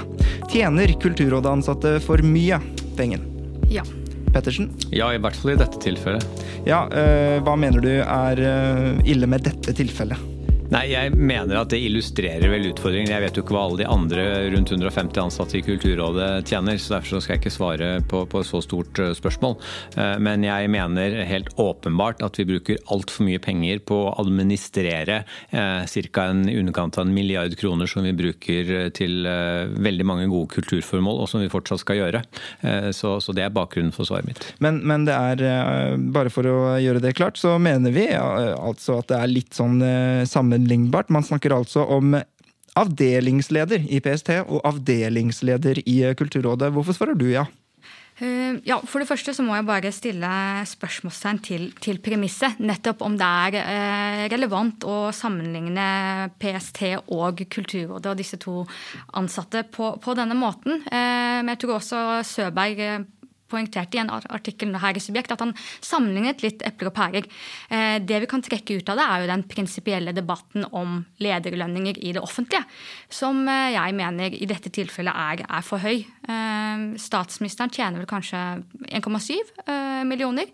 Tjener 0.52 0.94
Kulturrådet-ansatte 1.04 1.98
for 2.04 2.24
mye 2.26 2.60
penger? 2.98 3.22
Ja. 3.70 3.86
Pettersen? 4.34 4.72
Ja, 4.92 5.12
i 5.14 5.20
hvert 5.22 5.38
fall 5.40 5.54
i 5.56 5.60
dette 5.60 5.80
tilfellet. 5.82 6.26
Ja, 6.68 6.86
øh, 6.92 7.38
Hva 7.46 7.56
mener 7.60 7.84
du 7.84 7.94
er 8.02 8.42
øh, 8.44 8.98
ille 9.08 9.30
med 9.30 9.46
dette 9.48 9.76
tilfellet? 9.78 10.37
Nei, 10.68 10.90
Jeg 10.92 11.14
mener 11.16 11.62
at 11.62 11.72
det 11.72 11.80
illustrerer 11.80 12.52
vel 12.52 12.66
utfordringen. 12.68 13.14
Jeg 13.14 13.24
vet 13.24 13.38
jo 13.38 13.44
ikke 13.46 13.56
hva 13.56 13.62
alle 13.70 13.80
de 13.80 13.86
andre 13.88 14.24
rundt 14.52 14.74
150 14.74 15.22
ansatte 15.22 15.56
i 15.56 15.64
Kulturrådet 15.64 16.50
tjener, 16.50 16.76
så 16.76 16.98
derfor 16.98 17.22
skal 17.24 17.38
jeg 17.38 17.42
ikke 17.46 17.54
svare 17.56 17.92
på, 18.12 18.26
på 18.28 18.42
så 18.44 18.60
stort 18.66 19.00
eh, 19.00 19.14
spørsmål. 19.16 19.56
Eh, 19.96 20.18
men 20.20 20.44
jeg 20.44 20.68
mener 20.74 21.16
helt 21.30 21.54
åpenbart 21.56 22.20
at 22.26 22.40
vi 22.42 22.48
bruker 22.50 22.82
altfor 22.92 23.28
mye 23.30 23.40
penger 23.44 23.80
på 23.88 24.00
å 24.10 24.16
administrere 24.20 25.22
eh, 25.56 25.88
ca. 25.88 26.26
en 26.26 26.44
underkant 26.52 27.00
av 27.00 27.08
en 27.08 27.16
milliard 27.16 27.56
kroner 27.60 27.88
som 27.88 28.04
vi 28.04 28.12
bruker 28.18 28.92
til 28.98 29.24
veldig 29.24 30.06
mange 30.08 30.28
gode 30.28 30.52
kulturformål, 30.52 31.24
og 31.24 31.32
som 31.32 31.42
vi 31.42 31.52
fortsatt 31.52 31.82
skal 31.82 32.00
gjøre. 32.02 32.22
Så, 32.96 33.18
så 33.24 33.34
det 33.36 33.46
er 33.46 33.54
bakgrunnen 33.54 33.94
for 33.96 34.08
svaret 34.08 34.28
mitt. 34.28 34.44
Men, 34.64 34.80
men, 34.88 35.06
det 35.08 35.16
er, 35.16 35.98
bare 36.14 36.32
for 36.34 36.48
å 36.50 36.58
gjøre 36.82 37.02
det 37.04 37.14
klart, 37.18 37.40
så 37.40 37.56
mener 37.62 37.94
vi 37.96 38.08
altså 38.12 39.00
at 39.02 39.10
det 39.12 39.20
er 39.20 39.32
litt 39.32 39.58
sånn 39.58 39.80
samme 40.28 40.57
sammenlignbart. 40.58 41.10
Man 41.10 41.24
snakker 41.24 41.56
altså 41.56 41.86
om 41.86 42.18
avdelingsleder 42.78 43.88
i 43.90 44.02
PST 44.02 44.44
og 44.48 44.62
avdelingsleder 44.66 45.82
i 45.86 46.02
Kulturrådet. 46.18 46.74
Hvorfor 46.74 46.94
svarer 46.94 47.18
du 47.18 47.30
ja? 47.32 47.46
Uh, 48.18 48.58
ja, 48.66 48.80
For 48.82 48.98
det 48.98 49.06
første 49.06 49.34
så 49.34 49.44
må 49.46 49.54
jeg 49.54 49.66
bare 49.68 49.92
stille 49.94 50.30
spørsmålstegn 50.66 51.40
til, 51.46 51.68
til 51.78 52.00
premisset. 52.02 52.58
Nettopp 52.58 53.04
om 53.06 53.14
det 53.18 53.28
er 53.28 53.58
uh, 53.62 54.24
relevant 54.34 54.88
å 54.90 55.12
sammenligne 55.14 56.32
PST 56.42 56.82
og 57.14 57.44
Kulturrådet 57.46 58.10
og 58.10 58.18
disse 58.18 58.40
to 58.42 58.64
ansatte 59.14 59.62
på, 59.70 59.92
på 60.02 60.18
denne 60.18 60.38
måten. 60.38 60.82
Uh, 60.90 61.46
men 61.46 61.54
jeg 61.54 61.62
tror 61.62 61.78
også 61.78 62.02
Søberg 62.26 63.06
poengterte 63.52 63.98
i 63.98 64.02
en 64.02 64.12
artikkel 64.12 64.76
her 64.82 64.98
i 64.98 65.04
Subjekt 65.04 65.34
at 65.34 65.44
han 65.44 65.54
sammenlignet 65.84 66.44
litt 66.46 66.64
epler 66.68 66.92
og 66.92 66.98
pærer. 66.98 67.28
Eh, 67.70 67.98
det 68.04 68.22
vi 68.24 68.30
kan 68.30 68.44
trekke 68.46 68.80
ut 68.80 68.92
av 68.92 69.00
det, 69.00 69.08
er 69.08 69.24
jo 69.24 69.32
den 69.32 69.46
prinsipielle 69.50 70.16
debatten 70.16 70.68
om 70.72 71.00
lederlønninger 71.24 72.02
i 72.04 72.14
det 72.18 72.24
offentlige, 72.24 72.66
som 73.10 73.44
eh, 73.48 73.74
jeg 73.76 73.98
mener 73.98 74.36
i 74.36 74.50
dette 74.50 74.74
tilfellet 74.74 75.14
er, 75.14 75.46
er 75.48 75.66
for 75.66 75.84
høy. 75.84 76.04
Eh, 76.04 76.90
statsministeren 77.02 77.74
tjener 77.74 78.04
vel 78.04 78.10
kanskje 78.10 78.44
1,7 79.00 80.06
millioner. 80.08 80.52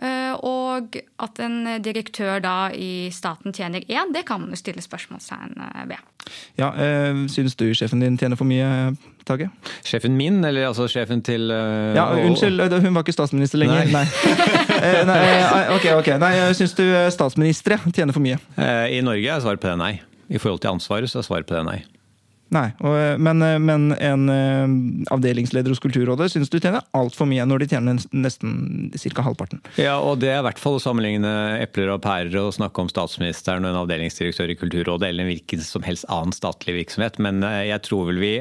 Eh, 0.00 0.32
og 0.40 0.96
at 1.22 1.40
en 1.44 1.66
direktør 1.84 2.40
da 2.42 2.56
i 2.72 3.10
staten 3.12 3.52
tjener 3.52 3.84
én, 3.84 4.12
det 4.14 4.24
kan 4.26 4.40
man 4.40 4.54
jo 4.54 4.58
stille 4.58 4.82
spørsmålstegn 4.82 5.52
eh, 5.60 5.82
ved. 5.90 6.30
Ja, 6.58 6.70
øh, 6.72 7.26
Syns 7.30 7.54
du 7.58 7.66
sjefen 7.76 8.00
din 8.00 8.16
tjener 8.18 8.38
for 8.40 8.48
mye, 8.48 8.96
Tage? 9.26 9.50
Sjefen 9.84 10.16
min, 10.16 10.40
eller 10.44 10.66
altså 10.66 10.88
sjefen 10.90 11.22
til 11.22 11.50
øh, 11.50 11.94
Ja, 11.94 12.08
Unnskyld, 12.24 12.62
hun 12.82 12.94
var 12.94 13.04
ikke 13.04 13.12
statsminister 13.12 13.58
lenger. 13.58 13.84
Nei. 13.84 13.92
nei. 13.92 15.10
nei 15.12 15.66
ok, 15.76 15.86
ok. 16.00 16.14
Nei, 16.22 16.34
Syns 16.58 16.74
du 16.78 16.86
statsministre 17.12 17.78
tjener 17.92 18.16
for 18.16 18.24
mye? 18.24 18.40
I 18.90 19.02
Norge 19.04 19.28
er 19.28 19.44
svaret 19.44 19.62
på 19.62 19.70
det 19.70 19.78
nei. 19.78 19.94
I 20.32 20.40
forhold 20.40 20.64
til 20.64 20.72
ansvaret 20.72 21.10
så 21.10 21.20
er 21.20 21.28
svaret 21.28 21.46
på 21.46 21.58
det 21.58 21.66
nei. 21.68 21.82
Nei, 22.52 22.66
og, 22.84 22.92
eh, 22.98 23.14
men, 23.16 23.40
eh, 23.44 23.58
men, 23.62 23.86
en 23.96 24.28
uh, 24.28 25.12
avdelingsleder 25.14 25.72
hos 25.72 25.80
Kulturrådet 25.80 26.28
syns 26.34 26.50
du 26.52 26.58
tjener 26.58 26.84
altfor 26.96 27.28
mye 27.30 27.44
når 27.48 27.62
de 27.62 27.68
tjener 27.72 28.00
nesten 28.12 28.90
ca. 28.92 29.24
halvparten. 29.24 29.62
Ja, 29.80 29.96
og 30.00 30.20
det 30.20 30.32
er 30.32 30.42
i 30.42 30.46
hvert 30.46 30.60
fall 30.60 30.76
å 30.76 30.82
sammenligne 30.82 31.32
epler 31.62 31.94
og 31.94 32.02
pærer 32.04 32.36
og 32.42 32.52
snakke 32.58 32.84
om 32.84 32.90
statsministeren 32.92 33.64
og 33.64 33.72
en 33.72 33.80
avdelingsdirektør 33.82 34.52
i 34.52 34.58
Kulturrådet 34.60 35.08
eller 35.08 35.24
en 35.24 35.32
hvilken 35.32 35.64
som 35.64 35.86
helst 35.86 36.08
annen 36.12 36.34
statlig 36.36 36.76
virksomhet. 36.82 37.16
Men 37.24 37.40
jeg 37.42 37.80
tror 37.86 38.10
vel 38.10 38.20
vi, 38.20 38.32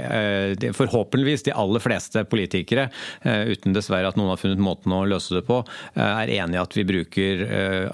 forhåpentligvis 0.76 1.48
de 1.48 1.56
aller 1.56 1.84
fleste 1.84 2.24
politikere, 2.28 2.90
uten 3.24 3.76
dessverre 3.76 4.10
at 4.12 4.20
noen 4.20 4.34
har 4.34 4.42
funnet 4.42 4.62
måten 4.64 4.96
å 4.96 5.04
løse 5.08 5.38
det 5.38 5.46
på, 5.48 5.62
er 5.96 6.32
enig 6.32 6.58
i 6.58 6.62
at 6.62 6.78
vi 6.78 6.88
bruker 6.88 7.46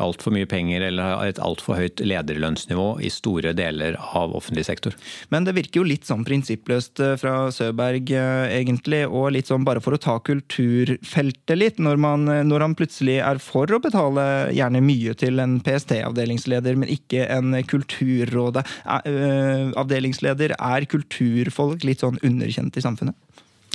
altfor 0.01 0.33
mye 0.35 0.49
penger 0.49 0.87
eller 0.89 1.17
har 1.21 1.33
et 1.33 1.43
altfor 1.43 1.77
høyt 1.81 2.01
lederlønnsnivå 2.03 2.89
i 3.05 3.11
store 3.13 3.53
deler 3.57 3.99
av 4.17 4.35
offentlig 4.37 4.65
sektor. 4.67 4.97
Men 5.33 5.47
det 5.47 5.57
virker 5.57 5.81
jo 5.81 5.87
litt 5.87 6.06
sånn 6.07 6.25
prinsippløst 6.27 7.01
fra 7.21 7.35
Søberg, 7.53 8.11
egentlig, 8.11 9.03
og 9.07 9.31
litt 9.35 9.51
sånn 9.51 9.65
bare 9.67 9.81
for 9.83 9.97
å 9.97 10.01
ta 10.01 10.17
kulturfeltet 10.23 11.57
litt, 11.57 11.81
når, 11.83 12.01
man, 12.01 12.25
når 12.47 12.65
han 12.65 12.75
plutselig 12.77 13.19
er 13.23 13.41
for 13.43 13.71
å 13.71 13.81
betale 13.83 14.25
gjerne 14.55 14.81
mye 14.83 15.15
til 15.19 15.41
en 15.43 15.59
PST-avdelingsleder, 15.65 16.79
men 16.79 16.91
ikke 16.93 17.27
en 17.33 17.55
kulturrådet. 17.67 18.65
Avdelingsleder, 18.87 20.55
er 20.57 20.89
kulturfolk 20.89 21.85
litt 21.87 22.03
sånn 22.05 22.19
underkjent 22.25 22.77
i 22.77 22.83
samfunnet? 22.83 23.17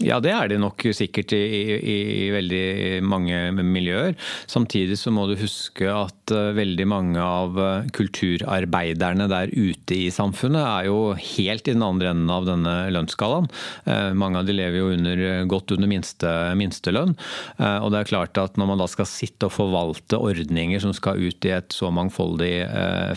Ja, 0.03 0.19
det 0.23 0.33
er 0.35 0.49
det 0.51 0.59
nok 0.59 0.83
sikkert 0.97 1.31
i, 1.37 1.39
i, 1.39 1.97
i, 2.27 2.31
veldig 2.35 2.63
mange 3.07 3.39
miljøer. 3.63 4.17
Samtidig 4.51 4.97
så 4.99 5.13
må 5.15 5.29
du 5.31 5.37
huske 5.39 5.87
at 5.87 6.33
uh, 6.35 6.51
veldig 6.57 6.87
mange 6.91 7.23
av 7.23 7.59
uh, 7.59 7.87
kulturarbeiderne 7.95 9.29
der 9.31 9.53
ute 9.55 9.95
i 9.95 10.09
samfunnet 10.15 10.63
er 10.63 10.89
jo 10.89 11.13
helt 11.15 11.71
i 11.71 11.77
den 11.77 11.85
andre 11.87 12.11
enden 12.11 12.33
av 12.35 12.49
denne 12.49 12.75
lønnsskalaen. 12.97 13.47
Uh, 13.87 14.11
mange 14.19 14.43
av 14.43 14.49
de 14.49 14.57
lever 14.59 14.81
jo 14.81 14.91
under, 14.97 15.23
godt 15.51 15.77
under 15.77 15.91
minste, 15.91 16.33
minstelønn. 16.59 17.15
Og 17.63 17.89
det 17.93 18.01
er 18.01 18.09
klart 18.09 18.39
at 18.41 18.57
når 18.59 18.73
man 18.73 18.81
da 18.81 18.89
skal 18.91 19.07
sitte 19.09 19.47
og 19.47 19.55
forvalte 19.55 20.19
ordninger 20.19 20.83
som 20.83 20.95
skal 20.97 21.21
ut 21.21 21.47
i 21.47 21.53
et 21.55 21.75
så 21.75 21.91
mangfoldig 21.95 22.51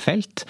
felt, 0.02 0.44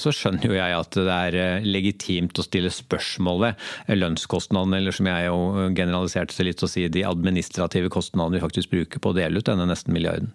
så 0.00 0.12
skjønner 0.14 0.46
jo 0.48 0.56
jeg 0.56 0.76
at 0.76 0.98
det 0.98 1.16
er 1.16 1.66
legitimt 1.66 2.38
å 2.38 2.44
stille 2.46 2.70
spørsmål 2.72 3.42
ved 3.42 3.98
lønnskostnadene, 3.98 4.80
eller 4.80 4.96
som 4.96 5.10
jeg 5.10 5.28
jo 5.28 5.68
generaliserte 5.82 6.34
seg 6.34 6.48
litt 6.48 6.62
og 6.64 6.70
si 6.70 6.86
de 6.92 7.04
administrative 7.06 7.90
kostnadene 7.92 8.38
vi 8.38 8.44
faktisk 8.44 8.72
bruker 8.72 9.02
på 9.02 9.12
å 9.12 9.16
dele 9.16 9.40
ut 9.40 9.48
denne 9.48 9.66
nesten 9.68 9.94
milliarden. 9.94 10.32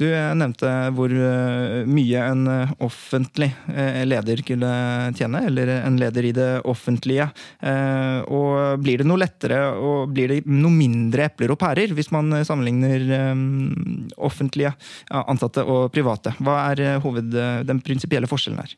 Du 0.00 0.06
nevnte 0.10 0.70
hvor 0.96 1.12
eh, 1.12 1.84
mye 1.88 2.24
en 2.30 2.46
eh, 2.50 2.74
offentlig 2.84 3.50
eh, 3.72 4.02
leder 4.06 4.42
kunne 4.46 4.70
tjene, 5.16 5.44
eller 5.48 5.72
en 5.80 5.98
leder 6.00 6.28
i 6.28 6.34
det 6.36 6.50
offentlige. 6.68 7.28
Og 8.34 8.80
blir 8.82 9.00
det 9.00 9.06
noe 9.08 9.20
lettere 9.20 9.58
og 9.74 10.12
blir 10.14 10.30
det 10.30 10.40
noe 10.50 10.72
mindre 10.72 11.28
epler 11.28 11.52
og 11.54 11.60
pærer 11.60 11.92
hvis 11.96 12.10
man 12.14 12.32
sammenligner 12.46 13.04
offentlige 14.16 14.74
ansatte 15.10 15.64
og 15.64 15.90
private? 15.94 16.34
Hva 16.44 16.58
er 16.72 16.98
hoved, 17.04 17.34
den 17.68 17.82
prinsipielle 17.84 18.30
forskjellen 18.30 18.62
her? 18.62 18.74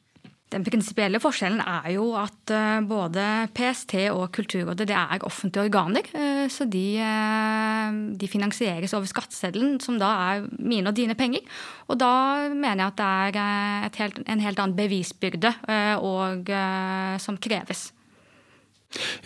Den 0.55 0.63
prinsipielle 0.63 1.19
forskjellen 1.19 1.59
er 1.59 1.89
jo 1.97 2.05
at 2.15 2.53
eh, 2.55 2.85
både 2.87 3.23
PST 3.57 3.97
og 4.13 4.29
Kulturrådet 4.37 4.87
det 4.87 4.95
er 4.95 5.25
offentlige 5.27 5.65
organer. 5.67 6.07
Eh, 6.15 6.45
så 6.53 6.69
de, 6.71 6.85
eh, 7.03 7.97
de 8.21 8.29
finansieres 8.31 8.95
over 8.95 9.11
skatteseddelen, 9.11 9.81
som 9.83 9.99
da 9.99 10.13
er 10.29 10.47
mine 10.61 10.93
og 10.93 10.95
dine 10.95 11.19
penger. 11.19 11.43
Og 11.91 11.99
da 11.99 12.13
mener 12.55 12.85
jeg 12.85 12.93
at 12.95 13.03
det 13.35 13.43
er 13.43 14.01
helt, 14.05 14.23
en 14.23 14.47
helt 14.47 14.63
annen 14.63 14.79
bevisbyrde 14.79 15.53
og, 15.99 16.51
som 17.23 17.39
kreves. 17.43 17.89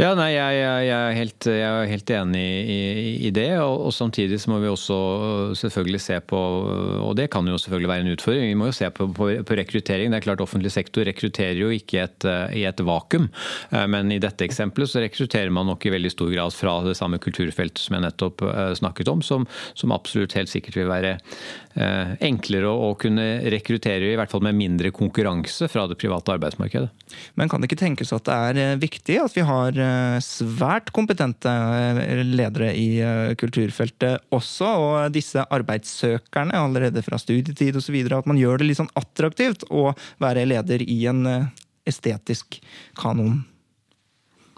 Ja, 0.00 0.14
nei, 0.16 0.30
jeg, 0.32 0.56
jeg, 0.56 0.90
er 0.96 1.14
helt, 1.14 1.46
jeg, 1.46 1.68
er 1.68 1.90
helt, 1.90 2.10
enig 2.16 2.42
i, 2.42 2.78
i 3.28 3.30
det. 3.34 3.50
Og, 3.60 3.86
og, 3.86 3.92
samtidig 3.94 4.40
så 4.42 4.50
må 4.52 4.60
vi 4.62 4.70
også 4.70 4.96
selvfølgelig 5.60 6.00
se 6.02 6.16
på 6.24 6.40
Og 7.04 7.12
det 7.18 7.28
kan 7.32 7.46
jo 7.46 7.58
selvfølgelig 7.60 7.90
være 7.90 8.06
en 8.06 8.12
utfordring. 8.14 8.48
Vi 8.48 8.58
må 8.58 8.70
jo 8.70 8.76
se 8.76 8.88
på, 8.94 9.08
på, 9.16 9.28
på 9.46 9.58
rekruttering. 9.60 10.10
Det 10.10 10.20
er 10.20 10.26
klart 10.26 10.42
Offentlig 10.44 10.72
sektor 10.74 11.06
rekrutterer 11.06 11.60
jo 11.60 11.70
ikke 11.74 12.04
et, 12.06 12.28
i 12.56 12.64
et 12.68 12.82
vakuum. 12.86 13.28
Eh, 13.70 13.86
men 13.92 14.10
i 14.14 14.20
dette 14.22 14.46
eksempelet 14.46 14.90
så 14.90 15.04
rekrutterer 15.04 15.52
man 15.54 15.68
nok 15.70 15.84
i 15.86 15.94
veldig 15.94 16.14
stor 16.14 16.32
grad 16.32 16.56
fra 16.56 16.78
det 16.86 16.96
samme 16.98 17.20
kulturfeltet 17.22 17.84
som 17.84 17.98
jeg 17.98 18.06
nettopp 18.08 18.46
eh, 18.48 18.72
snakket 18.80 19.12
om, 19.12 19.22
som, 19.24 19.46
som 19.78 19.94
absolutt 19.94 20.34
helt 20.38 20.50
sikkert 20.50 20.80
vil 20.80 20.90
være 20.90 21.16
eh, 21.18 22.16
enklere 22.26 22.70
å, 22.70 22.90
å 22.90 22.98
kunne 23.00 23.26
rekruttere, 23.52 24.10
i 24.10 24.18
hvert 24.18 24.32
fall 24.32 24.44
med 24.48 24.58
mindre 24.58 24.94
konkurranse 24.96 25.68
fra 25.70 25.86
det 25.90 26.00
private 26.00 26.38
arbeidsmarkedet. 26.38 26.90
Men 27.38 27.50
kan 27.50 27.60
det 27.60 27.70
ikke 27.70 27.82
tenkes 27.82 28.14
at 28.16 28.26
det 28.26 28.40
er 28.64 28.80
viktig 28.80 29.20
at 29.20 29.34
vi 29.36 29.44
har 29.46 29.49
har 29.50 29.76
eh, 29.78 30.18
svært 30.24 30.90
kompetente 30.94 31.50
eh, 31.50 32.22
ledere 32.24 32.70
i 32.78 33.00
eh, 33.02 33.32
kulturfeltet 33.40 34.30
også. 34.34 34.70
Og 34.70 35.14
disse 35.14 35.42
arbeidssøkerne 35.42 36.56
allerede 36.56 37.02
fra 37.06 37.18
studietid 37.20 37.78
osv. 37.80 37.98
At 38.16 38.28
man 38.30 38.40
gjør 38.40 38.60
det 38.60 38.70
litt 38.70 38.80
sånn 38.80 38.92
attraktivt 38.98 39.66
å 39.70 39.90
være 40.22 40.46
leder 40.48 40.84
i 40.86 41.00
en 41.10 41.24
estetisk 41.88 42.60
kanon. 42.98 43.42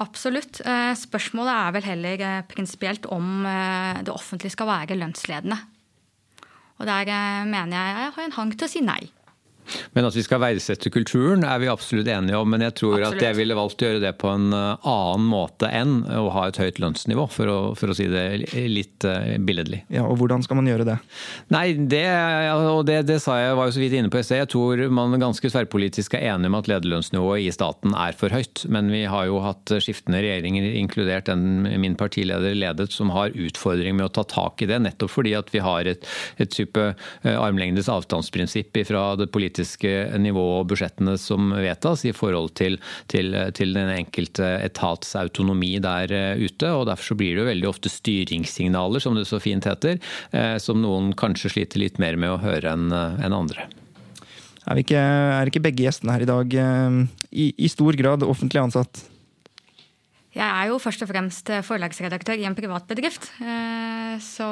Absolutt. 0.03 0.59
Spørsmålet 0.99 1.53
er 1.55 1.75
vel 1.77 1.85
heller 1.87 2.23
prinsipielt 2.51 3.07
om 3.13 3.45
det 3.45 4.11
offentlige 4.11 4.57
skal 4.57 4.67
være 4.67 4.97
lønnsledende. 4.99 5.61
Og 6.81 6.89
der 6.89 7.13
mener 7.47 7.77
jeg 7.77 7.99
jeg 8.01 8.15
har 8.17 8.25
en 8.27 8.35
hang 8.41 8.55
til 8.57 8.67
å 8.67 8.73
si 8.73 8.83
nei. 8.83 9.03
Men 9.97 10.09
at 10.09 10.17
vi 10.17 10.25
skal 10.25 10.43
verdsette 10.43 10.91
kulturen 10.93 11.45
er 11.47 11.61
vi 11.63 11.71
absolutt 11.71 12.11
enige 12.11 12.39
om. 12.39 12.51
Men 12.53 12.65
jeg 12.67 12.77
tror 12.81 12.99
absolutt. 12.99 13.21
at 13.21 13.27
jeg 13.29 13.39
ville 13.39 13.57
valgt 13.57 13.83
å 13.83 13.89
gjøre 13.89 14.03
det 14.03 14.13
på 14.21 14.31
en 14.33 14.53
eh, 14.57 14.89
annen 14.93 15.29
måte 15.31 15.71
enn 15.73 15.95
å 16.19 16.27
ha 16.35 16.47
et 16.51 16.61
høyt 16.61 16.81
lønnsnivå, 16.83 17.27
for 17.33 17.51
å, 17.51 17.59
for 17.79 17.93
å 17.93 17.97
si 17.97 18.09
det 18.11 18.25
litt 18.69 19.07
uh, 19.09 19.35
billedlig. 19.43 19.83
Ja, 19.93 20.05
og 20.07 20.19
Hvordan 20.21 20.45
skal 20.45 20.59
man 20.59 20.69
gjøre 20.71 20.87
det? 20.87 20.99
Nei, 21.53 21.65
det, 21.77 22.05
og 22.59 22.85
det, 22.89 23.03
det 23.09 23.19
sa 23.25 23.39
jeg 23.41 23.57
var 23.59 23.69
jo 23.69 23.77
så 23.77 23.83
vidt 23.83 23.97
inne 23.99 24.13
på 24.13 24.21
i 24.21 24.27
sted. 24.27 24.43
Jeg 24.43 24.53
tror 24.55 24.85
man 24.93 25.17
ganske 25.21 25.51
tverrpolitisk 25.53 26.17
er 26.19 26.29
enig 26.35 26.51
om 26.51 26.59
at 26.59 26.71
lederlønnsnivået 26.71 27.47
i 27.47 27.55
staten 27.55 27.97
er 27.99 28.17
for 28.19 28.35
høyt. 28.35 28.65
Men 28.73 28.91
vi 28.93 29.05
har 29.11 29.29
jo 29.31 29.41
hatt 29.45 29.75
skiftende 29.83 30.23
regjeringer, 30.23 30.69
inkludert 30.83 31.31
den 31.31 31.67
min 31.83 31.97
partileder 31.99 32.55
ledet, 32.59 32.91
som 32.95 33.13
har 33.15 33.35
utfordring 33.35 33.97
med 33.99 34.09
å 34.09 34.13
ta 34.21 34.27
tak 34.29 34.63
i 34.63 34.71
det. 34.71 34.81
Nettopp 34.85 35.13
fordi 35.13 35.35
at 35.39 35.51
vi 35.55 35.63
har 35.65 35.89
et, 35.91 36.07
et 36.43 36.51
type 36.53 36.83
eh, 36.93 37.37
armlengdes 37.37 37.91
avstandsprinsipp 37.93 38.79
fra 38.89 39.05
det 39.19 39.29
politiske 39.33 39.52
politiske 39.53 40.19
nivået 40.19 40.63
og 40.63 40.69
budsjettene 40.71 41.17
som 41.21 41.53
vedtas 41.53 42.05
i 42.09 42.13
forhold 42.13 42.55
til, 42.57 42.79
til, 43.09 43.35
til, 43.55 43.75
den 43.75 43.91
enkelte 43.93 44.47
etats 44.65 45.15
autonomi 45.17 45.79
der 45.83 46.13
eh, 46.13 46.41
ute. 46.41 46.71
og 46.71 46.87
Derfor 46.89 47.13
så 47.13 47.17
blir 47.19 47.35
det 47.35 47.43
jo 47.43 47.51
veldig 47.51 47.69
ofte 47.69 47.93
styringssignaler, 47.93 49.01
som 49.01 49.15
det 49.15 49.27
så 49.29 49.41
fint 49.41 49.65
heter, 49.65 50.01
eh, 50.33 50.57
som 50.59 50.81
noen 50.81 51.13
kanskje 51.13 51.53
sliter 51.53 51.83
litt 51.83 51.99
mer 51.99 52.17
med 52.17 52.33
å 52.33 52.41
høre 52.41 52.73
enn 52.73 52.93
eh, 52.93 53.25
en 53.27 53.37
andre. 53.37 53.69
Er, 54.63 54.79
ikke, 54.79 54.99
er, 54.99 55.49
ikke, 55.51 55.63
begge 55.63 55.85
gjestene 55.85 56.15
her 56.15 56.23
i 56.23 56.29
dag 56.29 56.53
i, 57.35 57.49
i 57.51 57.69
stor 57.69 57.97
grad 57.99 58.23
offentlig 58.23 58.61
ansatt? 58.63 59.01
Jeg 60.33 60.47
er 60.47 60.69
jo 60.71 60.79
først 60.81 61.03
og 61.03 61.11
fremst 61.11 61.51
forlagsredaktør 61.67 62.39
i 62.39 62.47
en 62.47 62.55
privat 62.57 62.87
bedrift, 62.89 63.27
så 64.23 64.47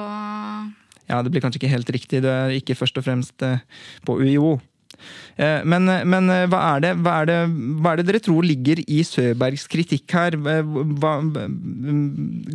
Ja, 1.07 1.23
det 1.23 1.31
blir 1.31 1.45
kanskje 1.45 1.63
ikke 1.63 1.71
helt 1.71 1.95
riktig. 1.95 2.25
Du 2.27 2.29
er 2.29 2.51
ikke 2.59 2.75
først 2.75 2.99
og 2.99 3.07
fremst 3.07 3.47
på 4.03 4.19
UiO. 4.19 4.59
Eh, 5.41 5.61
men, 5.65 5.89
men 6.11 6.33
eh, 6.33 6.47
hva, 6.51 6.63
er 6.75 6.85
det, 6.85 6.95
hva, 7.01 7.21
er 7.23 7.31
det, 7.31 7.39
hva, 7.81 7.93
er 7.93 8.01
det, 8.01 8.07
dere 8.11 8.23
tror 8.25 8.47
ligger 8.47 8.83
i 8.85 9.01
Søbergs 9.07 9.67
kritikk 9.71 10.17
her? 10.17 10.37
Hva, 10.41 11.15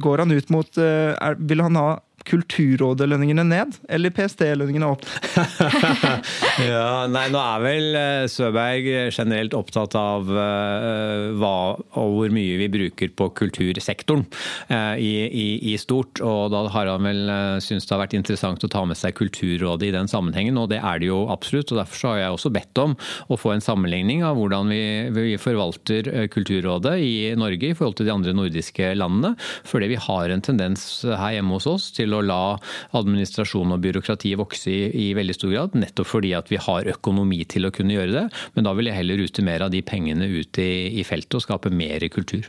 går 0.06 0.24
han 0.24 0.36
ut 0.36 0.52
mot 0.54 0.82
er, 0.82 1.40
Vil 1.40 1.64
han 1.66 1.80
ha 1.80 1.88
Kulturrådet-lønningene 2.26 3.44
ned, 3.46 3.76
eller 3.92 4.14
PST-lønningene 4.16 4.88
opp? 4.96 5.04
ja, 6.70 7.06
nei, 7.12 7.26
nå 7.34 7.42
er 7.42 7.62
vel 7.64 7.98
eh, 8.00 8.26
Søberg 8.32 8.88
generelt 9.14 9.54
opptatt 9.58 9.94
av 10.00 10.30
uh, 10.30 11.32
hva 11.38 11.56
og 11.76 12.16
hvor 12.16 12.34
mye 12.34 12.58
vi 12.60 12.70
bruker 12.72 13.12
på 13.18 13.30
kultursektoren 13.38 14.26
uh, 14.72 14.96
i, 14.98 15.14
i, 15.28 15.46
i, 15.72 15.76
stort. 15.82 16.22
Og 16.26 16.50
da 16.54 16.66
har 16.74 16.90
han 16.90 17.06
vel 17.06 17.22
uh, 17.30 17.62
syntes 17.64 17.86
det 17.86 17.96
har 17.96 18.04
vært 18.06 18.18
interessant 18.18 18.66
å 18.66 18.72
ta 18.72 18.84
med 18.88 18.98
seg 19.00 19.16
Kulturrådet 19.16 19.90
i 19.90 19.94
den 19.96 20.10
sammenhengen, 20.12 20.58
og 20.60 20.72
det 20.74 20.82
er 20.82 21.02
det 21.02 21.12
jo 21.12 21.22
absolutt. 21.32 21.72
og 21.72 21.82
Derfor 21.84 22.14
har 22.14 22.22
jeg 22.24 22.38
også 22.40 22.54
bedt 22.56 22.82
om 22.82 22.98
å 23.32 23.40
få 23.40 23.54
en 23.54 23.64
sammenligning 23.64 24.26
av 24.26 24.40
hvordan 24.40 24.74
vi, 24.74 24.84
vi 25.16 25.38
forvalter 25.42 26.10
Kulturrådet 26.34 26.98
i 27.06 27.14
Norge 27.38 27.70
i 27.70 27.78
forhold 27.78 28.00
til 28.00 28.10
de 28.10 28.16
andre 28.16 28.36
nordiske 28.36 28.92
landene. 28.98 29.36
Fordi 29.68 29.94
vi 29.94 30.02
har 30.08 30.34
en 30.34 30.44
tendens 30.46 30.88
her 31.06 31.38
hjemme 31.38 31.58
hos 31.58 31.70
oss 31.70 31.90
til 31.96 32.15
å 32.15 32.15
å 32.16 32.24
la 32.26 32.42
administrasjon 32.98 33.76
og 33.76 33.84
byråkrati 33.86 34.34
vokse 34.40 34.72
i, 34.72 34.90
i, 35.06 35.08
veldig 35.18 35.38
stor 35.38 35.54
grad, 35.54 35.80
nettopp 35.80 36.12
fordi 36.16 36.34
at 36.38 36.52
vi 36.52 36.62
har 36.62 36.92
økonomi 36.96 37.44
til 37.50 37.68
å 37.68 37.74
kunne 37.76 37.98
gjøre 37.98 38.16
det. 38.16 38.28
Men 38.58 38.68
da 38.68 38.76
vil 38.78 38.92
jeg 38.92 39.00
heller 39.02 39.22
rute 39.22 39.46
mer 39.46 39.66
av 39.66 39.74
de 39.74 39.84
pengene 39.86 40.30
ut 40.32 40.62
i, 40.62 40.72
i 41.00 41.08
feltet 41.08 41.40
og 41.40 41.46
skape 41.46 41.74
mer 41.74 42.08
kultur. 42.14 42.48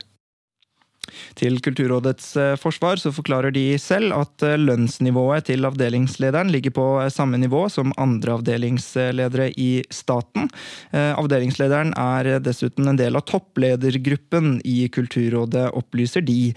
Til 1.37 1.59
Kulturrådets 1.63 2.31
eh, 2.39 2.55
forsvar 2.59 2.99
så 3.01 3.11
forklarer 3.15 3.53
de 3.55 3.65
selv 3.81 4.15
at 4.17 4.43
eh, 4.45 4.57
lønnsnivået 4.59 5.47
til 5.49 5.67
avdelingslederen 5.67 6.51
ligger 6.53 6.73
på 6.77 6.87
eh, 7.01 7.11
samme 7.13 7.39
nivå 7.41 7.65
som 7.73 7.93
andre 7.97 8.37
avdelingsledere 8.37 9.49
i 9.57 9.83
staten. 9.93 10.49
Avdelingslederen 10.93 11.93
er 11.99 12.39
dessuten 12.43 12.87
en 12.89 12.97
del 12.99 13.17
av 13.17 13.25
toppledergruppen 13.29 14.57
i 14.67 14.87
Kulturrådet, 14.93 15.67
opplyser 15.77 16.23
de. 16.25 16.53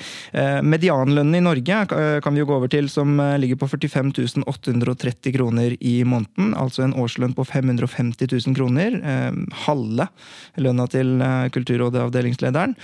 Medianlønnen 0.64 1.36
i 1.38 1.42
Norge 1.44 1.78
kan 1.90 2.34
vi 2.34 2.42
jo 2.42 2.48
gå 2.48 2.56
over 2.56 2.70
til, 2.72 2.88
som 2.92 3.18
ligger 3.40 3.58
på 3.60 3.68
45 3.70 4.44
830 4.46 5.34
kroner 5.34 5.76
i 5.80 5.94
måneden. 6.04 6.52
Altså 6.58 6.84
en 6.84 6.94
årslønn 6.98 7.34
på 7.36 7.46
550 7.48 8.30
000 8.30 8.56
kroner. 8.56 8.98
Halve 9.66 10.08
lønna 10.60 10.86
til 10.90 11.16
Kulturrådet, 11.54 12.04
avdelingslederen. 12.06 12.76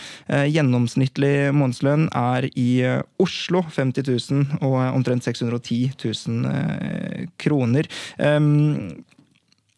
Gjennomsnittlig 0.53 1.35
månedslønn 1.59 2.09
er 2.17 2.49
i 2.53 2.69
eh, 2.87 3.03
Oslo 3.23 3.65
50 3.67 4.31
000 4.31 4.63
og 4.67 4.79
omtrent 4.93 5.27
610 5.27 5.93
000 6.05 7.29
kroner. 7.41 7.89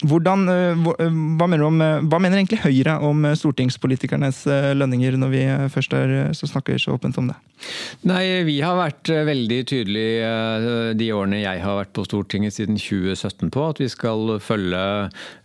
Hvordan, 0.07 0.46
hva, 0.84 0.94
hva, 1.01 1.46
mener 1.51 1.66
om, 1.66 1.80
hva, 2.07 2.20
mener 2.22 2.38
egentlig 2.38 2.61
Høyre 2.62 2.99
om 3.03 3.26
stortingspolitikernes 3.34 4.44
lønninger, 4.78 5.18
når 5.18 5.32
vi 5.32 5.44
først 5.74 5.96
er, 5.99 6.16
så 6.38 6.46
snakker 6.46 6.78
så 6.78 6.94
åpent 6.94 7.18
om 7.18 7.32
det? 7.32 7.38
Nei, 8.07 8.44
Vi 8.46 8.61
har 8.62 8.78
vært 8.78 9.11
veldig 9.11 9.59
tydelige 9.66 10.94
de 10.99 11.09
årene 11.14 11.40
jeg 11.42 11.62
har 11.64 11.80
vært 11.80 11.92
på 11.96 12.05
Stortinget 12.07 12.55
siden 12.55 12.78
2017 12.78 13.51
på 13.55 13.64
at 13.66 13.80
vi 13.82 13.88
skal 13.90 14.36
følge 14.42 14.82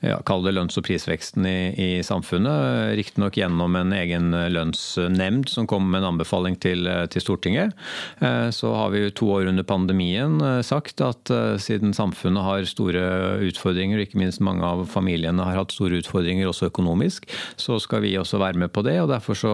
ja, 0.05 0.19
det 0.21 0.53
lønns- 0.53 0.77
og 0.77 0.85
prisveksten 0.85 1.47
i, 1.49 1.57
i 1.73 1.89
samfunnet. 2.05 2.93
Riktignok 2.99 3.39
gjennom 3.39 3.77
en 3.79 3.95
egen 3.97 4.29
lønnsnemnd 4.53 5.49
som 5.49 5.67
kom 5.69 5.89
med 5.89 6.03
en 6.03 6.11
anbefaling 6.13 6.59
til, 6.61 6.85
til 7.09 7.25
Stortinget. 7.25 7.73
Så 8.53 8.73
har 8.77 8.93
vi 8.93 9.07
to 9.15 9.31
år 9.33 9.49
under 9.49 9.65
pandemien 9.67 10.37
sagt 10.65 11.01
at 11.01 11.33
siden 11.63 11.95
samfunnet 11.97 12.45
har 12.45 12.69
store 12.69 13.03
utfordringer, 13.49 13.97
og 13.97 14.07
ikke 14.07 14.21
minst 14.21 14.42
mange 14.45 14.65
av 14.67 14.85
familiene 14.91 15.45
har 15.47 15.59
hatt 15.61 15.75
store 15.75 15.99
utfordringer 16.01 16.49
også 16.49 16.69
økonomisk, 16.71 17.27
så 17.59 17.79
skal 17.81 18.03
vi 18.05 18.15
også 18.19 18.41
være 18.41 18.59
med 18.65 18.73
på 18.75 18.83
det. 18.85 18.97
og 19.01 19.11
Derfor 19.11 19.39
så 19.39 19.53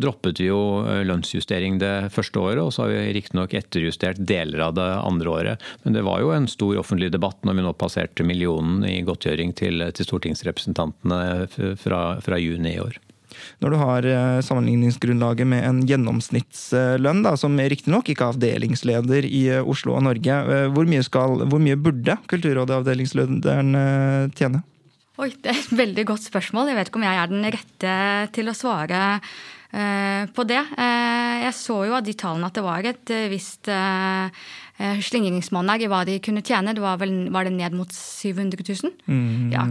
droppet 0.00 0.42
vi 0.42 0.50
jo 0.50 0.82
lønnsjustering 1.06 1.78
det 1.82 1.94
første 2.14 2.40
året, 2.40 2.62
og 2.64 2.72
så 2.74 2.84
har 2.84 2.94
vi 2.94 3.14
riktignok 3.18 3.56
etterjustert 3.58 4.20
deler 4.20 4.66
av 4.68 4.76
det 4.78 4.90
andre 4.98 5.34
året. 5.38 5.70
Men 5.84 5.96
det 5.96 6.04
var 6.06 6.22
jo 6.24 6.34
en 6.34 6.50
stor 6.50 6.80
offentlig 6.82 7.12
debatt 7.14 7.40
når 7.44 7.58
vi 7.58 7.66
nå 7.66 7.74
passerte 7.78 8.26
millionen 8.26 8.84
i 8.88 9.00
godtgjøring 9.06 9.54
til, 9.58 9.88
til 9.94 10.08
stortingsrepresentantene 10.08 11.48
fra, 11.80 12.04
fra 12.24 12.40
juni 12.40 12.76
i 12.76 12.80
år. 12.84 13.00
Når 13.62 13.74
du 13.74 13.78
har 13.80 14.08
eh, 14.08 14.40
sammenligningsgrunnlaget 14.44 15.48
med 15.48 15.64
en 15.68 15.80
gjennomsnittslønn, 15.88 17.22
da, 17.26 17.34
som 17.40 17.56
riktignok 17.58 18.10
ikke 18.10 18.26
er 18.26 18.34
avdelingsleder 18.34 19.28
i 19.28 19.42
eh, 19.54 19.70
Oslo 19.74 19.96
og 19.98 20.04
Norge, 20.08 20.38
eh, 20.56 20.68
hvor 20.74 20.88
mye, 20.90 21.04
skal, 21.06 21.44
hvor 21.50 21.62
mye 21.62 21.78
burde 21.80 22.18
Kulturrådet 22.30 22.80
avdelingslederen 22.80 23.74
tjene? 24.36 24.64
Oi, 25.22 25.30
Det 25.38 25.52
er 25.52 25.58
et 25.60 25.74
veldig 25.78 26.04
godt 26.10 26.24
spørsmål. 26.26 26.72
Jeg 26.72 26.80
vet 26.80 26.90
ikke 26.90 26.98
om 26.98 27.06
jeg 27.06 27.20
er 27.20 27.30
den 27.30 27.50
rette 27.54 27.98
til 28.34 28.50
å 28.50 28.56
svare 28.56 29.02
på 29.74 30.44
det. 30.46 30.60
Jeg 30.78 31.54
så 31.58 31.80
jo 31.88 31.96
av 31.96 32.04
de 32.06 32.12
tallene 32.14 32.46
at 32.46 32.54
det 32.54 32.62
var 32.62 32.86
et 32.86 33.12
visst 33.32 33.70
eh, 33.72 35.00
slingringsmonner 35.06 35.82
i 35.84 35.88
hva 35.90 36.02
de 36.06 36.16
kunne 36.22 36.42
tjene. 36.44 36.74
Det 36.74 36.82
var, 36.82 36.98
vel, 37.00 37.12
var 37.34 37.46
det 37.46 37.54
ned 37.54 37.76
mot 37.78 37.90
700 37.94 38.64
000? 38.66 38.94
Mm, 39.06 39.52
ja. 39.54 39.66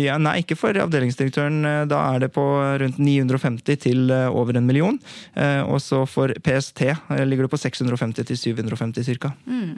ja. 0.00 0.16
Nei, 0.22 0.38
ikke 0.42 0.58
for 0.58 0.76
avdelingsdirektøren. 0.86 1.58
Eh, 1.68 1.82
da 1.90 2.02
er 2.14 2.24
det 2.24 2.32
på 2.36 2.44
rundt 2.82 3.00
950 3.00 3.82
til 3.84 4.14
eh, 4.14 4.28
over 4.30 4.56
en 4.56 4.68
million. 4.68 5.00
Eh, 5.34 5.62
og 5.64 5.80
så 5.84 6.04
for 6.08 6.32
PST 6.44 6.86
ligger 7.26 7.46
det 7.46 7.52
på 7.52 7.60
650 7.60 8.30
til 8.32 8.42
750 8.56 9.12
ca. 9.20 9.34
Mm. 9.44 9.76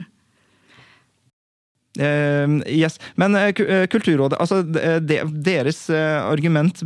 Uh, 1.99 2.59
yes. 2.71 2.99
Men 3.19 3.35
uh, 3.35 3.51
Kulturrådet, 3.91 4.39
altså 4.39 4.61
de, 4.63 5.21
deres 5.45 5.85
argument 5.91 6.83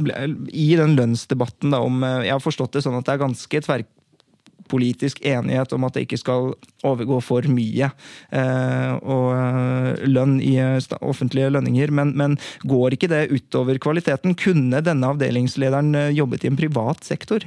i 0.49 0.71
den 0.79 0.95
lønnsdebatten 0.97 1.73
da, 1.73 1.81
om 1.83 2.01
Jeg 2.23 2.33
har 2.33 2.43
forstått 2.43 2.77
det 2.77 2.83
sånn 2.85 2.97
at 2.97 3.07
det 3.07 3.15
er 3.15 3.25
ganske 3.25 3.61
tverr, 3.65 3.85
politisk 4.73 5.21
enighet 5.25 5.73
om 5.75 5.85
at 5.85 5.95
det 5.95 6.05
ikke 6.07 6.19
skal 6.21 6.53
overgå 6.85 7.19
for 7.23 7.45
mye 7.51 7.89
eh, 8.33 8.93
og 9.01 9.27
eh, 9.35 10.05
lønn 10.09 10.37
i 10.43 10.55
eh, 10.61 10.93
offentlige 11.01 11.51
lønninger. 11.53 11.93
Men, 11.93 12.15
men, 12.19 12.37
går 12.67 12.95
ikke 12.95 13.11
det 13.11 13.27
utover 13.33 13.79
kvaliteten? 13.81 14.37
Kunne 14.39 14.83
denne 14.85 15.11
avdelingslederen 15.13 15.93
jobbet 16.15 16.45
i 16.45 16.51
en 16.51 16.59
privat 16.59 17.05
sektor? 17.05 17.45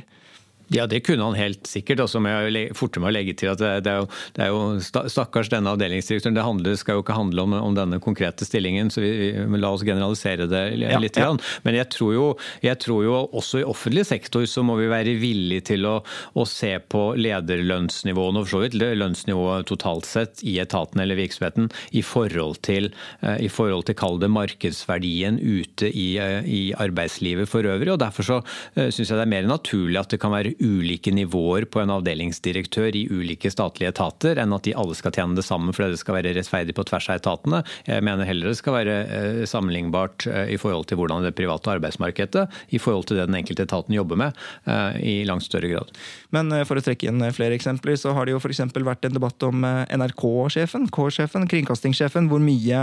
Ja, 0.75 0.87
det 0.91 1.05
kunne 1.07 1.29
han 1.29 1.39
helt 1.39 1.67
sikkert. 1.69 2.03
Og 2.05 2.11
så 2.11 2.21
må 2.23 2.33
jeg 2.33 2.75
forte 2.79 3.03
meg 3.03 3.12
å 3.12 3.17
legge 3.17 3.37
til 3.39 3.53
at 3.53 3.61
det 3.61 3.91
er 3.93 4.03
jo, 4.03 4.09
det 4.37 4.47
er 4.47 4.53
jo 4.53 5.09
stakkars 5.12 5.51
denne 5.53 5.73
avdelingsdirektøren. 5.77 6.37
Det 6.37 6.47
handler, 6.47 6.79
skal 6.81 6.99
jo 6.99 7.05
ikke 7.05 7.19
handle 7.19 7.47
om, 7.47 7.57
om, 7.61 7.77
denne 7.77 8.01
konkrete 8.03 8.47
stillingen, 8.49 8.91
så 8.93 9.03
vi, 9.05 9.12
vi 9.37 9.61
la 9.61 9.73
oss 9.75 9.85
generalisere 9.87 10.49
det 10.51 10.64
litt. 10.81 11.21
Ja, 11.21 11.29
ja. 11.29 11.61
Men 11.67 11.79
jeg 11.79 11.91
tror, 11.95 12.12
jo, 12.17 12.27
jeg 12.64 12.81
tror, 12.83 13.05
jo, 13.07 13.17
også 13.37 13.61
i 13.62 13.67
offentlig 13.67 14.07
sektor 14.09 14.47
så 14.49 14.64
må 14.67 14.79
vi 14.81 14.89
være 14.91 15.17
villige 15.21 15.69
til 15.73 15.87
å, 15.89 15.99
å 16.35 16.47
se 16.49 16.73
på 16.81 17.05
lederlønnsnivåene 17.21 18.43
og 18.43 18.49
for 18.49 18.57
så 18.57 18.62
vidt 18.64 18.79
lønnsnivået 18.81 19.69
totalt 19.71 20.09
sett 20.09 20.43
i 20.47 20.57
etaten 20.62 21.03
eller 21.03 21.19
virksomheten 21.19 21.69
i 21.97 22.03
forhold 22.07 22.61
til, 22.67 22.91
eh, 23.23 23.39
i 23.47 23.51
forhold 23.53 23.87
til 23.89 23.99
kall 23.99 24.21
det 24.23 24.31
markedsverdien 24.33 25.39
ute 25.41 25.91
i, 25.91 26.09
eh, 26.23 26.43
i 26.47 26.62
arbeidslivet 26.73 27.51
for 27.51 27.67
øvrig. 27.67 27.93
og 27.93 28.01
Derfor 28.03 28.27
så 28.27 28.39
eh, 28.77 28.91
syns 28.91 29.11
jeg 29.11 29.17
det 29.17 29.27
er 29.27 29.35
mer 29.35 29.49
naturlig 29.51 30.01
at 30.01 30.14
det 30.14 30.21
kan 30.23 30.35
være 30.35 30.55
ulike 30.61 31.12
nivåer 31.14 31.66
på 31.70 31.80
en 31.82 31.92
avdelingsdirektør 31.94 32.96
i 32.96 33.07
ulike 33.11 33.50
statlige 33.52 33.92
etater, 33.92 34.40
enn 34.40 34.54
at 34.57 34.66
de 34.66 34.74
alle 34.76 34.96
skal 34.96 35.14
tjene 35.14 35.36
det 35.38 35.44
samme 35.46 35.74
fordi 35.76 35.94
det 35.94 36.00
skal 36.00 36.18
være 36.18 36.34
rettferdig 36.36 36.76
på 36.76 36.86
tvers 36.88 37.09
av 37.12 37.20
etatene. 37.20 37.62
Jeg 37.88 38.04
mener 38.07 38.28
heller 38.28 38.50
det 38.50 38.59
skal 38.61 38.78
være 38.78 38.96
eh, 39.04 39.42
sammenlignbart 39.48 40.26
eh, 40.30 40.52
i 40.54 40.59
forhold 40.61 40.88
til 40.90 41.00
hvordan 41.00 41.26
det 41.26 41.34
private 41.38 41.74
arbeidsmarkedet, 41.76 42.46
i 42.76 42.80
forhold 42.82 43.09
til 43.09 43.20
det 43.20 43.28
den 43.28 43.38
enkelte 43.40 43.66
etaten 43.66 43.96
jobber 43.96 44.20
med, 44.20 44.40
eh, 44.70 44.98
i 45.00 45.16
langt 45.28 45.46
større 45.46 45.70
grad. 45.72 45.92
Men 46.34 46.52
for 46.68 46.78
å 46.78 46.84
trekke 46.84 47.11
inn 47.11 47.22
flere 47.36 47.57
eksempler, 47.57 47.96
så 48.00 48.14
har 48.16 48.26
det 48.26 48.34
jo 48.34 48.40
f.eks. 48.42 48.62
vært 48.76 49.07
en 49.09 49.16
debatt 49.16 49.46
om 49.46 49.64
NRK-sjefen, 49.64 50.88
K-sjefen, 50.92 51.46
kringkastingssjefen, 51.50 52.30
hvor 52.30 52.42
mye 52.42 52.80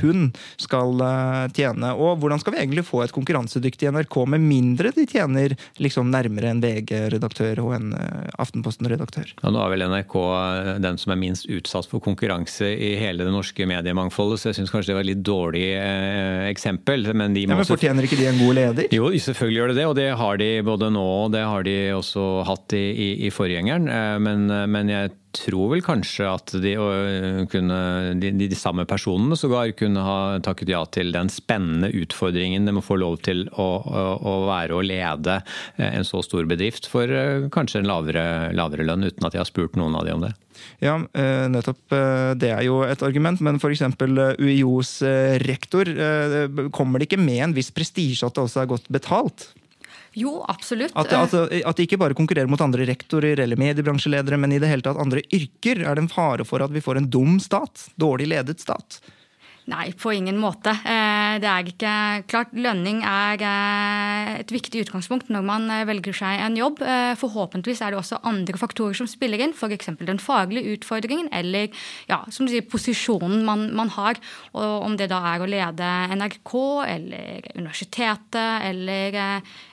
hun 0.00 0.30
skal 0.60 1.02
tjene. 1.56 1.92
Og 1.96 2.20
hvordan 2.20 2.42
skal 2.42 2.54
vi 2.54 2.62
egentlig 2.62 2.86
få 2.88 3.04
et 3.04 3.14
konkurransedyktig 3.14 3.90
NRK 3.94 4.16
med 4.30 4.44
mindre 4.44 4.92
de 4.96 5.06
tjener 5.08 5.54
liksom 5.80 6.10
nærmere 6.12 6.52
enn 6.52 6.62
VG 6.62 6.99
redaktør 7.12 7.62
og 7.64 7.74
en 7.76 7.92
eh, 7.96 8.28
Aftenposten-redaktør. 8.42 9.32
Ja, 9.40 9.52
nå 9.52 9.62
er 9.62 9.72
vel 9.74 9.86
NRK 9.88 10.16
eh, 10.20 10.70
den 10.84 11.00
som 11.00 11.14
er 11.14 11.20
minst 11.20 11.48
utsatt 11.50 11.88
for 11.90 12.02
konkurranse 12.04 12.68
i 12.74 12.92
hele 13.00 13.26
det 13.26 13.34
norske 13.34 13.66
mediemangfoldet, 13.68 14.42
så 14.42 14.50
jeg 14.50 14.60
syns 14.60 14.74
kanskje 14.74 14.92
det 14.92 14.98
var 14.98 15.06
et 15.06 15.12
litt 15.12 15.24
dårlig 15.26 15.66
eh, 15.78 16.48
eksempel. 16.50 17.08
Men, 17.14 17.36
de 17.36 17.46
ja, 17.46 17.54
men 17.54 17.68
fortjener 17.68 18.06
ikke 18.06 18.20
de 18.20 18.28
en 18.30 18.42
god 18.42 18.58
leder? 18.60 18.90
Jo, 18.94 19.10
selvfølgelig 19.10 19.60
gjør 19.60 19.72
det 19.72 19.78
det, 19.80 19.88
og 19.90 19.96
det 19.98 20.08
har 20.20 20.40
de 20.40 20.50
både 20.66 20.92
nå 20.94 21.06
og 21.10 21.32
det 21.34 21.42
har 21.46 21.64
de 21.66 21.76
også 21.96 22.26
hatt 22.48 22.76
i, 22.76 22.84
i, 22.90 23.10
i 23.26 23.32
forgjengeren. 23.34 23.88
Eh, 23.90 24.16
men, 24.22 24.46
men 24.70 24.92
jeg 24.92 25.14
tror 25.36 25.70
vel 25.74 25.82
kanskje 25.84 26.26
at 26.26 26.52
de, 26.62 26.72
kunne, 27.50 27.78
de, 28.20 28.32
de, 28.40 28.48
samme 28.58 28.84
personene 28.88 29.38
sågar 29.38 29.72
kunne 29.78 30.02
ha 30.04 30.18
takket 30.44 30.72
ja 30.72 30.82
til 30.90 31.12
den 31.14 31.30
spennende 31.32 31.90
utfordringen 31.94 32.66
det 32.66 32.74
må 32.76 32.82
få 32.84 32.98
lov 33.00 33.20
til 33.26 33.46
å, 33.52 33.68
å, 33.84 34.04
å 34.18 34.34
være 34.48 34.78
og 34.78 34.86
lede 34.88 35.40
eh, 35.76 35.90
en 35.90 36.06
så 36.06 36.22
stor 36.26 36.48
bedrift 36.50 36.88
for 36.90 37.10
eh, 37.10 37.48
kanskje 37.52 37.82
en 37.82 37.90
lavere, 37.90 38.24
lavere 38.56 38.86
lønn, 38.86 39.06
uten 39.06 39.28
at 39.28 39.36
jeg 39.36 39.44
har 39.44 39.50
spurt 39.50 39.78
noen 39.78 39.98
av 39.98 40.06
de 40.06 40.16
om 40.16 40.26
det. 40.26 40.34
Ja, 40.82 40.96
eh, 41.16 41.46
nettopp. 41.52 41.80
Det 42.40 42.50
er 42.52 42.64
jo 42.66 42.82
et 42.84 43.02
argument, 43.06 43.40
men 43.44 43.60
f.eks. 43.60 43.86
UiOs 44.40 44.92
rektor, 45.46 45.88
kommer 46.74 47.00
det 47.00 47.10
ikke 47.10 47.22
med 47.22 47.46
en 47.46 47.56
viss 47.56 47.72
prestisje 47.74 48.26
at 48.26 48.36
det 48.36 48.44
også 48.44 48.64
er 48.64 48.70
godt 48.74 48.92
betalt? 48.92 49.50
Jo, 50.18 50.40
absolutt. 50.48 50.96
At, 50.98 51.12
at, 51.12 51.34
at, 51.34 51.76
de 51.76 51.86
ikke 51.86 51.98
bare 52.00 52.16
konkurrerer 52.18 52.50
mot 52.50 52.60
andre 52.60 52.86
rektorer 52.88 53.40
eller 53.44 53.60
mediebransjeledere, 53.60 54.38
men 54.40 54.54
i 54.54 54.58
det 54.62 54.70
hele 54.70 54.84
tatt 54.86 54.98
andre 54.98 55.22
yrker. 55.30 55.84
Er 55.84 55.96
det 55.96 56.06
en 56.06 56.12
fare 56.12 56.46
for 56.46 56.64
at 56.64 56.74
vi 56.74 56.82
får 56.82 56.98
en 56.98 57.10
dum 57.10 57.38
stat? 57.42 57.88
Dårlig 58.00 58.30
ledet 58.32 58.62
stat? 58.62 58.98
Nei, 59.70 59.92
på 59.94 60.10
ingen 60.10 60.38
måte. 60.40 60.72
Eh, 60.72 61.36
det 61.38 61.46
er 61.46 61.68
ikke 61.70 61.92
klart 62.30 62.54
Lønning 62.58 63.04
er 63.06 63.42
eh, 63.46 64.30
et 64.40 64.50
viktig 64.50 64.82
utgangspunkt 64.82 65.28
når 65.30 65.44
man 65.46 65.68
eh, 65.70 65.84
velger 65.86 66.16
seg 66.16 66.42
en 66.42 66.56
jobb. 66.58 66.80
Forhåpentligvis 67.20 67.82
er 67.84 67.94
det 67.94 68.00
også 68.00 68.18
andre 68.26 68.58
faktorer 68.58 68.96
som 68.98 69.06
spiller 69.10 69.42
inn, 69.44 69.54
f.eks. 69.54 69.92
den 70.00 70.18
faglige 70.22 70.74
utfordringen 70.74 71.28
eller 71.36 71.68
ja, 72.10 72.18
som 72.34 72.48
du 72.48 72.54
sier, 72.54 72.66
posisjonen 72.66 73.44
man, 73.46 73.68
man, 73.76 73.92
har. 73.94 74.18
Og 74.56 74.86
om 74.88 74.96
det 74.98 75.10
da 75.12 75.20
er 75.34 75.44
å 75.44 75.50
lede 75.50 75.90
NRK 76.18 76.54
eller 76.88 77.50
universitetet 77.54 78.66
eller, 78.66 79.20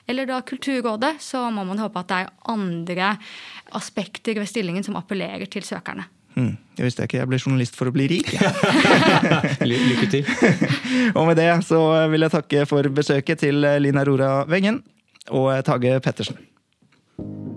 eller 0.06 0.30
da 0.30 0.42
Kulturrådet, 0.46 1.16
så 1.24 1.48
må 1.54 1.66
man 1.66 1.82
håpe 1.82 2.04
at 2.04 2.12
det 2.12 2.20
er 2.20 2.30
andre 2.54 3.10
aspekter 3.78 4.38
ved 4.38 4.50
stillingen 4.50 4.86
som 4.86 5.00
appellerer 5.00 5.50
til 5.50 5.66
søkerne. 5.66 6.06
Mm. 6.38 6.54
Det 6.78 6.86
visste 6.86 7.02
jeg 7.02 7.10
ikke. 7.10 7.18
Jeg 7.18 7.30
ble 7.32 7.40
journalist 7.42 7.78
for 7.78 7.90
å 7.90 7.94
bli 7.94 8.06
rik. 8.12 8.30
Lykke 9.66 10.10
til. 10.12 10.28
og 11.18 11.26
med 11.26 11.38
det 11.40 11.50
så 11.66 11.80
vil 12.12 12.26
jeg 12.26 12.34
takke 12.36 12.64
for 12.70 12.86
besøket 12.94 13.42
til 13.42 13.66
Lina 13.82 14.06
Rora 14.06 14.44
Wengen 14.50 14.84
og 15.34 15.50
Tage 15.66 15.98
Pettersen. 16.04 16.38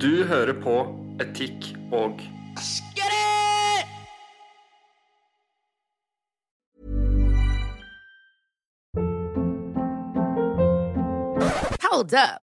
Du 0.02 0.26
hører 0.26 0.58
på 0.58 0.82
Etikk 1.22 1.76
og 1.94 2.24
Hold 11.92 12.14
up. 12.14 12.51